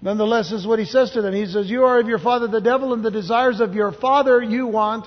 Nonetheless, 0.00 0.50
this 0.50 0.60
is 0.60 0.66
what 0.66 0.78
he 0.78 0.84
says 0.84 1.10
to 1.12 1.22
them. 1.22 1.34
He 1.34 1.46
says, 1.46 1.68
You 1.68 1.84
are 1.84 1.98
of 1.98 2.08
your 2.08 2.20
father 2.20 2.46
the 2.46 2.60
devil, 2.60 2.92
and 2.92 3.04
the 3.04 3.10
desires 3.10 3.60
of 3.60 3.74
your 3.74 3.90
father 3.90 4.40
you 4.40 4.66
want 4.66 5.06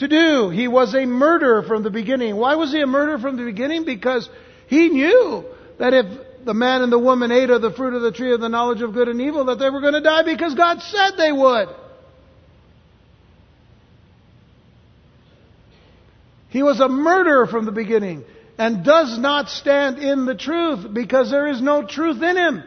to 0.00 0.08
do. 0.08 0.50
He 0.50 0.68
was 0.68 0.94
a 0.94 1.06
murderer 1.06 1.62
from 1.62 1.82
the 1.82 1.90
beginning. 1.90 2.36
Why 2.36 2.56
was 2.56 2.72
he 2.72 2.80
a 2.80 2.86
murderer 2.86 3.18
from 3.18 3.36
the 3.36 3.44
beginning? 3.44 3.84
Because 3.84 4.28
he 4.66 4.88
knew 4.88 5.44
that 5.78 5.94
if 5.94 6.44
the 6.44 6.54
man 6.54 6.82
and 6.82 6.90
the 6.90 6.98
woman 6.98 7.30
ate 7.30 7.50
of 7.50 7.62
the 7.62 7.70
fruit 7.70 7.94
of 7.94 8.02
the 8.02 8.12
tree 8.12 8.32
of 8.32 8.40
the 8.40 8.48
knowledge 8.48 8.82
of 8.82 8.92
good 8.92 9.08
and 9.08 9.20
evil, 9.20 9.46
that 9.46 9.58
they 9.58 9.70
were 9.70 9.80
going 9.80 9.94
to 9.94 10.00
die 10.00 10.22
because 10.22 10.54
God 10.54 10.80
said 10.80 11.12
they 11.16 11.32
would. 11.32 11.68
He 16.48 16.62
was 16.62 16.80
a 16.80 16.88
murderer 16.88 17.46
from 17.46 17.64
the 17.64 17.72
beginning 17.72 18.24
and 18.58 18.84
does 18.84 19.18
not 19.18 19.48
stand 19.48 19.98
in 19.98 20.26
the 20.26 20.34
truth 20.34 20.92
because 20.92 21.30
there 21.30 21.46
is 21.46 21.62
no 21.62 21.86
truth 21.86 22.22
in 22.22 22.36
him. 22.36 22.62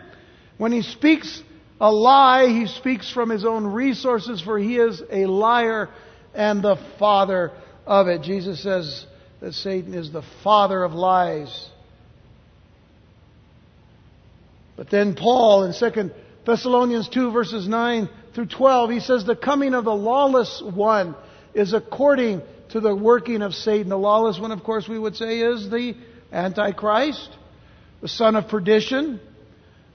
When 0.58 0.72
he 0.72 0.82
speaks 0.82 1.42
a 1.82 1.92
lie, 1.92 2.48
he 2.48 2.68
speaks 2.68 3.12
from 3.12 3.30
his 3.30 3.44
own 3.44 3.66
resources, 3.66 4.42
for 4.42 4.58
he 4.58 4.78
is 4.78 5.02
a 5.12 5.26
liar 5.26 5.90
and 6.34 6.64
the 6.64 6.78
father 7.00 7.52
of 7.86 8.08
it. 8.08 8.22
Jesus 8.22 8.62
says 8.62 9.06
that 9.40 9.54
Satan 9.54 9.94
is 9.94 10.12
the 10.12 10.24
father 10.44 10.84
of 10.84 10.94
lies. 10.94 11.70
But 14.76 14.90
then 14.90 15.16
Paul 15.16 15.64
in 15.64 15.74
2 15.74 16.12
Thessalonians 16.46 17.10
2 17.10 17.32
verses 17.32 17.68
9 17.68 18.10
through 18.34 18.48
12, 18.48 18.90
he 18.90 19.00
says 19.00 19.26
the 19.26 19.36
coming 19.36 19.74
of 19.74 19.86
the 19.86 19.94
lawless 19.94 20.62
one 20.62 21.16
is 21.54 21.74
according 21.74 22.42
to 22.70 22.80
the 22.80 22.96
working 22.96 23.42
of 23.42 23.54
Satan. 23.54 23.90
The 23.90 23.98
lawless 23.98 24.40
one, 24.40 24.52
of 24.52 24.64
course, 24.64 24.88
we 24.88 24.98
would 24.98 25.16
say 25.16 25.40
is 25.40 25.70
the 25.70 25.96
Antichrist, 26.32 27.30
the 28.02 28.08
son 28.08 28.36
of 28.36 28.48
perdition. 28.48 29.20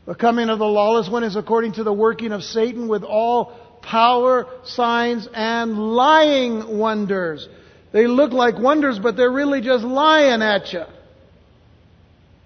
The 0.07 0.15
coming 0.15 0.49
of 0.49 0.59
the 0.59 0.65
lawless 0.65 1.11
one 1.11 1.25
is 1.25 1.37
according 1.37 1.73
to 1.73 1.85
the 1.85 1.93
working 1.93 2.33
of 2.33 2.43
Satan 2.43 2.89
with 2.89 3.03
all 3.03 3.55
power, 3.83 4.47
signs, 4.65 5.29
and 5.33 5.79
lying 5.79 6.79
wonders. 6.79 7.49
They 7.93 8.07
look 8.07 8.33
like 8.33 8.59
wonders, 8.59 8.99
but 8.99 9.17
they're 9.17 9.31
really 9.31 9.61
just 9.61 9.85
lying 9.85 10.43
at 10.43 10.73
you. 10.73 10.85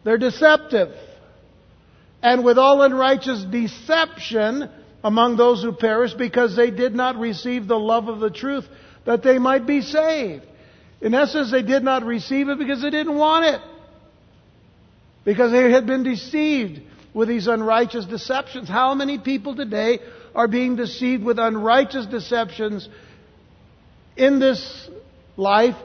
They're 0.04 0.18
deceptive. 0.18 0.94
And 2.22 2.44
with 2.44 2.58
all 2.58 2.82
unrighteous 2.82 3.44
deception 3.44 4.70
among 5.02 5.36
those 5.36 5.62
who 5.62 5.72
perish 5.72 6.14
because 6.14 6.54
they 6.54 6.70
did 6.70 6.94
not 6.94 7.16
receive 7.16 7.66
the 7.66 7.78
love 7.78 8.08
of 8.08 8.20
the 8.20 8.30
truth 8.30 8.66
that 9.04 9.22
they 9.22 9.38
might 9.38 9.66
be 9.66 9.80
saved. 9.80 10.46
In 11.00 11.14
essence, 11.14 11.50
they 11.50 11.62
did 11.62 11.82
not 11.82 12.04
receive 12.04 12.48
it 12.48 12.58
because 12.58 12.80
they 12.80 12.90
didn't 12.90 13.16
want 13.16 13.44
it. 13.46 13.60
Because 15.24 15.50
they 15.50 15.70
had 15.72 15.86
been 15.86 16.04
deceived 16.04 16.80
with 17.12 17.28
these 17.28 17.48
unrighteous 17.48 18.04
deceptions. 18.06 18.68
How 18.68 18.94
many 18.94 19.18
people 19.18 19.56
today 19.56 19.98
are 20.34 20.48
being 20.48 20.76
deceived 20.76 21.22
with 21.22 21.38
unrighteous 21.38 22.06
deceptions 22.06 22.88
in 24.16 24.38
this 24.38 24.88
life, 25.36 25.76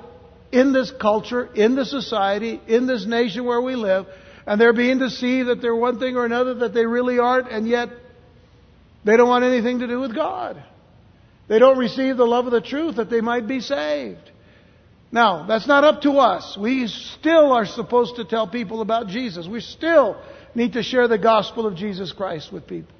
in 0.51 0.73
this 0.73 0.91
culture, 0.91 1.45
in 1.53 1.75
this 1.75 1.89
society, 1.89 2.61
in 2.67 2.87
this 2.87 3.05
nation 3.05 3.45
where 3.45 3.61
we 3.61 3.75
live, 3.75 4.05
and 4.45 4.59
they're 4.59 4.73
being 4.73 4.99
deceived 4.99 5.49
that 5.49 5.61
they're 5.61 5.75
one 5.75 5.99
thing 5.99 6.15
or 6.15 6.25
another 6.25 6.53
that 6.55 6.73
they 6.73 6.85
really 6.85 7.19
aren't, 7.19 7.49
and 7.49 7.67
yet 7.67 7.89
they 9.03 9.17
don't 9.17 9.29
want 9.29 9.43
anything 9.43 9.79
to 9.79 9.87
do 9.87 9.99
with 9.99 10.15
God. 10.15 10.63
They 11.47 11.59
don't 11.59 11.77
receive 11.77 12.17
the 12.17 12.25
love 12.25 12.45
of 12.45 12.51
the 12.51 12.61
truth 12.61 12.97
that 12.97 13.09
they 13.09 13.21
might 13.21 13.47
be 13.47 13.61
saved. 13.61 14.31
Now, 15.11 15.47
that's 15.47 15.67
not 15.67 15.85
up 15.85 16.01
to 16.01 16.11
us. 16.13 16.57
We 16.59 16.87
still 16.87 17.53
are 17.53 17.65
supposed 17.65 18.17
to 18.17 18.25
tell 18.25 18.47
people 18.47 18.81
about 18.81 19.07
Jesus. 19.07 19.47
We 19.47 19.61
still 19.61 20.21
need 20.53 20.73
to 20.73 20.83
share 20.83 21.07
the 21.07 21.17
gospel 21.17 21.65
of 21.65 21.75
Jesus 21.75 22.11
Christ 22.11 22.51
with 22.51 22.67
people. 22.67 22.93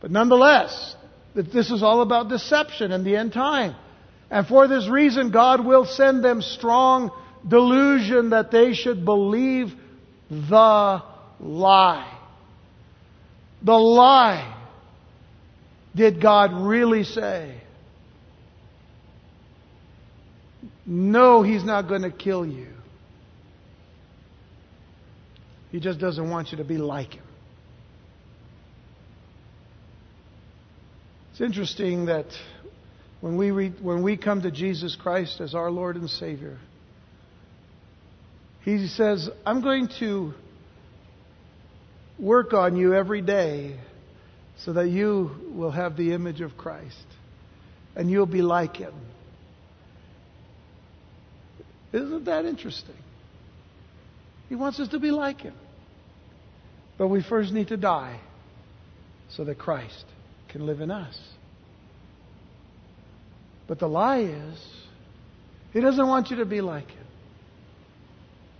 But 0.00 0.10
nonetheless, 0.10 0.94
that 1.34 1.52
this 1.52 1.70
is 1.70 1.82
all 1.82 2.02
about 2.02 2.28
deception 2.28 2.92
in 2.92 3.04
the 3.04 3.16
end 3.16 3.32
time. 3.32 3.74
And 4.30 4.46
for 4.46 4.66
this 4.66 4.88
reason, 4.88 5.30
God 5.30 5.64
will 5.64 5.84
send 5.84 6.24
them 6.24 6.42
strong 6.42 7.10
delusion 7.46 8.30
that 8.30 8.50
they 8.50 8.74
should 8.74 9.04
believe 9.04 9.72
the 10.28 11.02
lie. 11.40 12.18
The 13.62 13.72
lie. 13.72 14.52
Did 15.94 16.20
God 16.20 16.52
really 16.52 17.04
say? 17.04 17.60
No, 20.84 21.42
He's 21.42 21.64
not 21.64 21.88
going 21.88 22.02
to 22.02 22.10
kill 22.10 22.44
you. 22.46 22.68
He 25.70 25.80
just 25.80 25.98
doesn't 25.98 26.30
want 26.30 26.52
you 26.52 26.58
to 26.58 26.64
be 26.64 26.78
like 26.78 27.14
him. 27.14 27.24
It's 31.36 31.42
interesting 31.42 32.06
that 32.06 32.24
when 33.20 33.36
we, 33.36 33.50
read, 33.50 33.84
when 33.84 34.02
we 34.02 34.16
come 34.16 34.40
to 34.40 34.50
Jesus 34.50 34.96
Christ 34.96 35.42
as 35.42 35.54
our 35.54 35.70
Lord 35.70 35.96
and 35.96 36.08
Savior, 36.08 36.56
He 38.62 38.86
says, 38.86 39.28
I'm 39.44 39.60
going 39.60 39.90
to 39.98 40.32
work 42.18 42.54
on 42.54 42.74
you 42.76 42.94
every 42.94 43.20
day 43.20 43.78
so 44.60 44.72
that 44.72 44.88
you 44.88 45.30
will 45.50 45.72
have 45.72 45.98
the 45.98 46.14
image 46.14 46.40
of 46.40 46.56
Christ 46.56 47.06
and 47.94 48.10
you'll 48.10 48.24
be 48.24 48.40
like 48.40 48.78
Him. 48.78 48.94
Isn't 51.92 52.24
that 52.24 52.46
interesting? 52.46 52.96
He 54.48 54.54
wants 54.54 54.80
us 54.80 54.88
to 54.88 54.98
be 54.98 55.10
like 55.10 55.42
Him. 55.42 55.54
But 56.96 57.08
we 57.08 57.22
first 57.22 57.52
need 57.52 57.68
to 57.68 57.76
die 57.76 58.20
so 59.28 59.44
that 59.44 59.58
Christ 59.58 60.06
can 60.48 60.66
live 60.66 60.80
in 60.80 60.90
us. 60.90 61.18
But 63.66 63.78
the 63.78 63.88
lie 63.88 64.20
is, 64.20 64.66
He 65.72 65.80
doesn't 65.80 66.06
want 66.06 66.30
you 66.30 66.36
to 66.36 66.46
be 66.46 66.60
like 66.60 66.88
Him. 66.88 67.06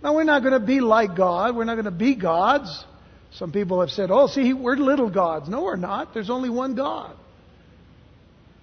Now, 0.03 0.13
we're 0.13 0.25
not 0.25 0.43
going 0.43 0.59
to 0.59 0.65
be 0.65 0.79
like 0.79 1.15
God. 1.15 1.55
We're 1.55 1.63
not 1.63 1.75
going 1.75 1.85
to 1.85 1.91
be 1.91 2.15
gods. 2.15 2.85
Some 3.31 3.51
people 3.51 3.81
have 3.81 3.89
said, 3.89 4.11
oh, 4.11 4.27
see, 4.27 4.53
we're 4.53 4.75
little 4.75 5.09
gods. 5.09 5.49
No, 5.49 5.63
we're 5.63 5.75
not. 5.75 6.13
There's 6.13 6.29
only 6.29 6.49
one 6.49 6.75
God. 6.75 7.15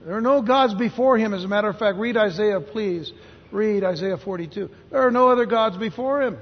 There 0.04 0.16
are 0.16 0.20
no 0.20 0.42
gods 0.42 0.74
before 0.74 1.18
Him. 1.18 1.34
As 1.34 1.44
a 1.44 1.48
matter 1.48 1.68
of 1.68 1.78
fact, 1.78 1.98
read 1.98 2.16
Isaiah, 2.16 2.60
please. 2.60 3.12
Read 3.50 3.84
Isaiah 3.84 4.16
42. 4.16 4.68
There 4.90 5.06
are 5.06 5.10
no 5.10 5.28
other 5.28 5.46
gods 5.46 5.76
before 5.76 6.22
Him. 6.22 6.38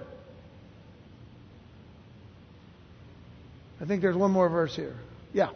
I 3.81 3.85
think 3.85 4.03
there's 4.03 4.17
one 4.17 4.31
more 4.31 4.49
verse 4.49 4.75
here. 4.77 4.95
Yeah. 5.33 5.51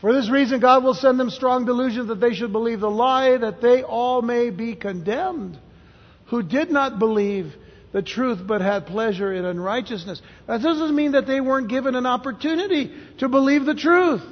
For 0.00 0.12
this 0.12 0.30
reason, 0.30 0.60
God 0.60 0.84
will 0.84 0.94
send 0.94 1.18
them 1.18 1.30
strong 1.30 1.64
delusions 1.64 2.08
that 2.08 2.20
they 2.20 2.32
should 2.32 2.52
believe 2.52 2.80
the 2.80 2.90
lie, 2.90 3.36
that 3.36 3.60
they 3.60 3.82
all 3.82 4.22
may 4.22 4.50
be 4.50 4.76
condemned, 4.76 5.58
who 6.26 6.42
did 6.42 6.70
not 6.70 6.98
believe 6.98 7.52
the 7.92 8.02
truth 8.02 8.38
but 8.46 8.60
had 8.60 8.86
pleasure 8.86 9.32
in 9.32 9.44
unrighteousness. 9.44 10.22
That 10.46 10.62
doesn't 10.62 10.94
mean 10.94 11.12
that 11.12 11.26
they 11.26 11.40
weren't 11.40 11.68
given 11.68 11.96
an 11.96 12.06
opportunity 12.06 12.92
to 13.18 13.28
believe 13.28 13.64
the 13.64 13.74
truth, 13.74 14.22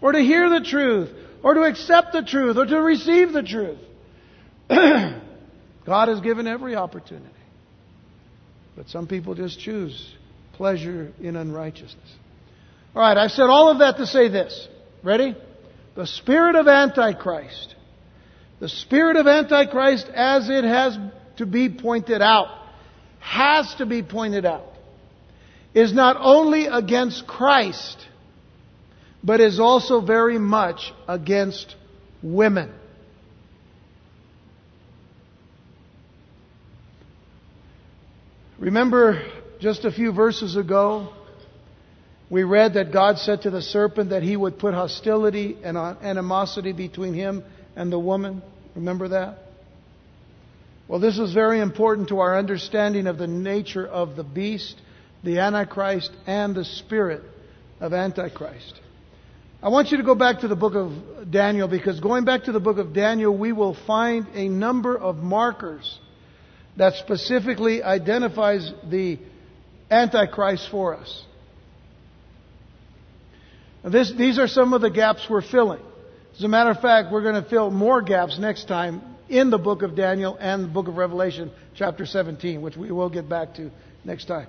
or 0.00 0.12
to 0.12 0.20
hear 0.20 0.50
the 0.50 0.64
truth, 0.64 1.10
or 1.44 1.54
to 1.54 1.62
accept 1.62 2.12
the 2.12 2.22
truth, 2.22 2.56
or 2.56 2.66
to 2.66 2.80
receive 2.80 3.32
the 3.32 3.42
truth. 3.42 3.78
God 5.86 6.08
has 6.08 6.20
given 6.20 6.48
every 6.48 6.74
opportunity. 6.74 7.26
But 8.76 8.88
some 8.88 9.06
people 9.06 9.34
just 9.34 9.60
choose 9.60 10.14
pleasure 10.54 11.12
in 11.20 11.36
unrighteousness. 11.36 12.14
All 12.96 13.02
right, 13.02 13.16
I've 13.16 13.30
said 13.30 13.44
all 13.44 13.70
of 13.70 13.78
that 13.78 13.96
to 13.98 14.06
say 14.06 14.28
this. 14.28 14.68
Ready? 15.02 15.36
The 15.94 16.06
spirit 16.06 16.56
of 16.56 16.66
Antichrist. 16.68 17.74
The 18.60 18.68
spirit 18.68 19.16
of 19.16 19.26
Antichrist, 19.26 20.08
as 20.14 20.48
it 20.48 20.64
has 20.64 20.98
to 21.36 21.46
be 21.46 21.68
pointed 21.68 22.20
out, 22.20 22.48
has 23.20 23.74
to 23.76 23.86
be 23.86 24.02
pointed 24.02 24.44
out, 24.44 24.72
is 25.74 25.92
not 25.92 26.16
only 26.18 26.66
against 26.66 27.26
Christ, 27.26 28.06
but 29.22 29.40
is 29.40 29.60
also 29.60 30.00
very 30.00 30.38
much 30.38 30.92
against 31.06 31.76
women. 32.22 32.72
Remember 38.58 39.22
just 39.60 39.84
a 39.84 39.92
few 39.92 40.12
verses 40.12 40.56
ago, 40.56 41.12
we 42.30 42.42
read 42.42 42.74
that 42.74 42.92
God 42.92 43.18
said 43.18 43.42
to 43.42 43.50
the 43.50 43.62
serpent 43.62 44.10
that 44.10 44.22
he 44.22 44.36
would 44.36 44.58
put 44.58 44.74
hostility 44.74 45.56
and 45.62 45.78
animosity 45.78 46.72
between 46.72 47.14
him 47.14 47.42
and 47.74 47.90
the 47.90 47.98
woman. 47.98 48.42
Remember 48.74 49.08
that? 49.08 49.38
Well, 50.88 51.00
this 51.00 51.18
is 51.18 51.32
very 51.32 51.60
important 51.60 52.08
to 52.08 52.20
our 52.20 52.38
understanding 52.38 53.06
of 53.06 53.18
the 53.18 53.26
nature 53.26 53.86
of 53.86 54.16
the 54.16 54.24
beast, 54.24 54.76
the 55.24 55.38
Antichrist, 55.38 56.10
and 56.26 56.54
the 56.54 56.64
spirit 56.64 57.22
of 57.80 57.92
Antichrist. 57.92 58.74
I 59.62 59.70
want 59.70 59.90
you 59.90 59.96
to 59.96 60.04
go 60.04 60.14
back 60.14 60.40
to 60.40 60.48
the 60.48 60.56
book 60.56 60.74
of 60.74 61.30
Daniel 61.30 61.66
because 61.66 61.98
going 61.98 62.24
back 62.24 62.44
to 62.44 62.52
the 62.52 62.60
book 62.60 62.78
of 62.78 62.92
Daniel, 62.92 63.36
we 63.36 63.52
will 63.52 63.76
find 63.86 64.26
a 64.34 64.48
number 64.48 64.96
of 64.96 65.16
markers 65.16 65.98
that 66.76 66.94
specifically 66.94 67.82
identifies 67.82 68.72
the 68.88 69.18
Antichrist 69.90 70.68
for 70.70 70.94
us. 70.96 71.24
This, 73.84 74.12
these 74.12 74.38
are 74.38 74.48
some 74.48 74.72
of 74.72 74.80
the 74.80 74.90
gaps 74.90 75.26
we're 75.30 75.42
filling. 75.42 75.80
As 76.36 76.42
a 76.42 76.48
matter 76.48 76.70
of 76.70 76.80
fact, 76.80 77.12
we're 77.12 77.22
going 77.22 77.42
to 77.42 77.48
fill 77.48 77.70
more 77.70 78.02
gaps 78.02 78.38
next 78.38 78.66
time 78.66 79.02
in 79.28 79.50
the 79.50 79.58
book 79.58 79.82
of 79.82 79.94
Daniel 79.94 80.36
and 80.38 80.64
the 80.64 80.68
book 80.68 80.88
of 80.88 80.96
Revelation, 80.96 81.50
chapter 81.74 82.06
17, 82.06 82.60
which 82.60 82.76
we 82.76 82.90
will 82.90 83.10
get 83.10 83.28
back 83.28 83.54
to 83.54 83.70
next 84.04 84.26
time. 84.26 84.48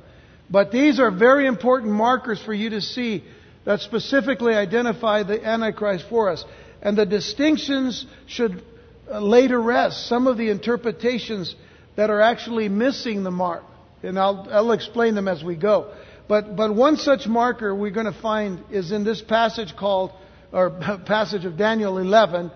But 0.50 0.72
these 0.72 1.00
are 1.00 1.12
very 1.12 1.46
important 1.46 1.92
markers 1.92 2.42
for 2.42 2.54
you 2.54 2.72
to 2.72 2.82
see 2.82 3.24
that 3.66 3.82
specifically 3.82 4.54
identify 4.54 5.24
the 5.24 5.46
Antichrist 5.46 6.06
for 6.10 6.30
us. 6.30 6.44
And 6.82 6.98
the 6.98 7.06
distinctions 7.06 8.06
should 8.26 8.64
uh, 9.12 9.20
lay 9.20 9.48
to 9.48 9.58
rest 9.60 10.08
some 10.08 10.28
of 10.28 10.38
the 10.38 10.50
interpretations 10.50 11.56
that 11.96 12.10
are 12.10 12.22
actually 12.22 12.70
missing 12.70 13.24
the 13.24 13.32
mark. 13.32 13.64
And 14.02 14.18
I'll, 14.18 14.48
I'll 14.50 14.72
explain 14.72 15.14
them 15.14 15.28
as 15.28 15.44
we 15.44 15.56
go. 15.56 15.94
But, 16.30 16.56
but 16.56 16.76
one 16.76 16.96
such 16.96 17.26
marker 17.28 17.74
we're 17.74 17.90
going 17.90 18.06
to 18.06 18.22
find 18.22 18.64
is 18.70 18.92
in 18.92 19.04
this 19.04 19.20
passage 19.20 19.76
called, 19.76 20.12
or 20.54 20.70
passage 21.06 21.44
of 21.44 21.58
Daniel 21.58 21.98
11, 21.98 22.52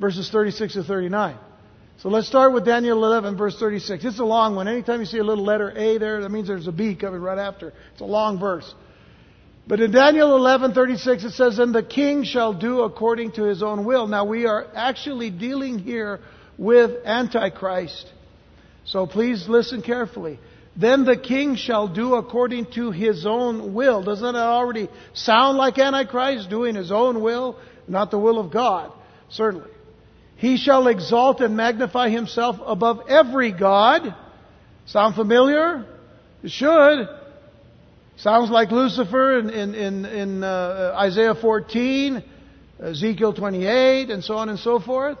verses 0.00 0.30
36 0.30 0.72
to 0.72 0.82
39. 0.82 1.36
So 1.98 2.08
let's 2.08 2.26
start 2.26 2.54
with 2.54 2.64
Daniel 2.64 3.04
11, 3.04 3.36
verse 3.36 3.58
36. 3.58 4.06
It's 4.06 4.18
a 4.18 4.24
long 4.24 4.56
one. 4.56 4.68
Anytime 4.68 5.00
you 5.00 5.06
see 5.06 5.18
a 5.18 5.22
little 5.22 5.44
letter 5.44 5.70
A 5.70 5.98
there, 5.98 6.22
that 6.22 6.30
means 6.30 6.48
there's 6.48 6.66
a 6.66 6.72
B 6.72 6.94
coming 6.94 7.20
right 7.20 7.38
after. 7.38 7.74
It's 7.92 8.00
a 8.00 8.06
long 8.06 8.40
verse. 8.40 8.74
But 9.66 9.80
in 9.80 9.90
Daniel 9.90 10.34
11:36 10.38 11.22
it 11.24 11.32
says, 11.32 11.58
"And 11.58 11.74
the 11.74 11.82
king 11.82 12.24
shall 12.24 12.54
do 12.54 12.80
according 12.80 13.32
to 13.32 13.42
his 13.42 13.62
own 13.62 13.84
will." 13.84 14.06
Now 14.06 14.24
we 14.24 14.46
are 14.46 14.66
actually 14.74 15.28
dealing 15.28 15.78
here 15.78 16.20
with 16.56 17.04
Antichrist. 17.04 18.10
So 18.86 19.06
please 19.06 19.46
listen 19.46 19.82
carefully. 19.82 20.40
Then 20.76 21.04
the 21.04 21.16
king 21.16 21.56
shall 21.56 21.88
do 21.88 22.14
according 22.14 22.66
to 22.72 22.90
his 22.90 23.26
own 23.26 23.74
will. 23.74 24.02
Doesn't 24.02 24.34
that 24.34 24.40
already 24.40 24.88
sound 25.12 25.58
like 25.58 25.78
Antichrist 25.78 26.48
doing 26.48 26.74
his 26.74 26.92
own 26.92 27.22
will, 27.22 27.58
not 27.88 28.10
the 28.10 28.18
will 28.18 28.38
of 28.38 28.52
God? 28.52 28.92
Certainly. 29.30 29.70
He 30.36 30.56
shall 30.56 30.86
exalt 30.86 31.40
and 31.40 31.56
magnify 31.56 32.08
himself 32.08 32.56
above 32.64 33.08
every 33.08 33.52
God. 33.52 34.14
Sound 34.86 35.14
familiar? 35.14 35.84
It 36.42 36.50
should. 36.50 37.08
Sounds 38.16 38.50
like 38.50 38.70
Lucifer 38.70 39.38
in, 39.38 39.50
in, 39.50 39.74
in, 39.74 40.04
in 40.04 40.44
uh, 40.44 40.94
Isaiah 40.98 41.34
14, 41.34 42.22
Ezekiel 42.78 43.34
28, 43.34 44.10
and 44.10 44.24
so 44.24 44.36
on 44.36 44.48
and 44.48 44.58
so 44.58 44.78
forth. 44.78 45.18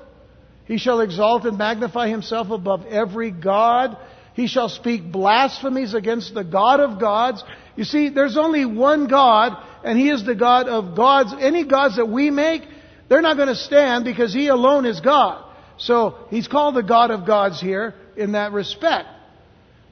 He 0.66 0.78
shall 0.78 1.00
exalt 1.00 1.44
and 1.44 1.58
magnify 1.58 2.08
himself 2.08 2.50
above 2.50 2.86
every 2.86 3.30
God. 3.30 3.96
He 4.34 4.46
shall 4.46 4.68
speak 4.68 5.10
blasphemies 5.10 5.94
against 5.94 6.34
the 6.34 6.44
God 6.44 6.80
of 6.80 7.00
gods. 7.00 7.42
You 7.76 7.84
see, 7.84 8.08
there's 8.08 8.36
only 8.36 8.64
one 8.64 9.06
God, 9.06 9.56
and 9.84 9.98
He 9.98 10.10
is 10.10 10.24
the 10.24 10.34
God 10.34 10.68
of 10.68 10.96
gods. 10.96 11.34
Any 11.38 11.64
gods 11.64 11.96
that 11.96 12.08
we 12.08 12.30
make, 12.30 12.62
they're 13.08 13.22
not 13.22 13.36
going 13.36 13.48
to 13.48 13.54
stand 13.54 14.04
because 14.04 14.32
He 14.32 14.48
alone 14.48 14.86
is 14.86 15.00
God. 15.00 15.44
So 15.78 16.26
He's 16.30 16.48
called 16.48 16.74
the 16.74 16.82
God 16.82 17.10
of 17.10 17.26
gods 17.26 17.60
here 17.60 17.94
in 18.16 18.32
that 18.32 18.52
respect. 18.52 19.08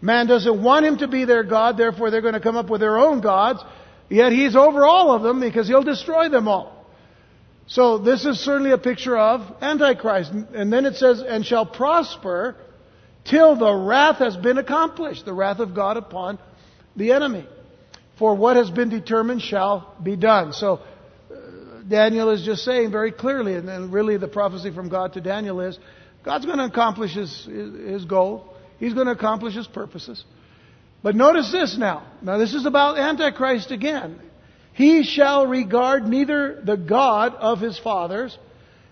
Man 0.00 0.26
doesn't 0.26 0.62
want 0.62 0.86
him 0.86 0.98
to 0.98 1.08
be 1.08 1.24
their 1.24 1.42
God, 1.42 1.76
therefore 1.76 2.10
they're 2.10 2.20
going 2.20 2.34
to 2.34 2.40
come 2.40 2.56
up 2.56 2.70
with 2.70 2.80
their 2.80 2.98
own 2.98 3.20
gods. 3.20 3.60
Yet 4.08 4.32
he's 4.32 4.56
over 4.56 4.86
all 4.86 5.12
of 5.12 5.22
them 5.22 5.40
because 5.40 5.66
he'll 5.66 5.82
destroy 5.82 6.28
them 6.28 6.48
all. 6.48 6.86
So 7.66 7.98
this 7.98 8.24
is 8.24 8.40
certainly 8.40 8.70
a 8.70 8.78
picture 8.78 9.18
of 9.18 9.42
Antichrist. 9.60 10.32
And 10.32 10.72
then 10.72 10.86
it 10.86 10.96
says, 10.96 11.20
and 11.20 11.44
shall 11.44 11.66
prosper 11.66 12.56
till 13.28 13.56
the 13.56 13.72
wrath 13.72 14.16
has 14.16 14.36
been 14.36 14.58
accomplished, 14.58 15.24
the 15.24 15.32
wrath 15.32 15.60
of 15.60 15.74
God 15.74 15.96
upon 15.96 16.38
the 16.96 17.12
enemy. 17.12 17.46
For 18.18 18.34
what 18.34 18.56
has 18.56 18.70
been 18.70 18.88
determined 18.88 19.42
shall 19.42 19.94
be 20.02 20.16
done. 20.16 20.52
So 20.52 20.80
uh, 21.30 21.34
Daniel 21.88 22.30
is 22.30 22.42
just 22.42 22.64
saying 22.64 22.90
very 22.90 23.12
clearly, 23.12 23.54
and 23.54 23.92
really 23.92 24.16
the 24.16 24.28
prophecy 24.28 24.72
from 24.72 24.88
God 24.88 25.12
to 25.12 25.20
Daniel 25.20 25.60
is, 25.60 25.78
God's 26.24 26.44
going 26.44 26.58
to 26.58 26.64
accomplish 26.64 27.14
his, 27.14 27.44
his 27.44 28.04
goal. 28.04 28.52
He's 28.80 28.94
going 28.94 29.06
to 29.06 29.12
accomplish 29.12 29.54
his 29.54 29.68
purposes. 29.68 30.24
But 31.02 31.14
notice 31.14 31.52
this 31.52 31.78
now. 31.78 32.06
Now, 32.22 32.38
this 32.38 32.54
is 32.54 32.66
about 32.66 32.98
Antichrist 32.98 33.70
again. 33.70 34.18
He 34.72 35.04
shall 35.04 35.46
regard 35.46 36.06
neither 36.06 36.60
the 36.62 36.76
God 36.76 37.34
of 37.34 37.60
his 37.60 37.78
fathers, 37.78 38.36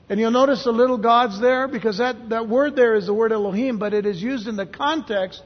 and 0.09 0.21
you'll 0.21 0.31
notice 0.31 0.65
the 0.65 0.73
little 0.73 0.99
gods 0.99 1.41
there, 1.41 1.67
because 1.67 1.99
that, 1.99 2.29
that 2.29 2.49
word 2.49 2.77
there 2.77 2.95
is 2.95 3.07
the 3.07 3.15
word 3.15 3.33
Elohim, 3.33 3.79
but 3.79 3.93
it 3.93 4.07
is 4.07 4.23
used 4.23 4.47
in 4.47 4.57
the 4.57 4.67
context 4.67 5.43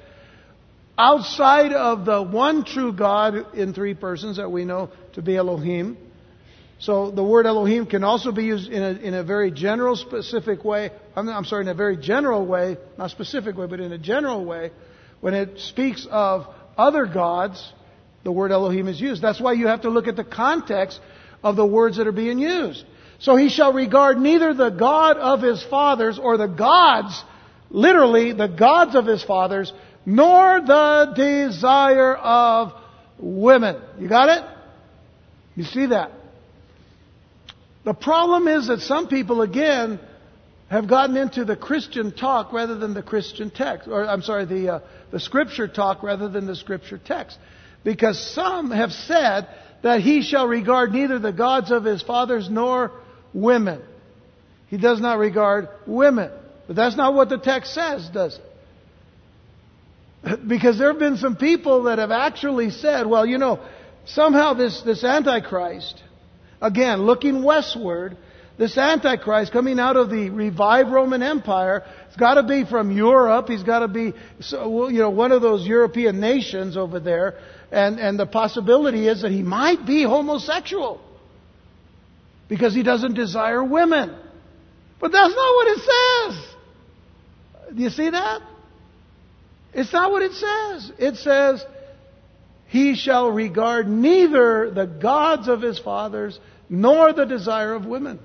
outside 0.99 1.73
of 1.73 2.05
the 2.05 2.23
one 2.23 2.65
true 2.65 2.93
God 2.93 3.55
in 3.55 3.73
three 3.73 3.95
persons 3.95 4.37
that 4.37 4.51
we 4.51 4.67
know 4.67 4.91
to 5.15 5.23
be 5.23 5.37
Elohim. 5.37 5.97
So 6.79 7.11
the 7.11 7.25
word 7.25 7.47
Elohim 7.47 7.87
can 7.87 8.05
also 8.05 8.33
be 8.33 8.45
used 8.45 8.71
in 8.71 8.83
a, 8.83 8.91
in 8.91 9.15
a 9.15 9.23
very 9.23 9.51
general, 9.51 9.97
specific 9.97 10.65
way. 10.65 10.91
I'm, 11.17 11.29
I'm, 11.29 11.45
sorry, 11.45 11.63
in 11.63 11.69
a 11.69 11.75
very 11.75 11.97
general 11.97 12.47
way, 12.47 12.77
not 12.99 13.11
specific 13.11 13.57
way, 13.57 13.67
but 13.67 13.81
in 13.81 13.93
a 13.93 13.99
general 13.99 14.45
way. 14.45 14.73
When 15.21 15.35
it 15.35 15.59
speaks 15.59 16.07
of 16.11 16.47
other 16.77 17.07
gods, 17.07 17.73
the 18.25 18.33
word 18.33 18.53
Elohim 18.53 18.89
is 18.89 19.01
used. 19.01 19.23
That's 19.23 19.41
why 19.41 19.53
you 19.53 19.69
have 19.69 19.83
to 19.83 19.91
look 19.91 20.07
at 20.07 20.17
the 20.17 20.25
context 20.25 21.01
of 21.43 21.57
the 21.57 21.67
words 21.67 21.97
that 21.97 22.07
are 22.07 22.13
being 22.13 22.39
used. 22.39 22.85
So 23.21 23.37
he 23.37 23.51
shall 23.51 23.73
regard 23.73 24.19
neither 24.19 24.55
the 24.55 24.71
God 24.71 25.19
of 25.19 25.43
his 25.43 25.63
fathers 25.63 26.19
or 26.19 26.39
the 26.39 26.47
gods, 26.47 27.23
literally 27.69 28.33
the 28.33 28.49
gods 28.49 28.95
of 28.95 29.07
his 29.07 29.23
fathers, 29.23 29.73
nor 30.07 30.61
the 30.61 31.13
desire 31.15 32.15
of 32.17 32.73
women. 33.19 33.77
You 33.99 34.09
got 34.09 34.31
it? 34.31 34.45
You 35.55 35.65
see 35.65 35.87
that? 35.87 36.13
The 37.85 37.93
problem 37.93 38.49
is 38.49 38.69
that 38.69 38.81
some 38.81 39.09
people, 39.09 39.43
again, 39.43 40.01
have 40.71 40.89
gotten 40.89 41.17
into 41.19 41.45
the 41.45 41.57
Christian 41.57 42.13
talk 42.13 42.53
rather 42.55 42.77
than 42.77 42.95
the 42.95 43.03
Christian 43.03 43.51
text, 43.51 43.87
or 43.87 44.07
I'm 44.07 44.23
sorry, 44.23 44.47
the, 44.47 44.75
uh, 44.75 44.81
the 45.11 45.21
scripture 45.21 45.69
talk 45.69 46.03
rather 46.03 46.29
than 46.29 46.47
the 46.47 46.57
scripture 46.57 46.99
text. 46.99 47.39
Because 47.85 48.19
some 48.35 48.71
have 48.71 48.93
said 48.93 49.49
that 49.83 50.01
he 50.01 50.23
shall 50.23 50.47
regard 50.47 50.93
neither 50.93 51.19
the 51.19 51.33
gods 51.33 51.71
of 51.71 51.85
his 51.85 52.03
fathers 52.03 52.49
nor 52.49 52.93
women. 53.33 53.83
He 54.69 54.77
does 54.77 55.01
not 55.01 55.19
regard 55.19 55.69
women. 55.87 56.31
But 56.67 56.77
that's 56.77 56.97
not 56.97 57.15
what 57.15 57.29
the 57.29 57.39
text 57.39 57.75
says, 57.75 58.09
does 58.09 58.39
it? 58.39 58.47
Because 60.47 60.79
there 60.79 60.89
have 60.89 60.99
been 60.99 61.17
some 61.17 61.37
people 61.37 61.85
that 61.85 61.99
have 61.99 62.11
actually 62.11 62.71
said, 62.71 63.07
well, 63.07 63.25
you 63.25 63.39
know, 63.39 63.61
somehow 64.05 64.55
this, 64.55 64.83
this 64.83 65.03
Antichrist, 65.03 66.03
Again, 66.61 67.03
looking 67.03 67.43
westward, 67.43 68.17
this 68.59 68.77
Antichrist 68.77 69.53
coming 69.53 69.81
out 69.81 69.97
of 69.97 70.11
the 70.11 70.29
revived 70.29 70.91
Roman 70.91 71.23
Empire, 71.23 71.85
it's 72.07 72.17
got 72.17 72.35
to 72.35 72.43
be 72.43 72.65
from 72.65 72.95
Europe. 72.95 73.49
He's 73.49 73.63
got 73.63 73.79
to 73.79 73.89
be, 73.89 74.13
you 74.51 74.99
know, 74.99 75.11
one 75.11 75.33
of 75.33 75.41
those 75.41 75.67
European 75.67 76.21
nations 76.21 76.77
over 76.77 77.01
there. 77.01 77.39
And, 77.73 77.99
and 77.99 78.19
the 78.19 78.27
possibility 78.27 79.09
is 79.09 79.23
that 79.23 79.31
he 79.31 79.43
might 79.43 79.87
be 79.87 80.03
homosexual 80.03 81.01
because 82.51 82.75
he 82.75 82.83
doesn't 82.83 83.15
desire 83.15 83.65
women. 83.65 84.15
But 85.01 85.13
that's 85.13 85.35
not 85.35 85.55
what 85.55 85.69
it 85.69 85.79
says. 85.79 87.77
Do 87.77 87.83
you 87.83 87.91
see 87.91 88.11
that? 88.11 88.43
It's 89.73 89.93
not 89.93 90.11
what 90.11 90.23
it 90.23 90.33
says. 90.33 90.93
It 90.99 91.17
says, 91.17 91.65
he 92.67 92.97
shall 92.97 93.31
regard 93.31 93.89
neither 93.89 94.69
the 94.71 94.85
gods 94.87 95.47
of 95.47 95.63
his 95.63 95.79
fathers 95.79 96.39
nor 96.69 97.13
the 97.13 97.25
desire 97.25 97.73
of 97.73 97.87
women. 97.87 98.19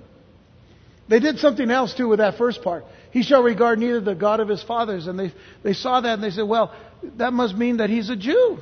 They 1.07 1.19
did 1.19 1.37
something 1.37 1.69
else 1.69 1.93
too 1.93 2.07
with 2.07 2.17
that 2.17 2.35
first 2.35 2.63
part. 2.63 2.83
He 3.11 3.21
shall 3.21 3.43
regard 3.43 3.77
neither 3.77 4.01
the 4.01 4.15
God 4.15 4.39
of 4.39 4.49
his 4.49 4.63
fathers. 4.63 5.05
And 5.05 5.19
they, 5.19 5.33
they 5.61 5.73
saw 5.73 6.01
that 6.01 6.15
and 6.15 6.23
they 6.23 6.31
said, 6.31 6.47
well, 6.47 6.73
that 7.17 7.31
must 7.31 7.55
mean 7.55 7.77
that 7.77 7.91
he's 7.91 8.09
a 8.09 8.15
Jew. 8.15 8.57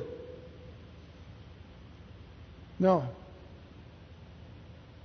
No. 2.78 3.04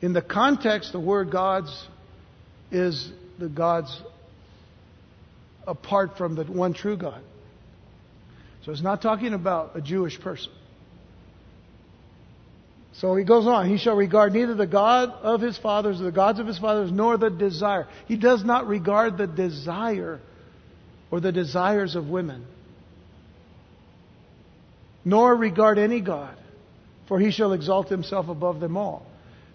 In 0.01 0.13
the 0.13 0.21
context, 0.21 0.91
the 0.91 0.99
word 0.99 1.31
gods 1.31 1.87
is 2.71 3.11
the 3.37 3.49
gods 3.49 4.01
apart 5.67 6.17
from 6.17 6.35
the 6.35 6.45
one 6.45 6.73
true 6.73 6.97
God. 6.97 7.21
So 8.63 8.71
it's 8.71 8.81
not 8.81 9.01
talking 9.01 9.33
about 9.33 9.75
a 9.75 9.81
Jewish 9.81 10.19
person. 10.19 10.51
So 12.93 13.15
he 13.15 13.23
goes 13.23 13.47
on. 13.47 13.69
He 13.69 13.77
shall 13.77 13.95
regard 13.95 14.33
neither 14.33 14.55
the 14.55 14.67
God 14.67 15.09
of 15.09 15.41
his 15.41 15.57
fathers, 15.57 15.99
the 15.99 16.11
gods 16.11 16.39
of 16.39 16.47
his 16.47 16.59
fathers, 16.59 16.91
nor 16.91 17.17
the 17.17 17.29
desire. 17.29 17.87
He 18.07 18.17
does 18.17 18.43
not 18.43 18.67
regard 18.67 19.17
the 19.17 19.27
desire 19.27 20.19
or 21.09 21.19
the 21.19 21.31
desires 21.31 21.95
of 21.95 22.09
women, 22.09 22.45
nor 25.05 25.33
regard 25.33 25.79
any 25.79 26.01
God, 26.01 26.37
for 27.07 27.19
he 27.19 27.31
shall 27.31 27.53
exalt 27.53 27.89
himself 27.89 28.27
above 28.27 28.59
them 28.59 28.75
all. 28.75 29.08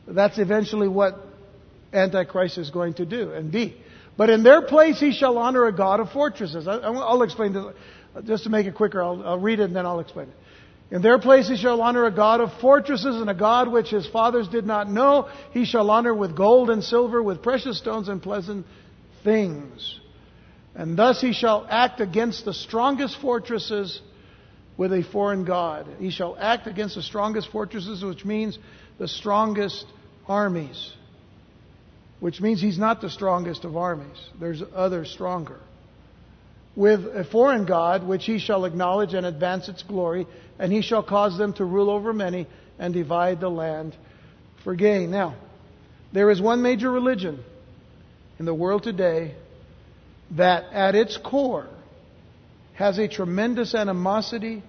That's 0.07 0.39
eventually 0.39 0.89
what 0.89 1.19
Antichrist 1.93 2.59
is 2.59 2.71
going 2.71 2.95
to 2.95 3.07
do 3.07 3.33
and 3.33 3.51
be. 3.51 3.77
But 4.17 4.31
in 4.31 4.43
their 4.43 4.63
place 4.63 5.01
he 5.01 5.13
shall 5.13 5.39
honor 5.39 5.67
a 5.67 5.73
God 5.73 6.01
of 6.01 6.11
fortresses. 6.13 6.69
I, 6.69 6.91
will 6.91 7.23
explain 7.23 7.53
this. 7.53 7.65
Just 8.25 8.45
to 8.45 8.51
make 8.51 8.67
it 8.67 8.75
quicker, 8.75 9.03
I'll, 9.03 9.27
I'll 9.27 9.39
read 9.39 9.59
it 9.59 9.65
and 9.65 9.77
then 9.77 9.87
I'll 9.87 10.01
explain 10.01 10.29
it. 10.29 10.95
In 10.95 11.03
their 11.03 11.19
place 11.19 11.49
he 11.49 11.57
shall 11.57 11.81
honor 11.83 12.05
a 12.05 12.13
God 12.13 12.41
of 12.41 12.53
fortresses 12.61 13.17
and 13.17 13.29
a 13.29 13.35
God 13.35 13.73
which 13.73 13.91
his 13.91 14.07
fathers 14.07 14.47
did 14.49 14.67
not 14.67 14.89
know. 14.89 15.29
He 15.53 15.65
shall 15.65 15.91
honor 15.91 16.15
with 16.15 16.37
gold 16.37 16.71
and 16.71 16.85
silver, 16.85 17.23
with 17.23 17.43
precious 17.43 17.79
stones 17.79 18.09
and 18.09 18.23
pleasant 18.23 18.67
things. 19.25 19.99
And 20.77 20.97
thus 20.97 21.21
he 21.21 21.33
shall 21.33 21.67
act 21.69 22.01
against 22.01 22.45
the 22.45 22.55
strongest 22.55 23.21
fortresses 23.21 24.01
with 24.77 24.93
a 24.93 25.03
foreign 25.03 25.45
God. 25.45 25.89
He 25.99 26.11
shall 26.11 26.37
act 26.39 26.67
against 26.67 26.97
the 26.97 27.03
strongest 27.03 27.49
fortresses, 27.51 28.05
which 28.05 28.25
means 28.25 28.59
the 28.99 29.09
strongest 29.09 29.87
armies. 30.27 30.93
Which 32.21 32.41
means 32.41 32.61
he's 32.61 32.79
not 32.79 33.01
the 33.01 33.11
strongest 33.11 33.65
of 33.65 33.77
armies. 33.77 34.19
There's 34.41 34.63
others 34.75 35.11
stronger 35.11 35.59
with 36.77 37.07
a 37.07 37.25
foreign 37.25 37.65
God, 37.67 38.07
which 38.07 38.25
he 38.25 38.39
shall 38.39 38.65
acknowledge 38.65 39.15
and 39.15 39.25
advance 39.25 39.69
its 39.69 39.83
glory, 39.83 40.27
and 40.59 40.73
he 40.73 40.83
shall 40.83 41.03
cause 41.03 41.39
them 41.39 41.53
to 41.55 41.65
rule 41.65 41.91
over 41.91 42.13
many 42.13 42.47
and 42.79 42.93
divide 42.93 43.41
the 43.41 43.49
land 43.49 43.97
for 44.65 44.75
gain. 44.75 45.11
Now, 45.11 45.37
there 46.13 46.31
is 46.31 46.41
one 46.41 46.63
major 46.63 46.91
religion 46.91 47.43
in 48.39 48.45
the 48.45 48.55
world 48.55 48.83
today 48.83 49.35
that 50.33 50.65
at 50.73 50.95
its 50.95 51.17
core 51.17 51.69
has 52.75 52.99
a 52.99 53.07
tremendous 53.07 53.75
animosity 53.75 54.63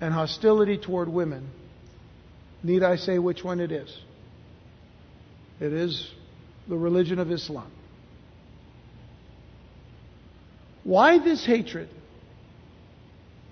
and 0.00 0.14
hostility 0.14 0.78
toward 0.78 1.08
women. 1.08 1.50
Need 2.62 2.82
I 2.82 2.96
say 2.96 3.18
which 3.18 3.42
one 3.42 3.60
it 3.60 3.72
is? 3.72 3.94
It 5.60 5.72
is 5.72 6.10
the 6.68 6.76
religion 6.76 7.18
of 7.18 7.30
Islam. 7.30 7.70
Why 10.84 11.18
this 11.18 11.44
hatred 11.44 11.88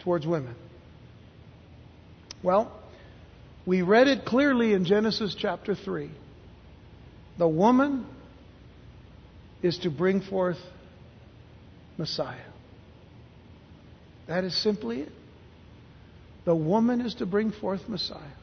towards 0.01 0.27
women? 0.27 0.55
Well, 2.43 2.73
we 3.67 3.83
read 3.83 4.09
it 4.09 4.25
clearly 4.25 4.73
in 4.73 4.85
Genesis 4.85 5.37
chapter 5.39 5.75
3. 5.75 6.11
The 7.39 7.49
woman 7.49 8.07
is 9.63 9.79
to 9.79 9.91
bring 9.91 10.21
forth 10.23 10.59
Messiah. 11.99 12.39
That 14.27 14.45
is 14.45 14.61
simply 14.63 15.03
it. 15.03 15.13
The 16.45 16.55
woman 16.55 17.01
is 17.01 17.17
to 17.17 17.27
bring 17.27 17.53
forth 17.53 17.89
Messiah. 17.89 18.40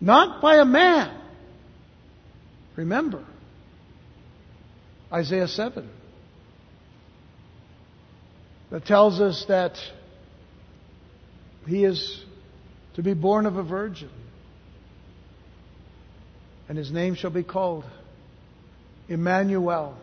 Not 0.00 0.42
by 0.42 0.56
a 0.56 0.64
man. 0.64 1.20
Remember, 2.76 3.24
Isaiah 5.12 5.48
7 5.48 5.88
that 8.70 8.84
tells 8.84 9.20
us 9.20 9.44
that 9.48 9.76
he 11.66 11.84
is 11.84 12.24
to 12.94 13.02
be 13.02 13.14
born 13.14 13.46
of 13.46 13.56
a 13.56 13.62
virgin, 13.62 14.10
and 16.68 16.76
his 16.76 16.90
name 16.90 17.14
shall 17.14 17.30
be 17.30 17.44
called 17.44 17.84
Emmanuel, 19.08 19.96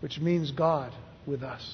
which 0.00 0.18
means 0.18 0.50
God 0.50 0.92
with 1.26 1.42
us. 1.42 1.64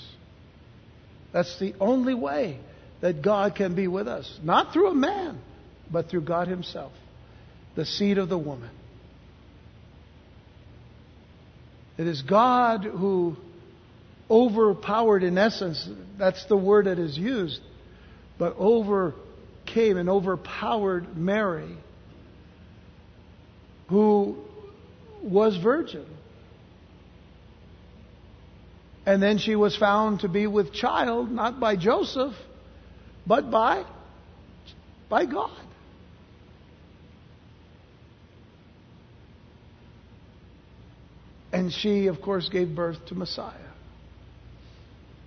That's 1.32 1.58
the 1.58 1.74
only 1.80 2.14
way 2.14 2.58
that 3.00 3.22
God 3.22 3.54
can 3.54 3.74
be 3.74 3.86
with 3.86 4.08
us. 4.08 4.38
Not 4.42 4.72
through 4.72 4.88
a 4.88 4.94
man, 4.94 5.40
but 5.90 6.08
through 6.08 6.22
God 6.22 6.48
Himself, 6.48 6.92
the 7.74 7.84
seed 7.84 8.18
of 8.18 8.28
the 8.28 8.38
woman. 8.38 8.70
It 11.98 12.06
is 12.06 12.22
God 12.22 12.84
who 12.84 13.36
overpowered, 14.30 15.22
in 15.22 15.36
essence, 15.36 15.88
that's 16.18 16.44
the 16.46 16.56
word 16.56 16.86
that 16.86 16.98
is 16.98 17.18
used, 17.18 17.60
but 18.38 18.54
overcame 18.56 19.96
and 19.96 20.08
overpowered 20.08 21.16
Mary, 21.16 21.76
who 23.88 24.38
was 25.22 25.56
virgin. 25.56 26.06
And 29.04 29.22
then 29.22 29.38
she 29.38 29.56
was 29.56 29.76
found 29.76 30.20
to 30.20 30.28
be 30.28 30.46
with 30.46 30.72
child, 30.72 31.30
not 31.30 31.58
by 31.58 31.76
Joseph, 31.76 32.34
but 33.26 33.50
by, 33.50 33.84
by 35.08 35.26
God. 35.26 35.50
And 41.60 41.70
she, 41.70 42.06
of 42.06 42.22
course, 42.22 42.48
gave 42.48 42.74
birth 42.74 42.96
to 43.08 43.14
Messiah. 43.14 43.52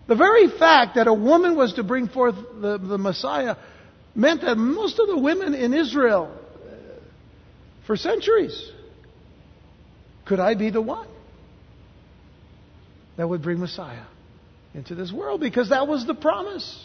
The 0.07 0.15
very 0.15 0.47
fact 0.47 0.95
that 0.95 1.05
a 1.05 1.13
woman 1.13 1.55
was 1.55 1.73
to 1.73 1.83
bring 1.83 2.07
forth 2.07 2.33
the, 2.59 2.79
the 2.79 2.97
Messiah 2.97 3.55
meant 4.15 4.41
that 4.41 4.57
most 4.57 4.97
of 4.97 5.07
the 5.07 5.19
women 5.19 5.53
in 5.53 5.75
Israel, 5.75 6.35
uh, 6.35 6.71
for 7.85 7.95
centuries, 7.95 8.71
could 10.25 10.39
I 10.39 10.55
be 10.55 10.71
the 10.71 10.81
one 10.81 11.07
that 13.15 13.29
would 13.29 13.43
bring 13.43 13.59
Messiah 13.59 14.07
into 14.73 14.95
this 14.95 15.11
world? 15.11 15.39
Because 15.39 15.69
that 15.69 15.87
was 15.87 16.07
the 16.07 16.15
promise. 16.15 16.83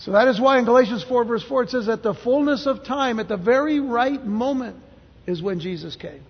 So 0.00 0.10
that 0.10 0.26
is 0.26 0.40
why 0.40 0.58
in 0.58 0.64
Galatians 0.64 1.04
4, 1.08 1.24
verse 1.24 1.44
4, 1.44 1.62
it 1.62 1.70
says, 1.70 1.86
that 1.86 2.02
the 2.02 2.14
fullness 2.14 2.66
of 2.66 2.84
time, 2.84 3.20
at 3.20 3.28
the 3.28 3.36
very 3.36 3.78
right 3.78 4.24
moment, 4.24 4.78
is 5.28 5.40
when 5.40 5.60
Jesus 5.60 5.94
came 5.94 6.24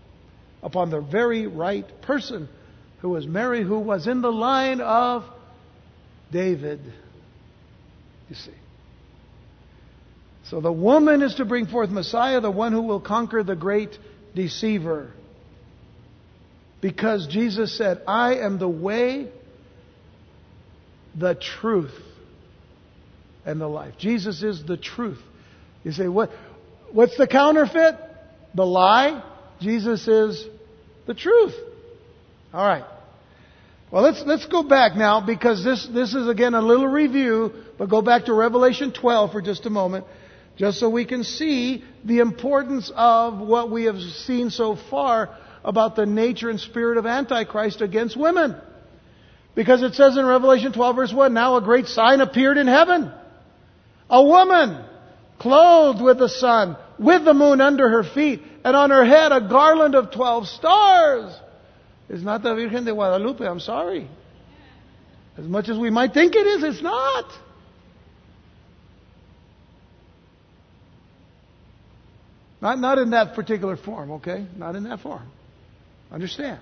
upon 0.63 0.91
the 0.91 1.01
very 1.01 1.47
right 1.47 1.87
person, 2.03 2.49
who 3.01 3.11
was 3.11 3.27
Mary, 3.27 3.63
who 3.63 3.79
was 3.79 4.07
in 4.07 4.21
the 4.21 4.33
line 4.33 4.81
of 4.81 5.25
David. 6.33 6.81
You 8.29 8.35
see. 8.35 8.53
So 10.45 10.61
the 10.61 10.73
woman 10.73 11.23
is 11.23 11.35
to 11.37 11.45
bring 11.45 11.67
forth 11.67 11.91
Messiah, 11.91 12.41
the 12.41 12.51
one 12.51 12.73
who 12.73 12.83
will 12.83 13.01
conquer 13.01 13.43
the 13.43 13.57
great 13.57 13.99
deceiver. 14.35 15.13
Because 16.81 17.27
Jesus 17.27 17.77
said, 17.77 18.03
I 18.07 18.37
am 18.37 18.59
the 18.59 18.69
way, 18.69 19.31
the 21.15 21.35
truth, 21.35 21.95
and 23.45 23.61
the 23.61 23.67
life. 23.67 23.95
Jesus 23.99 24.43
is 24.43 24.65
the 24.65 24.77
truth. 24.77 25.19
You 25.85 25.93
say, 25.93 26.09
what, 26.09 26.31
what's 26.93 27.17
the 27.17 27.27
counterfeit? 27.27 27.97
The 28.55 28.65
lie? 28.65 29.23
Jesus 29.61 30.07
is 30.07 30.47
the 31.07 31.15
truth. 31.15 31.55
All 32.53 32.67
right. 32.67 32.85
Well, 33.91 34.03
let's, 34.03 34.23
let's 34.27 34.47
go 34.47 34.63
back 34.63 34.97
now 34.97 35.25
because 35.25 35.65
this, 35.65 35.87
this 35.87 36.15
is 36.15 36.29
again 36.29 36.55
a 36.55 36.61
little 36.61 36.87
review, 36.87 37.53
but 37.79 37.89
go 37.89 38.03
back 38.03 38.27
to 38.27 38.35
Revelation 38.35 38.93
12 38.93 39.33
for 39.33 39.41
just 39.41 39.65
a 39.65 39.71
moment, 39.71 40.05
just 40.57 40.79
so 40.79 40.91
we 40.91 41.07
can 41.07 41.25
see 41.25 41.85
the 42.05 42.19
importance 42.19 42.93
of 42.95 43.39
what 43.39 43.71
we 43.71 43.85
have 43.85 43.99
seen 43.99 44.51
so 44.51 44.77
far 44.91 45.35
about 45.65 45.97
the 45.97 46.05
nature 46.05 46.51
and 46.51 46.61
spirit 46.61 46.99
of 46.99 47.07
Antichrist 47.07 47.81
against 47.81 48.17
women. 48.17 48.57
Because 49.55 49.83
it 49.83 49.95
says 49.95 50.17
in 50.17 50.25
Revelation 50.25 50.73
12 50.73 50.97
verse 50.97 51.13
1, 51.13 51.33
now 51.33 51.57
a 51.57 51.63
great 51.63 51.87
sign 51.87 52.21
appeared 52.21 52.59
in 52.59 52.67
heaven. 52.67 53.11
A 54.11 54.23
woman 54.23 54.85
clothed 55.39 56.03
with 56.03 56.19
the 56.19 56.29
sun, 56.29 56.77
with 56.99 57.25
the 57.25 57.35
moon 57.35 57.61
under 57.61 57.89
her 57.89 58.05
feet, 58.05 58.43
and 58.65 58.77
on 58.77 58.91
her 58.91 59.05
head 59.05 59.33
a 59.33 59.41
garland 59.41 59.95
of 59.95 60.11
12 60.13 60.49
stars. 60.49 61.35
It's 62.09 62.23
not 62.23 62.43
the 62.43 62.55
Virgen 62.55 62.85
de 62.85 62.93
Guadalupe, 62.93 63.45
I'm 63.45 63.61
sorry. 63.61 64.09
As 65.37 65.45
much 65.45 65.69
as 65.69 65.79
we 65.79 65.91
might 65.91 66.13
think 66.13 66.35
it 66.35 66.47
is, 66.47 66.65
it's 66.65 66.83
not. 66.83 67.27
Not, 72.61 72.79
not 72.81 72.99
in 72.99 73.11
that 73.11 73.35
particular 73.35 73.77
form, 73.77 74.11
okay? 74.13 74.45
Not 74.57 74.75
in 74.75 74.85
that 74.85 75.01
form. 75.01 75.31
Understand. 76.11 76.61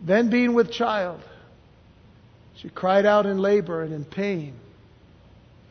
Then 0.00 0.30
being 0.30 0.54
with 0.54 0.72
child, 0.72 1.20
she 2.56 2.68
cried 2.68 3.06
out 3.06 3.26
in 3.26 3.38
labor 3.38 3.82
and 3.82 3.92
in 3.94 4.04
pain 4.04 4.54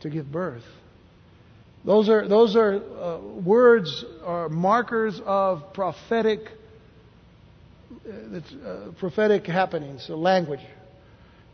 to 0.00 0.08
give 0.08 0.30
birth. 0.30 0.64
Those 1.84 2.08
are, 2.08 2.28
those 2.28 2.54
are 2.54 2.74
uh, 2.74 3.18
words 3.44 4.04
or 4.24 4.48
markers 4.48 5.20
of 5.24 5.72
prophetic, 5.74 6.40
uh, 8.06 8.36
uh, 8.38 8.92
prophetic 9.00 9.46
happenings, 9.46 10.06
so 10.06 10.16
language. 10.16 10.60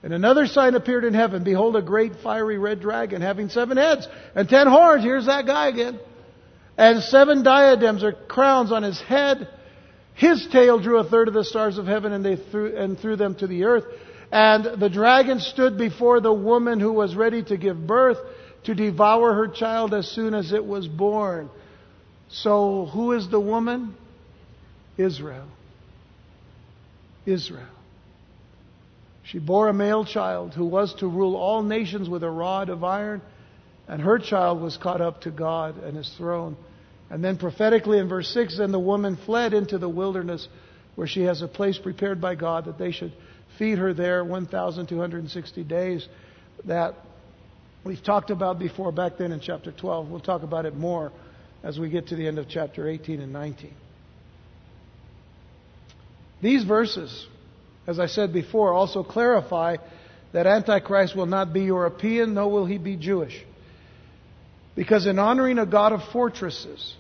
And 0.02 0.12
another 0.12 0.46
sign 0.46 0.74
appeared 0.74 1.04
in 1.04 1.14
heaven. 1.14 1.44
Behold, 1.44 1.76
a 1.76 1.82
great 1.82 2.16
fiery 2.22 2.58
red 2.58 2.80
dragon 2.80 3.22
having 3.22 3.48
seven 3.48 3.78
heads 3.78 4.06
and 4.34 4.48
ten 4.48 4.66
horns. 4.66 5.02
Here's 5.02 5.26
that 5.26 5.46
guy 5.46 5.68
again. 5.68 5.98
And 6.76 7.02
seven 7.02 7.42
diadems 7.42 8.04
or 8.04 8.12
crowns 8.12 8.70
on 8.70 8.82
his 8.82 9.00
head. 9.00 9.48
His 10.14 10.46
tail 10.52 10.78
drew 10.78 10.98
a 10.98 11.08
third 11.08 11.28
of 11.28 11.34
the 11.34 11.44
stars 11.44 11.78
of 11.78 11.86
heaven 11.86 12.12
and 12.12 12.24
they 12.24 12.36
threw, 12.36 12.76
and 12.76 12.98
threw 12.98 13.16
them 13.16 13.34
to 13.36 13.46
the 13.46 13.64
earth. 13.64 13.84
And 14.30 14.80
the 14.80 14.90
dragon 14.90 15.40
stood 15.40 15.78
before 15.78 16.20
the 16.20 16.32
woman 16.32 16.80
who 16.80 16.92
was 16.92 17.16
ready 17.16 17.42
to 17.44 17.56
give 17.56 17.86
birth 17.86 18.18
to 18.64 18.74
devour 18.74 19.34
her 19.34 19.48
child 19.48 19.94
as 19.94 20.08
soon 20.08 20.34
as 20.34 20.52
it 20.52 20.64
was 20.64 20.86
born. 20.86 21.50
So, 22.30 22.86
who 22.86 23.12
is 23.12 23.28
the 23.28 23.40
woman? 23.40 23.94
Israel. 24.96 25.48
Israel. 27.24 27.66
She 29.24 29.38
bore 29.38 29.68
a 29.68 29.74
male 29.74 30.04
child 30.04 30.54
who 30.54 30.64
was 30.64 30.94
to 30.94 31.06
rule 31.06 31.36
all 31.36 31.62
nations 31.62 32.08
with 32.08 32.22
a 32.22 32.30
rod 32.30 32.70
of 32.70 32.82
iron, 32.82 33.20
and 33.86 34.00
her 34.00 34.18
child 34.18 34.60
was 34.60 34.76
caught 34.76 35.00
up 35.00 35.22
to 35.22 35.30
God 35.30 35.82
and 35.82 35.96
his 35.96 36.10
throne. 36.16 36.56
And 37.10 37.22
then 37.24 37.36
prophetically 37.36 37.98
in 37.98 38.08
verse 38.08 38.28
6, 38.32 38.58
then 38.58 38.72
the 38.72 38.78
woman 38.78 39.16
fled 39.16 39.54
into 39.54 39.78
the 39.78 39.88
wilderness 39.88 40.46
where 40.94 41.06
she 41.06 41.22
has 41.22 41.42
a 41.42 41.48
place 41.48 41.78
prepared 41.78 42.20
by 42.20 42.34
God 42.34 42.66
that 42.66 42.78
they 42.78 42.90
should 42.90 43.12
feed 43.58 43.78
her 43.78 43.94
there 43.94 44.24
1,260 44.24 45.64
days. 45.64 46.06
That 46.64 46.94
we've 47.88 48.02
talked 48.02 48.28
about 48.28 48.58
before 48.58 48.92
back 48.92 49.16
then 49.16 49.32
in 49.32 49.40
chapter 49.40 49.72
12. 49.72 50.10
We'll 50.10 50.20
talk 50.20 50.42
about 50.42 50.66
it 50.66 50.76
more 50.76 51.10
as 51.62 51.78
we 51.78 51.88
get 51.88 52.08
to 52.08 52.16
the 52.16 52.28
end 52.28 52.38
of 52.38 52.46
chapter 52.46 52.86
18 52.86 53.18
and 53.22 53.32
19. 53.32 53.72
These 56.42 56.64
verses, 56.64 57.26
as 57.86 57.98
I 57.98 58.04
said 58.04 58.34
before, 58.34 58.74
also 58.74 59.02
clarify 59.02 59.78
that 60.32 60.46
Antichrist 60.46 61.16
will 61.16 61.24
not 61.24 61.54
be 61.54 61.62
European, 61.62 62.34
nor 62.34 62.50
will 62.50 62.66
he 62.66 62.76
be 62.76 62.94
Jewish. 62.94 63.42
Because 64.76 65.06
in 65.06 65.18
honoring 65.18 65.58
a 65.58 65.64
God 65.64 65.94
of 65.94 66.04
fortresses, 66.12 66.94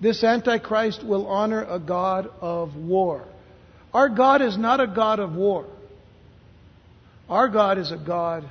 this 0.00 0.24
Antichrist 0.24 1.04
will 1.04 1.26
honor 1.26 1.62
a 1.62 1.78
God 1.78 2.30
of 2.40 2.74
war. 2.74 3.26
Our 3.92 4.08
God 4.08 4.40
is 4.40 4.56
not 4.56 4.80
a 4.80 4.86
God 4.86 5.20
of 5.20 5.34
war. 5.34 5.66
Our 7.28 7.48
God 7.48 7.76
is 7.76 7.92
a 7.92 7.98
God 7.98 8.48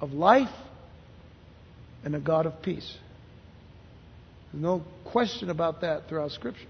of 0.00 0.12
life 0.12 0.48
and 2.04 2.14
a 2.14 2.20
God 2.20 2.46
of 2.46 2.62
peace. 2.62 2.96
There's 4.52 4.62
no 4.62 4.82
question 5.04 5.50
about 5.50 5.82
that 5.82 6.08
throughout 6.08 6.32
Scripture. 6.32 6.68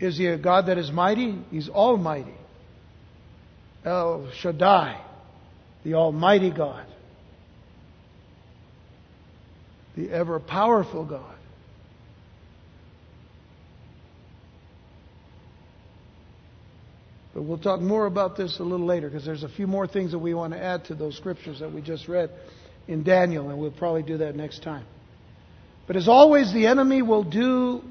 Is 0.00 0.16
he 0.16 0.26
a 0.26 0.38
God 0.38 0.66
that 0.66 0.78
is 0.78 0.90
mighty? 0.90 1.38
He's 1.50 1.68
almighty. 1.68 2.34
El 3.84 4.30
Shaddai, 4.32 5.00
the 5.84 5.94
Almighty 5.94 6.50
God, 6.50 6.86
the 9.96 10.10
ever 10.10 10.38
powerful 10.38 11.04
God. 11.04 11.31
But 17.34 17.42
we'll 17.42 17.58
talk 17.58 17.80
more 17.80 18.06
about 18.06 18.36
this 18.36 18.58
a 18.58 18.62
little 18.62 18.86
later 18.86 19.08
because 19.08 19.24
there's 19.24 19.42
a 19.42 19.48
few 19.48 19.66
more 19.66 19.86
things 19.86 20.12
that 20.12 20.18
we 20.18 20.34
want 20.34 20.52
to 20.52 20.62
add 20.62 20.84
to 20.86 20.94
those 20.94 21.16
scriptures 21.16 21.60
that 21.60 21.72
we 21.72 21.80
just 21.80 22.08
read 22.08 22.30
in 22.86 23.04
Daniel, 23.04 23.48
and 23.48 23.58
we'll 23.58 23.70
probably 23.70 24.02
do 24.02 24.18
that 24.18 24.36
next 24.36 24.62
time. 24.62 24.84
But 25.86 25.96
as 25.96 26.08
always, 26.08 26.52
the 26.52 26.66
enemy 26.66 27.02
will 27.02 27.24
do 27.24 27.82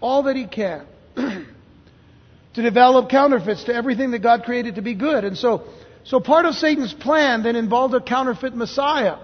all 0.00 0.24
that 0.24 0.36
he 0.36 0.46
can 0.46 0.86
to 1.16 2.62
develop 2.62 3.08
counterfeits 3.08 3.64
to 3.64 3.74
everything 3.74 4.10
that 4.10 4.20
God 4.20 4.42
created 4.42 4.74
to 4.74 4.82
be 4.82 4.94
good. 4.94 5.24
And 5.24 5.38
so, 5.38 5.64
so 6.04 6.18
part 6.20 6.44
of 6.44 6.54
Satan's 6.54 6.92
plan 6.92 7.44
then 7.44 7.54
involved 7.54 7.94
a 7.94 8.00
counterfeit 8.00 8.54
Messiah. 8.54 9.18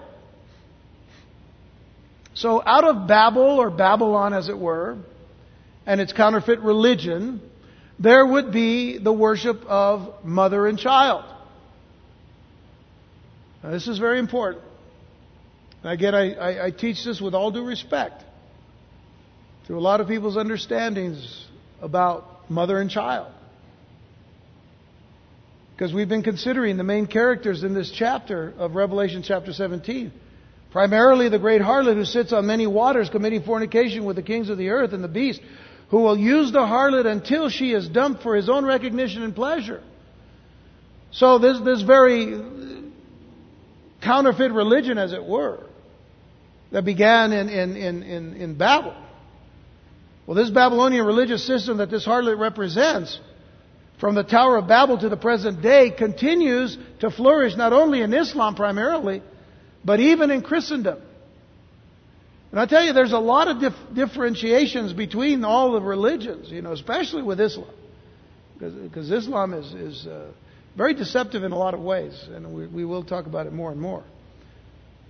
So 2.34 2.62
out 2.64 2.84
of 2.84 3.08
Babel 3.08 3.42
or 3.42 3.68
Babylon 3.70 4.32
as 4.32 4.48
it 4.48 4.56
were, 4.56 4.96
and 5.84 6.00
its 6.00 6.12
counterfeit 6.12 6.60
religion, 6.60 7.40
there 7.98 8.24
would 8.24 8.52
be 8.52 8.98
the 8.98 9.12
worship 9.12 9.64
of 9.66 10.24
mother 10.24 10.66
and 10.66 10.78
child. 10.78 11.24
Now, 13.62 13.70
this 13.70 13.88
is 13.88 13.98
very 13.98 14.18
important. 14.18 14.62
Again, 15.82 16.14
I, 16.14 16.32
I, 16.34 16.66
I, 16.66 16.70
teach 16.70 17.04
this 17.04 17.20
with 17.20 17.34
all 17.34 17.50
due 17.50 17.64
respect 17.64 18.22
to 19.66 19.76
a 19.76 19.80
lot 19.80 20.00
of 20.00 20.08
people's 20.08 20.36
understandings 20.36 21.46
about 21.80 22.50
mother 22.50 22.80
and 22.80 22.90
child. 22.90 23.32
Because 25.74 25.92
we've 25.92 26.08
been 26.08 26.24
considering 26.24 26.76
the 26.76 26.84
main 26.84 27.06
characters 27.06 27.62
in 27.62 27.74
this 27.74 27.90
chapter 27.90 28.52
of 28.58 28.74
Revelation 28.74 29.22
chapter 29.22 29.52
17. 29.52 30.12
Primarily 30.72 31.28
the 31.28 31.38
great 31.38 31.62
harlot 31.62 31.94
who 31.94 32.04
sits 32.04 32.32
on 32.32 32.46
many 32.46 32.66
waters 32.66 33.08
committing 33.08 33.42
fornication 33.42 34.04
with 34.04 34.16
the 34.16 34.22
kings 34.22 34.50
of 34.50 34.58
the 34.58 34.70
earth 34.70 34.92
and 34.92 35.02
the 35.02 35.08
beast 35.08 35.40
who 35.90 35.98
will 35.98 36.18
use 36.18 36.52
the 36.52 36.58
harlot 36.58 37.06
until 37.06 37.48
she 37.48 37.72
is 37.72 37.88
dumped 37.88 38.22
for 38.22 38.36
his 38.36 38.48
own 38.48 38.64
recognition 38.64 39.22
and 39.22 39.34
pleasure. 39.34 39.82
So 41.10 41.38
this, 41.38 41.58
this 41.60 41.82
very 41.82 42.40
counterfeit 44.02 44.52
religion, 44.52 44.98
as 44.98 45.12
it 45.12 45.24
were, 45.24 45.64
that 46.70 46.84
began 46.84 47.32
in, 47.32 47.48
in, 47.48 47.76
in, 47.76 48.02
in, 48.02 48.34
in 48.34 48.54
Babel. 48.58 48.94
Well, 50.26 50.34
this 50.34 50.50
Babylonian 50.50 51.06
religious 51.06 51.46
system 51.46 51.78
that 51.78 51.90
this 51.90 52.06
harlot 52.06 52.38
represents, 52.38 53.18
from 53.98 54.14
the 54.14 54.22
Tower 54.22 54.58
of 54.58 54.68
Babel 54.68 54.98
to 54.98 55.08
the 55.08 55.16
present 55.16 55.62
day, 55.62 55.90
continues 55.90 56.76
to 57.00 57.10
flourish 57.10 57.56
not 57.56 57.72
only 57.72 58.02
in 58.02 58.12
Islam 58.12 58.54
primarily, 58.54 59.22
but 59.84 60.00
even 60.00 60.30
in 60.30 60.42
Christendom. 60.42 61.00
And 62.50 62.58
I 62.58 62.66
tell 62.66 62.84
you, 62.84 62.92
there's 62.92 63.12
a 63.12 63.18
lot 63.18 63.48
of 63.48 63.60
dif- 63.60 63.94
differentiations 63.94 64.92
between 64.92 65.44
all 65.44 65.72
the 65.72 65.82
religions, 65.82 66.50
you 66.50 66.62
know, 66.62 66.72
especially 66.72 67.22
with 67.22 67.40
Islam. 67.40 67.68
Because 68.58 69.10
Islam 69.10 69.52
is, 69.52 69.72
is 69.74 70.06
uh, 70.06 70.32
very 70.76 70.94
deceptive 70.94 71.44
in 71.44 71.52
a 71.52 71.58
lot 71.58 71.74
of 71.74 71.80
ways, 71.80 72.14
and 72.32 72.54
we, 72.54 72.66
we 72.66 72.84
will 72.84 73.04
talk 73.04 73.26
about 73.26 73.46
it 73.46 73.52
more 73.52 73.70
and 73.70 73.80
more. 73.80 74.02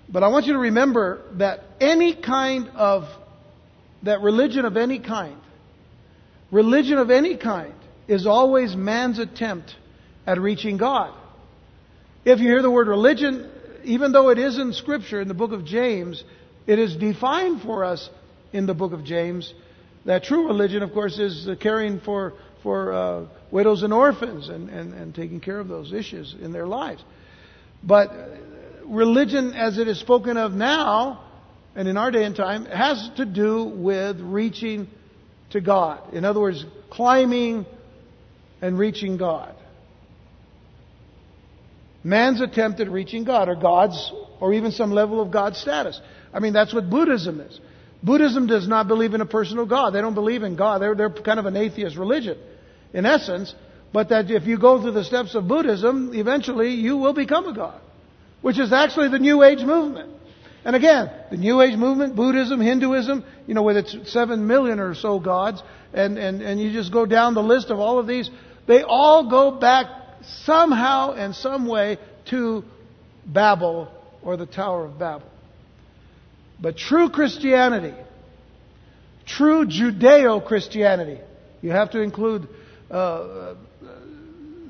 But 0.09 0.23
I 0.23 0.29
want 0.29 0.47
you 0.47 0.55
to 0.55 0.59
remember 0.59 1.23
that 1.35 1.65
any 1.81 2.15
kind 2.15 2.69
of, 2.75 3.05
that 4.03 4.21
religion 4.21 4.65
of 4.65 4.77
any 4.77 4.99
kind, 4.99 5.39
religion 6.51 6.99
of 6.99 7.11
any 7.11 7.37
kind, 7.37 7.75
is 8.09 8.27
always 8.27 8.75
man's 8.75 9.19
attempt 9.19 9.77
at 10.27 10.41
reaching 10.41 10.77
God. 10.77 11.15
If 12.25 12.41
you 12.41 12.49
hear 12.49 12.63
the 12.63 12.71
word 12.71 12.89
religion, 12.89 13.51
even 13.85 14.13
though 14.13 14.31
it 14.31 14.39
is 14.39 14.59
in 14.59 14.73
Scripture, 14.73 15.21
in 15.21 15.29
the 15.29 15.35
book 15.35 15.53
of 15.53 15.65
James, 15.65 16.25
it 16.69 16.79
is 16.79 16.95
defined 16.97 17.63
for 17.63 17.83
us 17.83 18.11
in 18.53 18.67
the 18.67 18.75
book 18.75 18.93
of 18.93 19.03
James 19.03 19.55
that 20.05 20.23
true 20.23 20.47
religion, 20.47 20.83
of 20.83 20.93
course, 20.93 21.19
is 21.19 21.49
caring 21.61 21.99
for, 22.01 22.35
for 22.63 22.93
uh, 22.93 23.27
widows 23.51 23.83
and 23.83 23.93
orphans 23.93 24.51
and, 24.51 24.69
and, 24.69 24.93
and 24.93 25.15
taking 25.15 25.41
care 25.41 25.59
of 25.59 25.69
those 25.69 25.95
issues 25.95 26.37
in 26.41 26.53
their 26.53 26.67
lives. 26.67 27.03
But 27.83 28.13
religion, 28.85 29.55
as 29.55 29.79
it 29.79 29.89
is 29.89 29.99
spoken 29.99 30.37
of 30.37 30.53
now, 30.53 31.25
and 31.75 31.89
in 31.89 31.97
our 31.97 32.11
day 32.11 32.25
and 32.25 32.37
time, 32.37 32.67
has 32.67 33.11
to 33.17 33.25
do 33.25 33.65
with 33.65 34.21
reaching 34.21 34.89
to 35.51 35.63
God. 35.63 36.13
In 36.13 36.27
other 36.27 36.41
words, 36.41 36.67
climbing 36.91 37.65
and 38.61 38.79
reaching 38.79 39.17
God. 39.17 39.55
Man's 42.05 42.43
attempt 42.43 42.81
at 42.81 42.91
reaching 42.91 43.25
God, 43.25 43.49
or 43.49 43.57
God's, 43.57 44.13
or 44.39 44.53
even 44.53 44.71
some 44.71 44.91
level 44.91 45.21
of 45.21 45.31
God's 45.31 45.59
status. 45.59 45.99
I 46.33 46.41
mean, 46.41 46.53
that's 46.53 46.75
what 46.75 46.89
Buddhism 46.91 47.41
is. 47.41 47.61
Buddhism 48.03 48.47
does 48.47 48.69
not 48.69 48.87
believe 48.87 49.15
in 49.15 49.21
a 49.21 49.27
personal 49.27 49.67
God. 49.67 49.91
They 49.91 50.01
don't 50.01 50.15
believe 50.15 50.43
in 50.43 50.57
God. 50.57 50.81
They're, 50.81 50.95
they're 50.95 51.11
kind 51.11 51.39
of 51.39 51.47
an 51.47 51.57
atheist 51.57 51.97
religion, 51.97 52.39
in 52.93 53.07
essence. 53.07 53.55
But 53.93 54.11
that 54.11 54.31
if 54.31 54.47
you 54.47 54.59
go 54.59 54.81
through 54.81 54.93
the 54.93 55.05
steps 55.05 55.35
of 55.35 55.49
Buddhism, 55.49 56.13
eventually 56.15 56.71
you 56.71 56.99
will 56.99 57.15
become 57.15 57.47
a 57.47 57.55
God. 57.55 57.81
Which 58.43 58.59
is 58.59 58.73
actually 58.73 59.09
the 59.09 59.19
New 59.19 59.43
Age 59.43 59.61
movement. 59.61 60.13
And 60.65 60.77
again, 60.77 61.11
the 61.31 61.37
New 61.37 61.61
Age 61.61 61.77
movement, 61.77 62.15
Buddhism, 62.15 62.61
Hinduism, 62.61 63.25
you 63.47 63.55
know, 63.55 63.63
with 63.63 63.77
its 63.79 64.13
seven 64.13 64.47
million 64.47 64.79
or 64.79 64.95
so 64.95 65.19
gods, 65.19 65.63
and, 65.93 66.19
and, 66.19 66.43
and 66.43 66.61
you 66.61 66.73
just 66.73 66.93
go 66.93 67.07
down 67.07 67.35
the 67.35 67.43
list 67.43 67.71
of 67.71 67.81
all 67.81 67.99
of 67.99 68.07
these, 68.07 68.31
they 68.67 68.83
all 68.83 69.31
go 69.31 69.51
back 69.51 69.87
somehow 70.45 71.13
and 71.13 71.35
some 71.35 71.67
way 71.67 71.99
to 72.27 72.63
Babel 73.25 73.91
or 74.23 74.37
the 74.37 74.47
Tower 74.47 74.85
of 74.85 74.99
Babel. 74.99 75.27
But 76.61 76.77
true 76.77 77.11
Christianity, 77.11 77.95
true 79.27 79.67
Judeo 79.67 80.45
Christianity, 80.45 81.21
you 81.63 81.71
have 81.71 81.91
to 81.93 82.01
include 82.01 82.49
uh, 82.91 82.95
uh, 82.95 83.55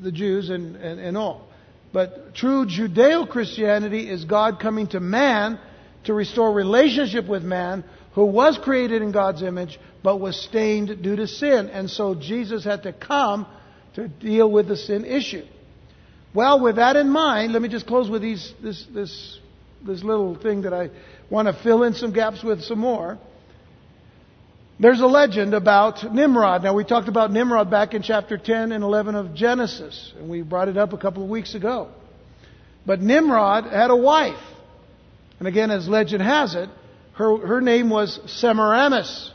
the 0.03 0.13
Jews 0.13 0.51
and, 0.51 0.77
and, 0.77 1.01
and 1.01 1.17
all. 1.17 1.49
But 1.93 2.35
true 2.35 2.67
Judeo 2.67 3.29
Christianity 3.29 4.09
is 4.09 4.25
God 4.25 4.61
coming 4.61 4.89
to 4.89 5.01
man 5.01 5.59
to 6.05 6.15
restore 6.15 6.53
relationship 6.53 7.27
with 7.27 7.43
man 7.43 7.85
who 8.13 8.25
was 8.25 8.59
created 8.59 9.03
in 9.03 9.13
God's 9.13 9.43
image 9.43 9.79
but 10.03 10.21
was 10.21 10.41
stained 10.41 11.03
due 11.03 11.17
to 11.17 11.27
sin. 11.27 11.69
And 11.69 11.91
so 11.91 12.15
Jesus 12.15 12.65
had 12.65 12.83
to 12.85 12.93
come 12.93 13.47
to 13.95 14.09
deal 14.09 14.51
with 14.51 14.69
the 14.69 14.77
sin 14.77 15.05
issue. 15.05 15.45
Well, 16.35 16.61
with 16.61 16.77
that 16.77 16.97
in 16.97 17.09
mind, 17.09 17.53
let 17.53 17.63
me 17.63 17.69
just 17.69 17.87
close 17.87 18.09
with 18.09 18.23
these, 18.23 18.53
this, 18.63 18.87
this, 18.93 19.39
this 19.87 20.05
little 20.05 20.37
thing 20.37 20.63
that 20.63 20.75
I 20.75 20.91
want 21.31 21.49
to 21.49 21.63
fill 21.63 21.83
in 21.83 21.95
some 21.95 22.13
gaps 22.13 22.43
with 22.43 22.63
some 22.63 22.79
more. 22.79 23.19
There's 24.81 25.01
a 25.01 25.07
legend 25.07 25.55
about 25.55 26.15
Nimrod. 26.15 26.63
Now, 26.63 26.75
we 26.75 26.85
talked 26.85 27.09
about 27.09 27.33
Nimrod 27.33 27.71
back 27.71 27.95
in 27.95 28.03
chapter 28.03 28.39
10 28.39 28.71
and 28.71 28.85
11 28.85 29.17
of 29.17 29.35
Genesis, 29.35 30.13
and 30.17 30.29
we 30.29 30.43
brought 30.43 30.69
it 30.69 30.77
up 30.77 30.93
a 30.93 30.99
couple 30.99 31.25
of 31.25 31.29
weeks 31.29 31.55
ago. 31.55 31.89
But 32.87 33.01
Nimrod 33.01 33.65
had 33.65 33.91
a 33.91 33.97
wife. 33.97 34.39
And 35.41 35.49
again, 35.49 35.71
as 35.71 35.89
legend 35.89 36.23
has 36.23 36.55
it, 36.55 36.69
her, 37.15 37.37
her 37.39 37.61
name 37.61 37.91
was 37.91 38.21
Semiramis. 38.27 39.33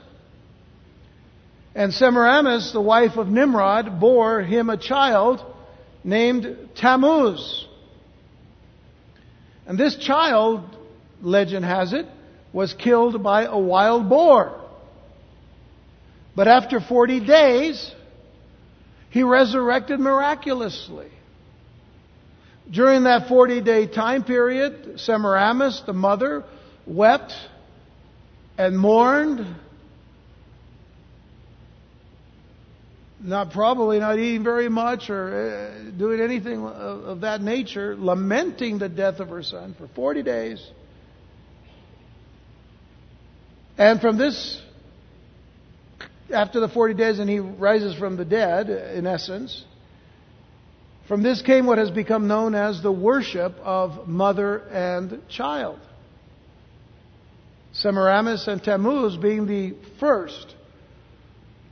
And 1.76 1.94
Semiramis, 1.94 2.72
the 2.72 2.82
wife 2.82 3.18
of 3.18 3.28
Nimrod, 3.28 4.00
bore 4.00 4.42
him 4.42 4.70
a 4.70 4.78
child 4.78 5.44
named 6.04 6.70
Tammuz. 6.76 7.68
And 9.66 9.78
this 9.78 9.98
child, 9.98 10.64
legend 11.24 11.66
has 11.66 11.94
it, 11.94 12.06
was 12.52 12.74
killed 12.74 13.24
by 13.24 13.46
a 13.46 13.58
wild 13.58 14.10
boar. 14.10 14.60
But 16.36 16.48
after 16.48 16.80
40 16.80 17.26
days, 17.26 17.92
he 19.10 19.24
resurrected 19.24 20.00
miraculously. 20.00 21.10
During 22.70 23.04
that 23.04 23.28
40 23.28 23.62
day 23.62 23.88
time 23.88 24.24
period, 24.24 25.00
Semiramis, 25.00 25.82
the 25.86 25.94
mother, 25.94 26.44
wept 26.86 27.34
and 28.58 28.78
mourned. 28.78 29.46
Not 33.22 33.52
probably 33.52 34.00
not 34.00 34.20
eating 34.20 34.44
very 34.44 34.68
much 34.68 35.10
or 35.10 35.88
uh, 35.88 35.92
doing 35.98 36.20
anything 36.20 36.66
of, 36.66 37.04
of 37.04 37.22
that 37.22 37.42
nature, 37.42 37.96
lamenting 37.96 38.80
the 38.80 38.90
death 38.90 39.20
of 39.20 39.30
her 39.30 39.44
son 39.44 39.76
for 39.78 39.88
40 39.88 40.24
days. 40.24 40.72
And 43.78 44.00
from 44.00 44.18
this 44.18 44.62
after 46.34 46.60
the 46.60 46.70
40 46.70 46.94
days 46.94 47.20
and 47.20 47.30
he 47.30 47.40
rises 47.40 47.96
from 47.96 48.18
the 48.18 48.26
dead, 48.26 48.70
in 48.70 49.06
essence. 49.06 49.64
From 51.08 51.22
this 51.22 51.42
came 51.42 51.66
what 51.66 51.78
has 51.78 51.92
become 51.92 52.28
known 52.28 52.56
as 52.56 52.82
the 52.82 52.92
worship 52.92 53.56
of 53.62 54.08
mother 54.08 54.60
and 54.70 55.22
child. 55.30 55.80
Semiramis 57.74 58.48
and 58.48 58.64
Tammuz 58.64 59.18
being 59.18 59.48
the 59.48 59.76
first 60.00 60.56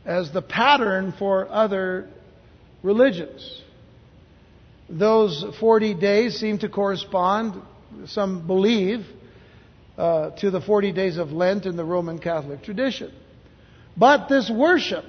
as 0.05 0.31
the 0.31 0.41
pattern 0.41 1.13
for 1.17 1.47
other 1.49 2.09
religions. 2.83 3.61
Those 4.89 5.45
40 5.59 5.93
days 5.93 6.37
seem 6.39 6.57
to 6.59 6.69
correspond, 6.69 7.61
some 8.07 8.45
believe, 8.47 9.05
uh, 9.97 10.31
to 10.31 10.51
the 10.51 10.61
40 10.61 10.91
days 10.91 11.17
of 11.17 11.31
Lent 11.31 11.65
in 11.65 11.75
the 11.75 11.85
Roman 11.85 12.19
Catholic 12.19 12.63
tradition. 12.63 13.11
But 13.97 14.27
this 14.29 14.49
worship 14.49 15.05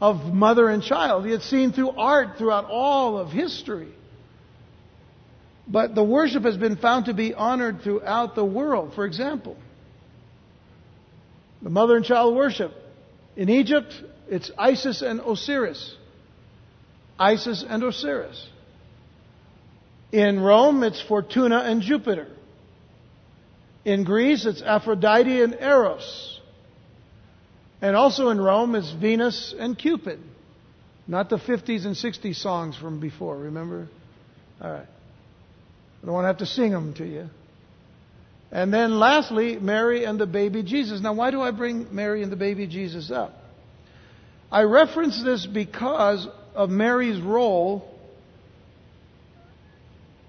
of 0.00 0.32
mother 0.32 0.68
and 0.68 0.82
child, 0.82 1.26
it's 1.26 1.48
seen 1.48 1.72
through 1.72 1.90
art 1.90 2.38
throughout 2.38 2.66
all 2.66 3.18
of 3.18 3.30
history. 3.30 3.88
But 5.66 5.94
the 5.94 6.04
worship 6.04 6.44
has 6.44 6.56
been 6.56 6.76
found 6.76 7.06
to 7.06 7.14
be 7.14 7.34
honored 7.34 7.82
throughout 7.82 8.34
the 8.34 8.44
world. 8.44 8.94
For 8.94 9.04
example, 9.04 9.56
the 11.60 11.70
mother 11.70 11.96
and 11.96 12.04
child 12.04 12.36
worship. 12.36 12.72
In 13.36 13.48
Egypt, 13.48 13.92
it's 14.28 14.50
Isis 14.56 15.02
and 15.02 15.20
Osiris. 15.20 15.94
Isis 17.18 17.64
and 17.68 17.82
Osiris. 17.82 18.48
In 20.12 20.40
Rome, 20.40 20.82
it's 20.84 21.02
Fortuna 21.02 21.58
and 21.58 21.82
Jupiter. 21.82 22.28
In 23.88 24.04
Greece, 24.04 24.44
it's 24.44 24.60
Aphrodite 24.60 25.40
and 25.40 25.54
Eros. 25.54 26.38
And 27.80 27.96
also 27.96 28.28
in 28.28 28.38
Rome 28.38 28.74
it's 28.74 28.92
Venus 28.92 29.54
and 29.58 29.78
Cupid. 29.78 30.20
Not 31.06 31.30
the 31.30 31.38
50s 31.38 31.86
and 31.86 31.96
60s 31.96 32.36
songs 32.36 32.76
from 32.76 33.00
before, 33.00 33.38
remember? 33.38 33.88
All 34.60 34.70
right. 34.70 34.86
I 34.86 36.04
don't 36.04 36.12
want 36.12 36.24
to 36.24 36.26
have 36.26 36.36
to 36.36 36.46
sing 36.46 36.70
them 36.70 36.92
to 36.96 37.06
you. 37.06 37.30
And 38.52 38.74
then 38.74 38.98
lastly, 38.98 39.56
Mary 39.56 40.04
and 40.04 40.20
the 40.20 40.26
baby 40.26 40.62
Jesus. 40.62 41.00
Now, 41.00 41.14
why 41.14 41.30
do 41.30 41.40
I 41.40 41.50
bring 41.50 41.86
Mary 41.90 42.22
and 42.22 42.30
the 42.30 42.36
baby 42.36 42.66
Jesus 42.66 43.10
up? 43.10 43.42
I 44.52 44.64
reference 44.64 45.24
this 45.24 45.46
because 45.46 46.28
of 46.54 46.68
Mary's 46.68 47.22
role, 47.22 47.97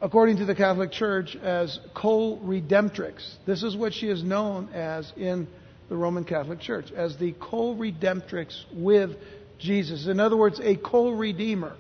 according 0.02 0.38
to 0.38 0.46
the 0.46 0.56
Catholic 0.56 0.92
Church, 0.92 1.36
as 1.36 1.80
co 1.94 2.40
redemptrix. 2.44 3.36
This 3.46 3.64
is 3.64 3.76
what 3.76 3.94
she 3.94 4.08
is 4.08 4.24
known 4.24 4.70
as 4.74 5.12
in 5.18 5.48
the 5.90 5.96
Roman 5.96 6.24
Catholic 6.24 6.60
Church 6.60 6.92
as 6.92 7.18
the 7.18 7.34
co 7.34 7.76
redemptrix 7.76 8.64
with 8.74 9.12
Jesus. 9.60 10.08
In 10.08 10.20
other 10.20 10.38
words, 10.38 10.60
a 10.64 10.76
co 10.76 11.12
redeemer. 11.12 11.76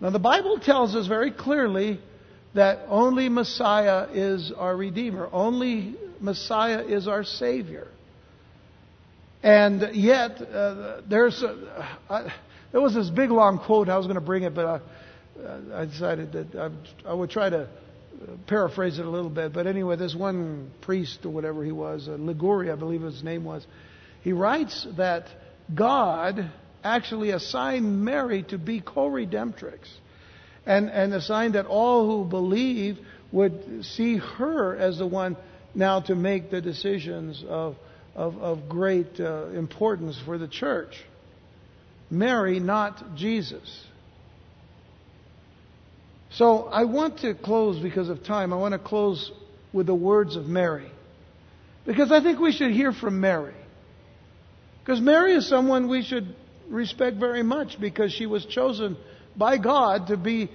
Now, 0.00 0.10
the 0.10 0.18
Bible 0.18 0.58
tells 0.60 0.94
us 0.94 1.06
very 1.06 1.32
clearly 1.32 2.00
that 2.54 2.86
only 2.88 3.28
Messiah 3.28 4.08
is 4.12 4.52
our 4.56 4.76
Redeemer, 4.76 5.28
only 5.32 5.96
Messiah 6.20 6.84
is 6.84 7.08
our 7.08 7.24
Savior. 7.24 7.88
And 9.42 9.94
yet, 9.94 10.40
uh, 10.40 11.02
there's 11.08 11.42
a, 11.42 11.98
I, 12.08 12.32
there 12.72 12.80
was 12.80 12.94
this 12.94 13.10
big 13.10 13.30
long 13.30 13.58
quote. 13.58 13.88
I 13.88 13.96
was 13.96 14.06
going 14.06 14.16
to 14.16 14.24
bring 14.24 14.42
it, 14.42 14.54
but 14.54 14.64
I, 14.66 14.80
I 15.74 15.84
decided 15.84 16.32
that 16.32 16.54
I, 16.54 17.10
I 17.10 17.14
would 17.14 17.30
try 17.30 17.50
to 17.50 17.68
paraphrase 18.46 18.98
it 18.98 19.06
a 19.06 19.10
little 19.10 19.30
bit, 19.30 19.52
but 19.52 19.66
anyway, 19.66 19.96
this 19.96 20.14
one 20.14 20.70
priest 20.80 21.24
or 21.24 21.30
whatever 21.30 21.64
he 21.64 21.72
was, 21.72 22.08
uh, 22.08 22.12
Liguori, 22.12 22.70
I 22.70 22.74
believe 22.74 23.02
his 23.02 23.22
name 23.22 23.44
was, 23.44 23.64
he 24.22 24.32
writes 24.32 24.86
that 24.96 25.26
God 25.72 26.50
actually 26.82 27.30
assigned 27.30 28.04
Mary 28.04 28.42
to 28.44 28.58
be 28.58 28.80
co-redemptrix, 28.80 29.78
and 30.66 30.90
and 30.90 31.14
assigned 31.14 31.54
that 31.54 31.66
all 31.66 32.06
who 32.06 32.28
believe 32.28 32.98
would 33.32 33.84
see 33.84 34.16
her 34.16 34.76
as 34.76 34.98
the 34.98 35.06
one 35.06 35.36
now 35.74 36.00
to 36.00 36.14
make 36.14 36.50
the 36.50 36.60
decisions 36.60 37.44
of 37.46 37.76
of, 38.14 38.36
of 38.38 38.68
great 38.68 39.20
uh, 39.20 39.46
importance 39.48 40.20
for 40.24 40.38
the 40.38 40.48
church. 40.48 41.04
Mary, 42.10 42.58
not 42.58 43.14
Jesus. 43.14 43.84
So 46.32 46.64
I 46.64 46.84
want 46.84 47.20
to 47.20 47.34
close 47.34 47.80
because 47.80 48.08
of 48.08 48.22
time. 48.22 48.52
I 48.52 48.56
want 48.56 48.72
to 48.72 48.78
close 48.78 49.32
with 49.72 49.86
the 49.86 49.94
words 49.94 50.36
of 50.36 50.46
Mary. 50.46 50.90
Because 51.86 52.12
I 52.12 52.22
think 52.22 52.38
we 52.38 52.52
should 52.52 52.70
hear 52.70 52.92
from 52.92 53.20
Mary. 53.20 53.54
Because 54.84 55.00
Mary 55.00 55.34
is 55.34 55.48
someone 55.48 55.88
we 55.88 56.02
should 56.02 56.34
respect 56.68 57.16
very 57.16 57.42
much 57.42 57.80
because 57.80 58.12
she 58.12 58.26
was 58.26 58.44
chosen 58.44 58.96
by 59.36 59.56
God 59.56 60.08
to 60.08 60.16
be 60.16 60.50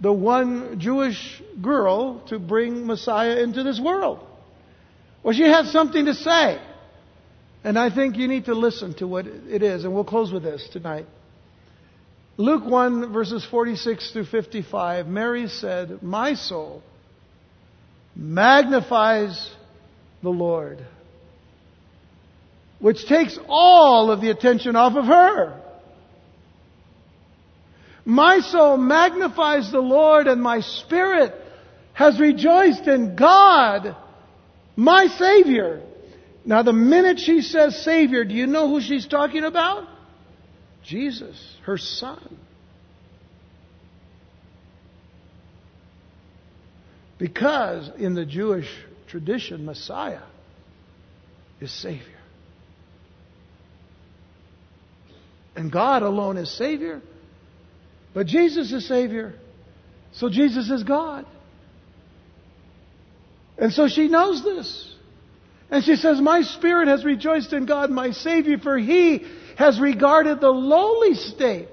the 0.00 0.12
one 0.12 0.78
Jewish 0.78 1.42
girl 1.60 2.20
to 2.28 2.38
bring 2.38 2.86
Messiah 2.86 3.38
into 3.38 3.62
this 3.62 3.80
world. 3.80 4.24
Well, 5.22 5.34
she 5.34 5.42
has 5.42 5.72
something 5.72 6.04
to 6.04 6.14
say. 6.14 6.60
And 7.64 7.76
I 7.76 7.92
think 7.92 8.16
you 8.16 8.28
need 8.28 8.44
to 8.44 8.54
listen 8.54 8.94
to 8.94 9.08
what 9.08 9.26
it 9.26 9.62
is. 9.62 9.84
And 9.84 9.92
we'll 9.92 10.04
close 10.04 10.32
with 10.32 10.44
this 10.44 10.68
tonight. 10.72 11.06
Luke 12.38 12.66
1, 12.66 13.12
verses 13.14 13.46
46 13.50 14.12
through 14.12 14.26
55, 14.26 15.06
Mary 15.06 15.48
said, 15.48 16.02
My 16.02 16.34
soul 16.34 16.82
magnifies 18.14 19.50
the 20.22 20.28
Lord, 20.30 20.84
which 22.78 23.06
takes 23.06 23.38
all 23.48 24.10
of 24.10 24.20
the 24.20 24.28
attention 24.28 24.76
off 24.76 24.96
of 24.96 25.06
her. 25.06 25.62
My 28.04 28.40
soul 28.40 28.76
magnifies 28.76 29.72
the 29.72 29.80
Lord, 29.80 30.26
and 30.26 30.42
my 30.42 30.60
spirit 30.60 31.34
has 31.94 32.20
rejoiced 32.20 32.86
in 32.86 33.16
God, 33.16 33.96
my 34.76 35.06
Savior. 35.06 35.82
Now, 36.44 36.62
the 36.62 36.74
minute 36.74 37.18
she 37.18 37.40
says 37.40 37.82
Savior, 37.82 38.24
do 38.24 38.34
you 38.34 38.46
know 38.46 38.68
who 38.68 38.82
she's 38.82 39.06
talking 39.06 39.42
about? 39.42 39.88
Jesus, 40.86 41.56
her 41.64 41.76
son. 41.76 42.38
Because 47.18 47.90
in 47.98 48.14
the 48.14 48.24
Jewish 48.24 48.68
tradition, 49.08 49.64
Messiah 49.64 50.22
is 51.60 51.72
Savior. 51.72 52.02
And 55.56 55.72
God 55.72 56.02
alone 56.02 56.36
is 56.36 56.50
Savior. 56.50 57.00
But 58.12 58.26
Jesus 58.26 58.70
is 58.72 58.86
Savior. 58.86 59.34
So 60.12 60.28
Jesus 60.28 60.70
is 60.70 60.82
God. 60.82 61.24
And 63.58 63.72
so 63.72 63.88
she 63.88 64.08
knows 64.08 64.44
this. 64.44 64.94
And 65.70 65.82
she 65.82 65.96
says, 65.96 66.20
My 66.20 66.42
spirit 66.42 66.88
has 66.88 67.04
rejoiced 67.04 67.52
in 67.52 67.66
God, 67.66 67.90
my 67.90 68.10
Savior, 68.10 68.58
for 68.58 68.78
He 68.78 69.24
has 69.56 69.80
regarded 69.80 70.40
the 70.40 70.50
lowly 70.50 71.14
state. 71.14 71.68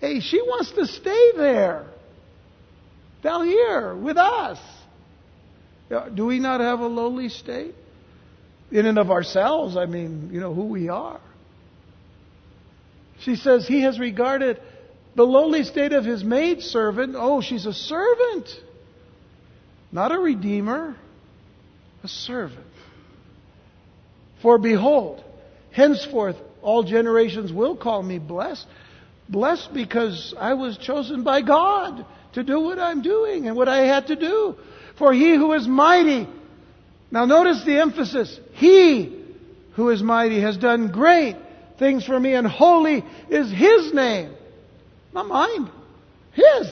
Hey, 0.00 0.20
she 0.20 0.40
wants 0.40 0.70
to 0.72 0.86
stay 0.86 1.32
there. 1.36 1.86
Down 3.22 3.46
here 3.46 3.94
with 3.94 4.18
us. 4.18 4.58
Uh, 5.90 6.10
do 6.10 6.26
we 6.26 6.38
not 6.38 6.60
have 6.60 6.80
a 6.80 6.86
lowly 6.86 7.30
state? 7.30 7.74
In 8.70 8.86
and 8.86 8.98
of 8.98 9.10
ourselves, 9.10 9.76
I 9.76 9.86
mean, 9.86 10.30
you 10.32 10.40
know, 10.40 10.52
who 10.52 10.66
we 10.66 10.88
are. 10.88 11.20
She 13.20 13.36
says, 13.36 13.66
He 13.66 13.82
has 13.82 13.98
regarded 13.98 14.60
the 15.14 15.22
lowly 15.22 15.64
state 15.64 15.92
of 15.92 16.04
His 16.04 16.22
maidservant. 16.22 17.14
Oh, 17.16 17.40
she's 17.40 17.64
a 17.64 17.72
servant. 17.72 18.48
Not 19.90 20.12
a 20.12 20.18
redeemer, 20.18 20.96
a 22.02 22.08
servant. 22.08 22.66
For 24.42 24.58
behold, 24.58 25.24
henceforth 25.70 26.36
all 26.64 26.82
generations 26.82 27.52
will 27.52 27.76
call 27.76 28.02
me 28.02 28.18
blessed. 28.18 28.66
Blessed 29.28 29.72
because 29.72 30.34
I 30.38 30.54
was 30.54 30.78
chosen 30.78 31.22
by 31.22 31.42
God 31.42 32.04
to 32.32 32.42
do 32.42 32.60
what 32.60 32.78
I'm 32.78 33.02
doing 33.02 33.46
and 33.46 33.56
what 33.56 33.68
I 33.68 33.86
had 33.86 34.08
to 34.08 34.16
do. 34.16 34.56
For 34.98 35.12
he 35.12 35.34
who 35.34 35.52
is 35.52 35.68
mighty, 35.68 36.26
now 37.10 37.26
notice 37.26 37.62
the 37.64 37.78
emphasis, 37.80 38.40
he 38.52 39.24
who 39.74 39.90
is 39.90 40.02
mighty 40.02 40.40
has 40.40 40.56
done 40.56 40.90
great 40.90 41.36
things 41.78 42.04
for 42.06 42.18
me 42.18 42.34
and 42.34 42.46
holy 42.46 43.04
is 43.28 43.50
his 43.50 43.92
name. 43.92 44.32
Not 45.12 45.28
mine. 45.28 45.70
His. 46.32 46.70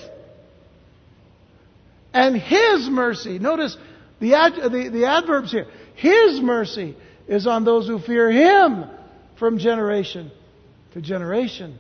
And 2.14 2.36
his 2.36 2.88
mercy, 2.88 3.38
notice 3.38 3.76
the, 4.20 4.34
ad, 4.34 4.54
the, 4.54 4.90
the 4.92 5.06
adverbs 5.06 5.50
here. 5.52 5.66
His 5.96 6.40
mercy 6.40 6.96
is 7.28 7.46
on 7.46 7.64
those 7.64 7.86
who 7.86 7.98
fear 7.98 8.30
him 8.30 8.86
from 9.42 9.58
generation 9.58 10.30
to 10.92 11.00
generation. 11.00 11.76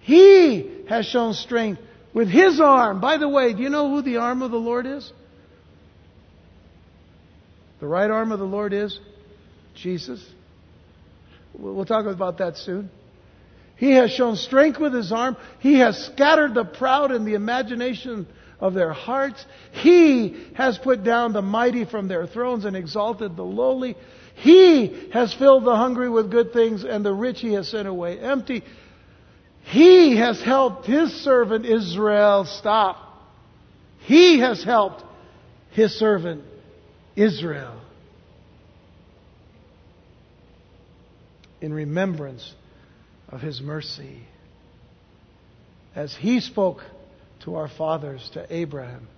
He 0.00 0.84
has 0.88 1.04
shown 1.04 1.34
strength 1.34 1.82
with 2.14 2.30
his 2.30 2.62
arm. 2.62 3.02
By 3.02 3.18
the 3.18 3.28
way, 3.28 3.52
do 3.52 3.62
you 3.62 3.68
know 3.68 3.90
who 3.90 4.00
the 4.00 4.16
arm 4.16 4.40
of 4.40 4.50
the 4.50 4.56
Lord 4.56 4.86
is? 4.86 5.12
The 7.80 7.86
right 7.86 8.10
arm 8.10 8.32
of 8.32 8.38
the 8.38 8.46
Lord 8.46 8.72
is 8.72 8.98
Jesus. 9.74 10.24
We'll 11.52 11.84
talk 11.84 12.06
about 12.06 12.38
that 12.38 12.56
soon. 12.56 12.88
He 13.76 13.90
has 13.90 14.10
shown 14.10 14.36
strength 14.36 14.80
with 14.80 14.94
his 14.94 15.12
arm. 15.12 15.36
He 15.58 15.80
has 15.80 16.06
scattered 16.06 16.54
the 16.54 16.64
proud 16.64 17.12
in 17.12 17.26
the 17.26 17.34
imagination 17.34 18.26
of 18.60 18.72
their 18.72 18.94
hearts. 18.94 19.44
He 19.72 20.42
has 20.54 20.78
put 20.78 21.04
down 21.04 21.34
the 21.34 21.42
mighty 21.42 21.84
from 21.84 22.08
their 22.08 22.26
thrones 22.26 22.64
and 22.64 22.74
exalted 22.74 23.36
the 23.36 23.44
lowly. 23.44 23.94
He 24.38 25.08
has 25.12 25.34
filled 25.34 25.64
the 25.64 25.74
hungry 25.74 26.08
with 26.08 26.30
good 26.30 26.52
things 26.52 26.84
and 26.84 27.04
the 27.04 27.12
rich 27.12 27.40
he 27.40 27.54
has 27.54 27.68
sent 27.68 27.88
away 27.88 28.18
empty. 28.18 28.62
He 29.62 30.16
has 30.16 30.40
helped 30.40 30.86
his 30.86 31.12
servant 31.22 31.66
Israel. 31.66 32.44
Stop. 32.44 32.96
He 34.00 34.38
has 34.38 34.62
helped 34.62 35.02
his 35.72 35.98
servant 35.98 36.44
Israel 37.16 37.80
in 41.60 41.74
remembrance 41.74 42.54
of 43.28 43.40
his 43.40 43.60
mercy 43.60 44.22
as 45.96 46.14
he 46.14 46.38
spoke 46.40 46.82
to 47.40 47.56
our 47.56 47.68
fathers, 47.68 48.30
to 48.34 48.46
Abraham, 48.54 49.08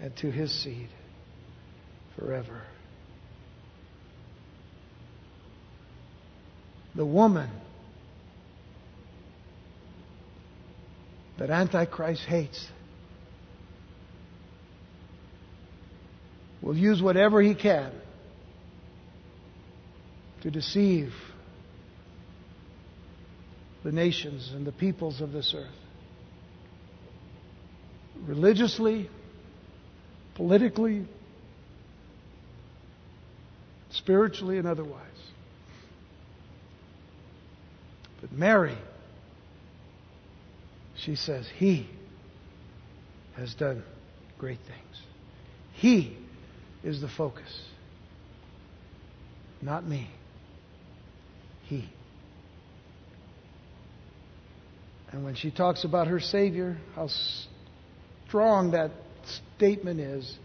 and 0.00 0.16
to 0.16 0.30
his 0.30 0.50
seed 0.50 0.88
forever. 2.18 2.62
The 6.94 7.06
woman 7.06 7.50
that 11.38 11.50
Antichrist 11.50 12.24
hates 12.26 12.68
will 16.60 16.76
use 16.76 17.00
whatever 17.00 17.40
he 17.40 17.54
can 17.54 17.92
to 20.42 20.50
deceive 20.50 21.12
the 23.84 23.92
nations 23.92 24.52
and 24.54 24.66
the 24.66 24.72
peoples 24.72 25.20
of 25.20 25.32
this 25.32 25.54
earth. 25.56 25.68
Religiously, 28.26 29.08
politically, 30.34 31.06
spiritually, 33.90 34.58
and 34.58 34.66
otherwise. 34.66 35.06
But 38.30 38.38
Mary, 38.38 38.78
she 40.96 41.16
says, 41.16 41.48
He 41.56 41.88
has 43.36 43.54
done 43.54 43.82
great 44.38 44.58
things. 44.58 45.02
He 45.74 46.16
is 46.82 47.00
the 47.00 47.08
focus. 47.08 47.60
Not 49.62 49.86
me. 49.86 50.08
He. 51.64 51.88
And 55.12 55.24
when 55.24 55.34
she 55.34 55.50
talks 55.50 55.84
about 55.84 56.06
her 56.06 56.20
Savior, 56.20 56.78
how 56.94 57.08
strong 58.28 58.72
that 58.72 58.92
statement 59.56 60.00
is, 60.00 60.38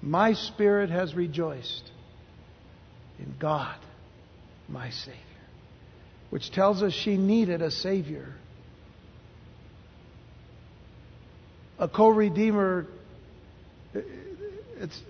my 0.00 0.34
spirit 0.34 0.90
has 0.90 1.14
rejoiced 1.14 1.90
in 3.18 3.34
God, 3.38 3.76
my 4.68 4.90
Savior. 4.90 5.20
Which 6.34 6.50
tells 6.50 6.82
us 6.82 6.92
she 6.92 7.16
needed 7.16 7.62
a 7.62 7.70
Savior. 7.70 8.34
A 11.78 11.86
co 11.86 12.08
redeemer, 12.08 12.88
it's, 13.94 15.00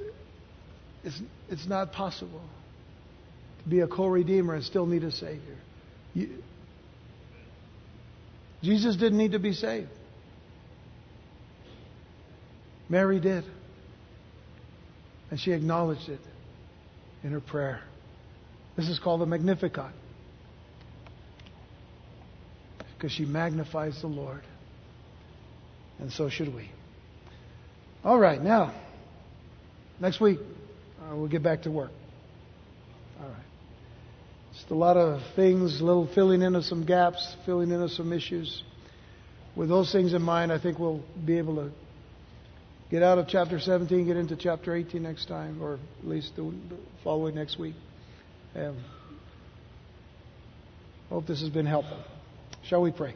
it's, 1.02 1.18
it's 1.48 1.66
not 1.66 1.92
possible 1.92 2.42
to 3.62 3.68
be 3.70 3.80
a 3.80 3.86
co 3.86 4.06
redeemer 4.06 4.54
and 4.54 4.62
still 4.62 4.84
need 4.84 5.02
a 5.02 5.10
Savior. 5.10 5.56
You, 6.12 6.28
Jesus 8.62 8.94
didn't 8.96 9.16
need 9.16 9.32
to 9.32 9.38
be 9.38 9.54
saved. 9.54 9.88
Mary 12.90 13.18
did. 13.18 13.44
And 15.30 15.40
she 15.40 15.52
acknowledged 15.52 16.10
it 16.10 16.20
in 17.22 17.32
her 17.32 17.40
prayer. 17.40 17.80
This 18.76 18.90
is 18.90 18.98
called 18.98 19.22
the 19.22 19.26
Magnificat. 19.26 19.92
Because 23.04 23.16
she 23.16 23.26
magnifies 23.26 24.00
the 24.00 24.06
Lord. 24.06 24.40
And 25.98 26.10
so 26.10 26.30
should 26.30 26.54
we. 26.54 26.70
All 28.02 28.18
right, 28.18 28.40
now, 28.40 28.74
next 30.00 30.22
week, 30.22 30.38
uh, 31.02 31.14
we'll 31.14 31.28
get 31.28 31.42
back 31.42 31.64
to 31.64 31.70
work. 31.70 31.90
All 33.20 33.28
right. 33.28 33.44
Just 34.54 34.70
a 34.70 34.74
lot 34.74 34.96
of 34.96 35.20
things, 35.36 35.82
a 35.82 35.84
little 35.84 36.08
filling 36.14 36.40
in 36.40 36.54
of 36.54 36.64
some 36.64 36.86
gaps, 36.86 37.36
filling 37.44 37.70
in 37.72 37.82
of 37.82 37.90
some 37.90 38.10
issues. 38.10 38.62
With 39.54 39.68
those 39.68 39.92
things 39.92 40.14
in 40.14 40.22
mind, 40.22 40.50
I 40.50 40.58
think 40.58 40.78
we'll 40.78 41.04
be 41.26 41.36
able 41.36 41.56
to 41.56 41.72
get 42.90 43.02
out 43.02 43.18
of 43.18 43.28
chapter 43.28 43.60
17, 43.60 44.06
get 44.06 44.16
into 44.16 44.34
chapter 44.34 44.74
18 44.74 45.02
next 45.02 45.26
time, 45.26 45.62
or 45.62 45.74
at 45.74 46.08
least 46.08 46.36
the 46.36 46.54
following 47.02 47.34
next 47.34 47.58
week. 47.58 47.74
Um, 48.56 48.82
hope 51.10 51.26
this 51.26 51.42
has 51.42 51.50
been 51.50 51.66
helpful. 51.66 51.98
Shall 52.64 52.80
we 52.80 52.90
pray? 52.90 53.14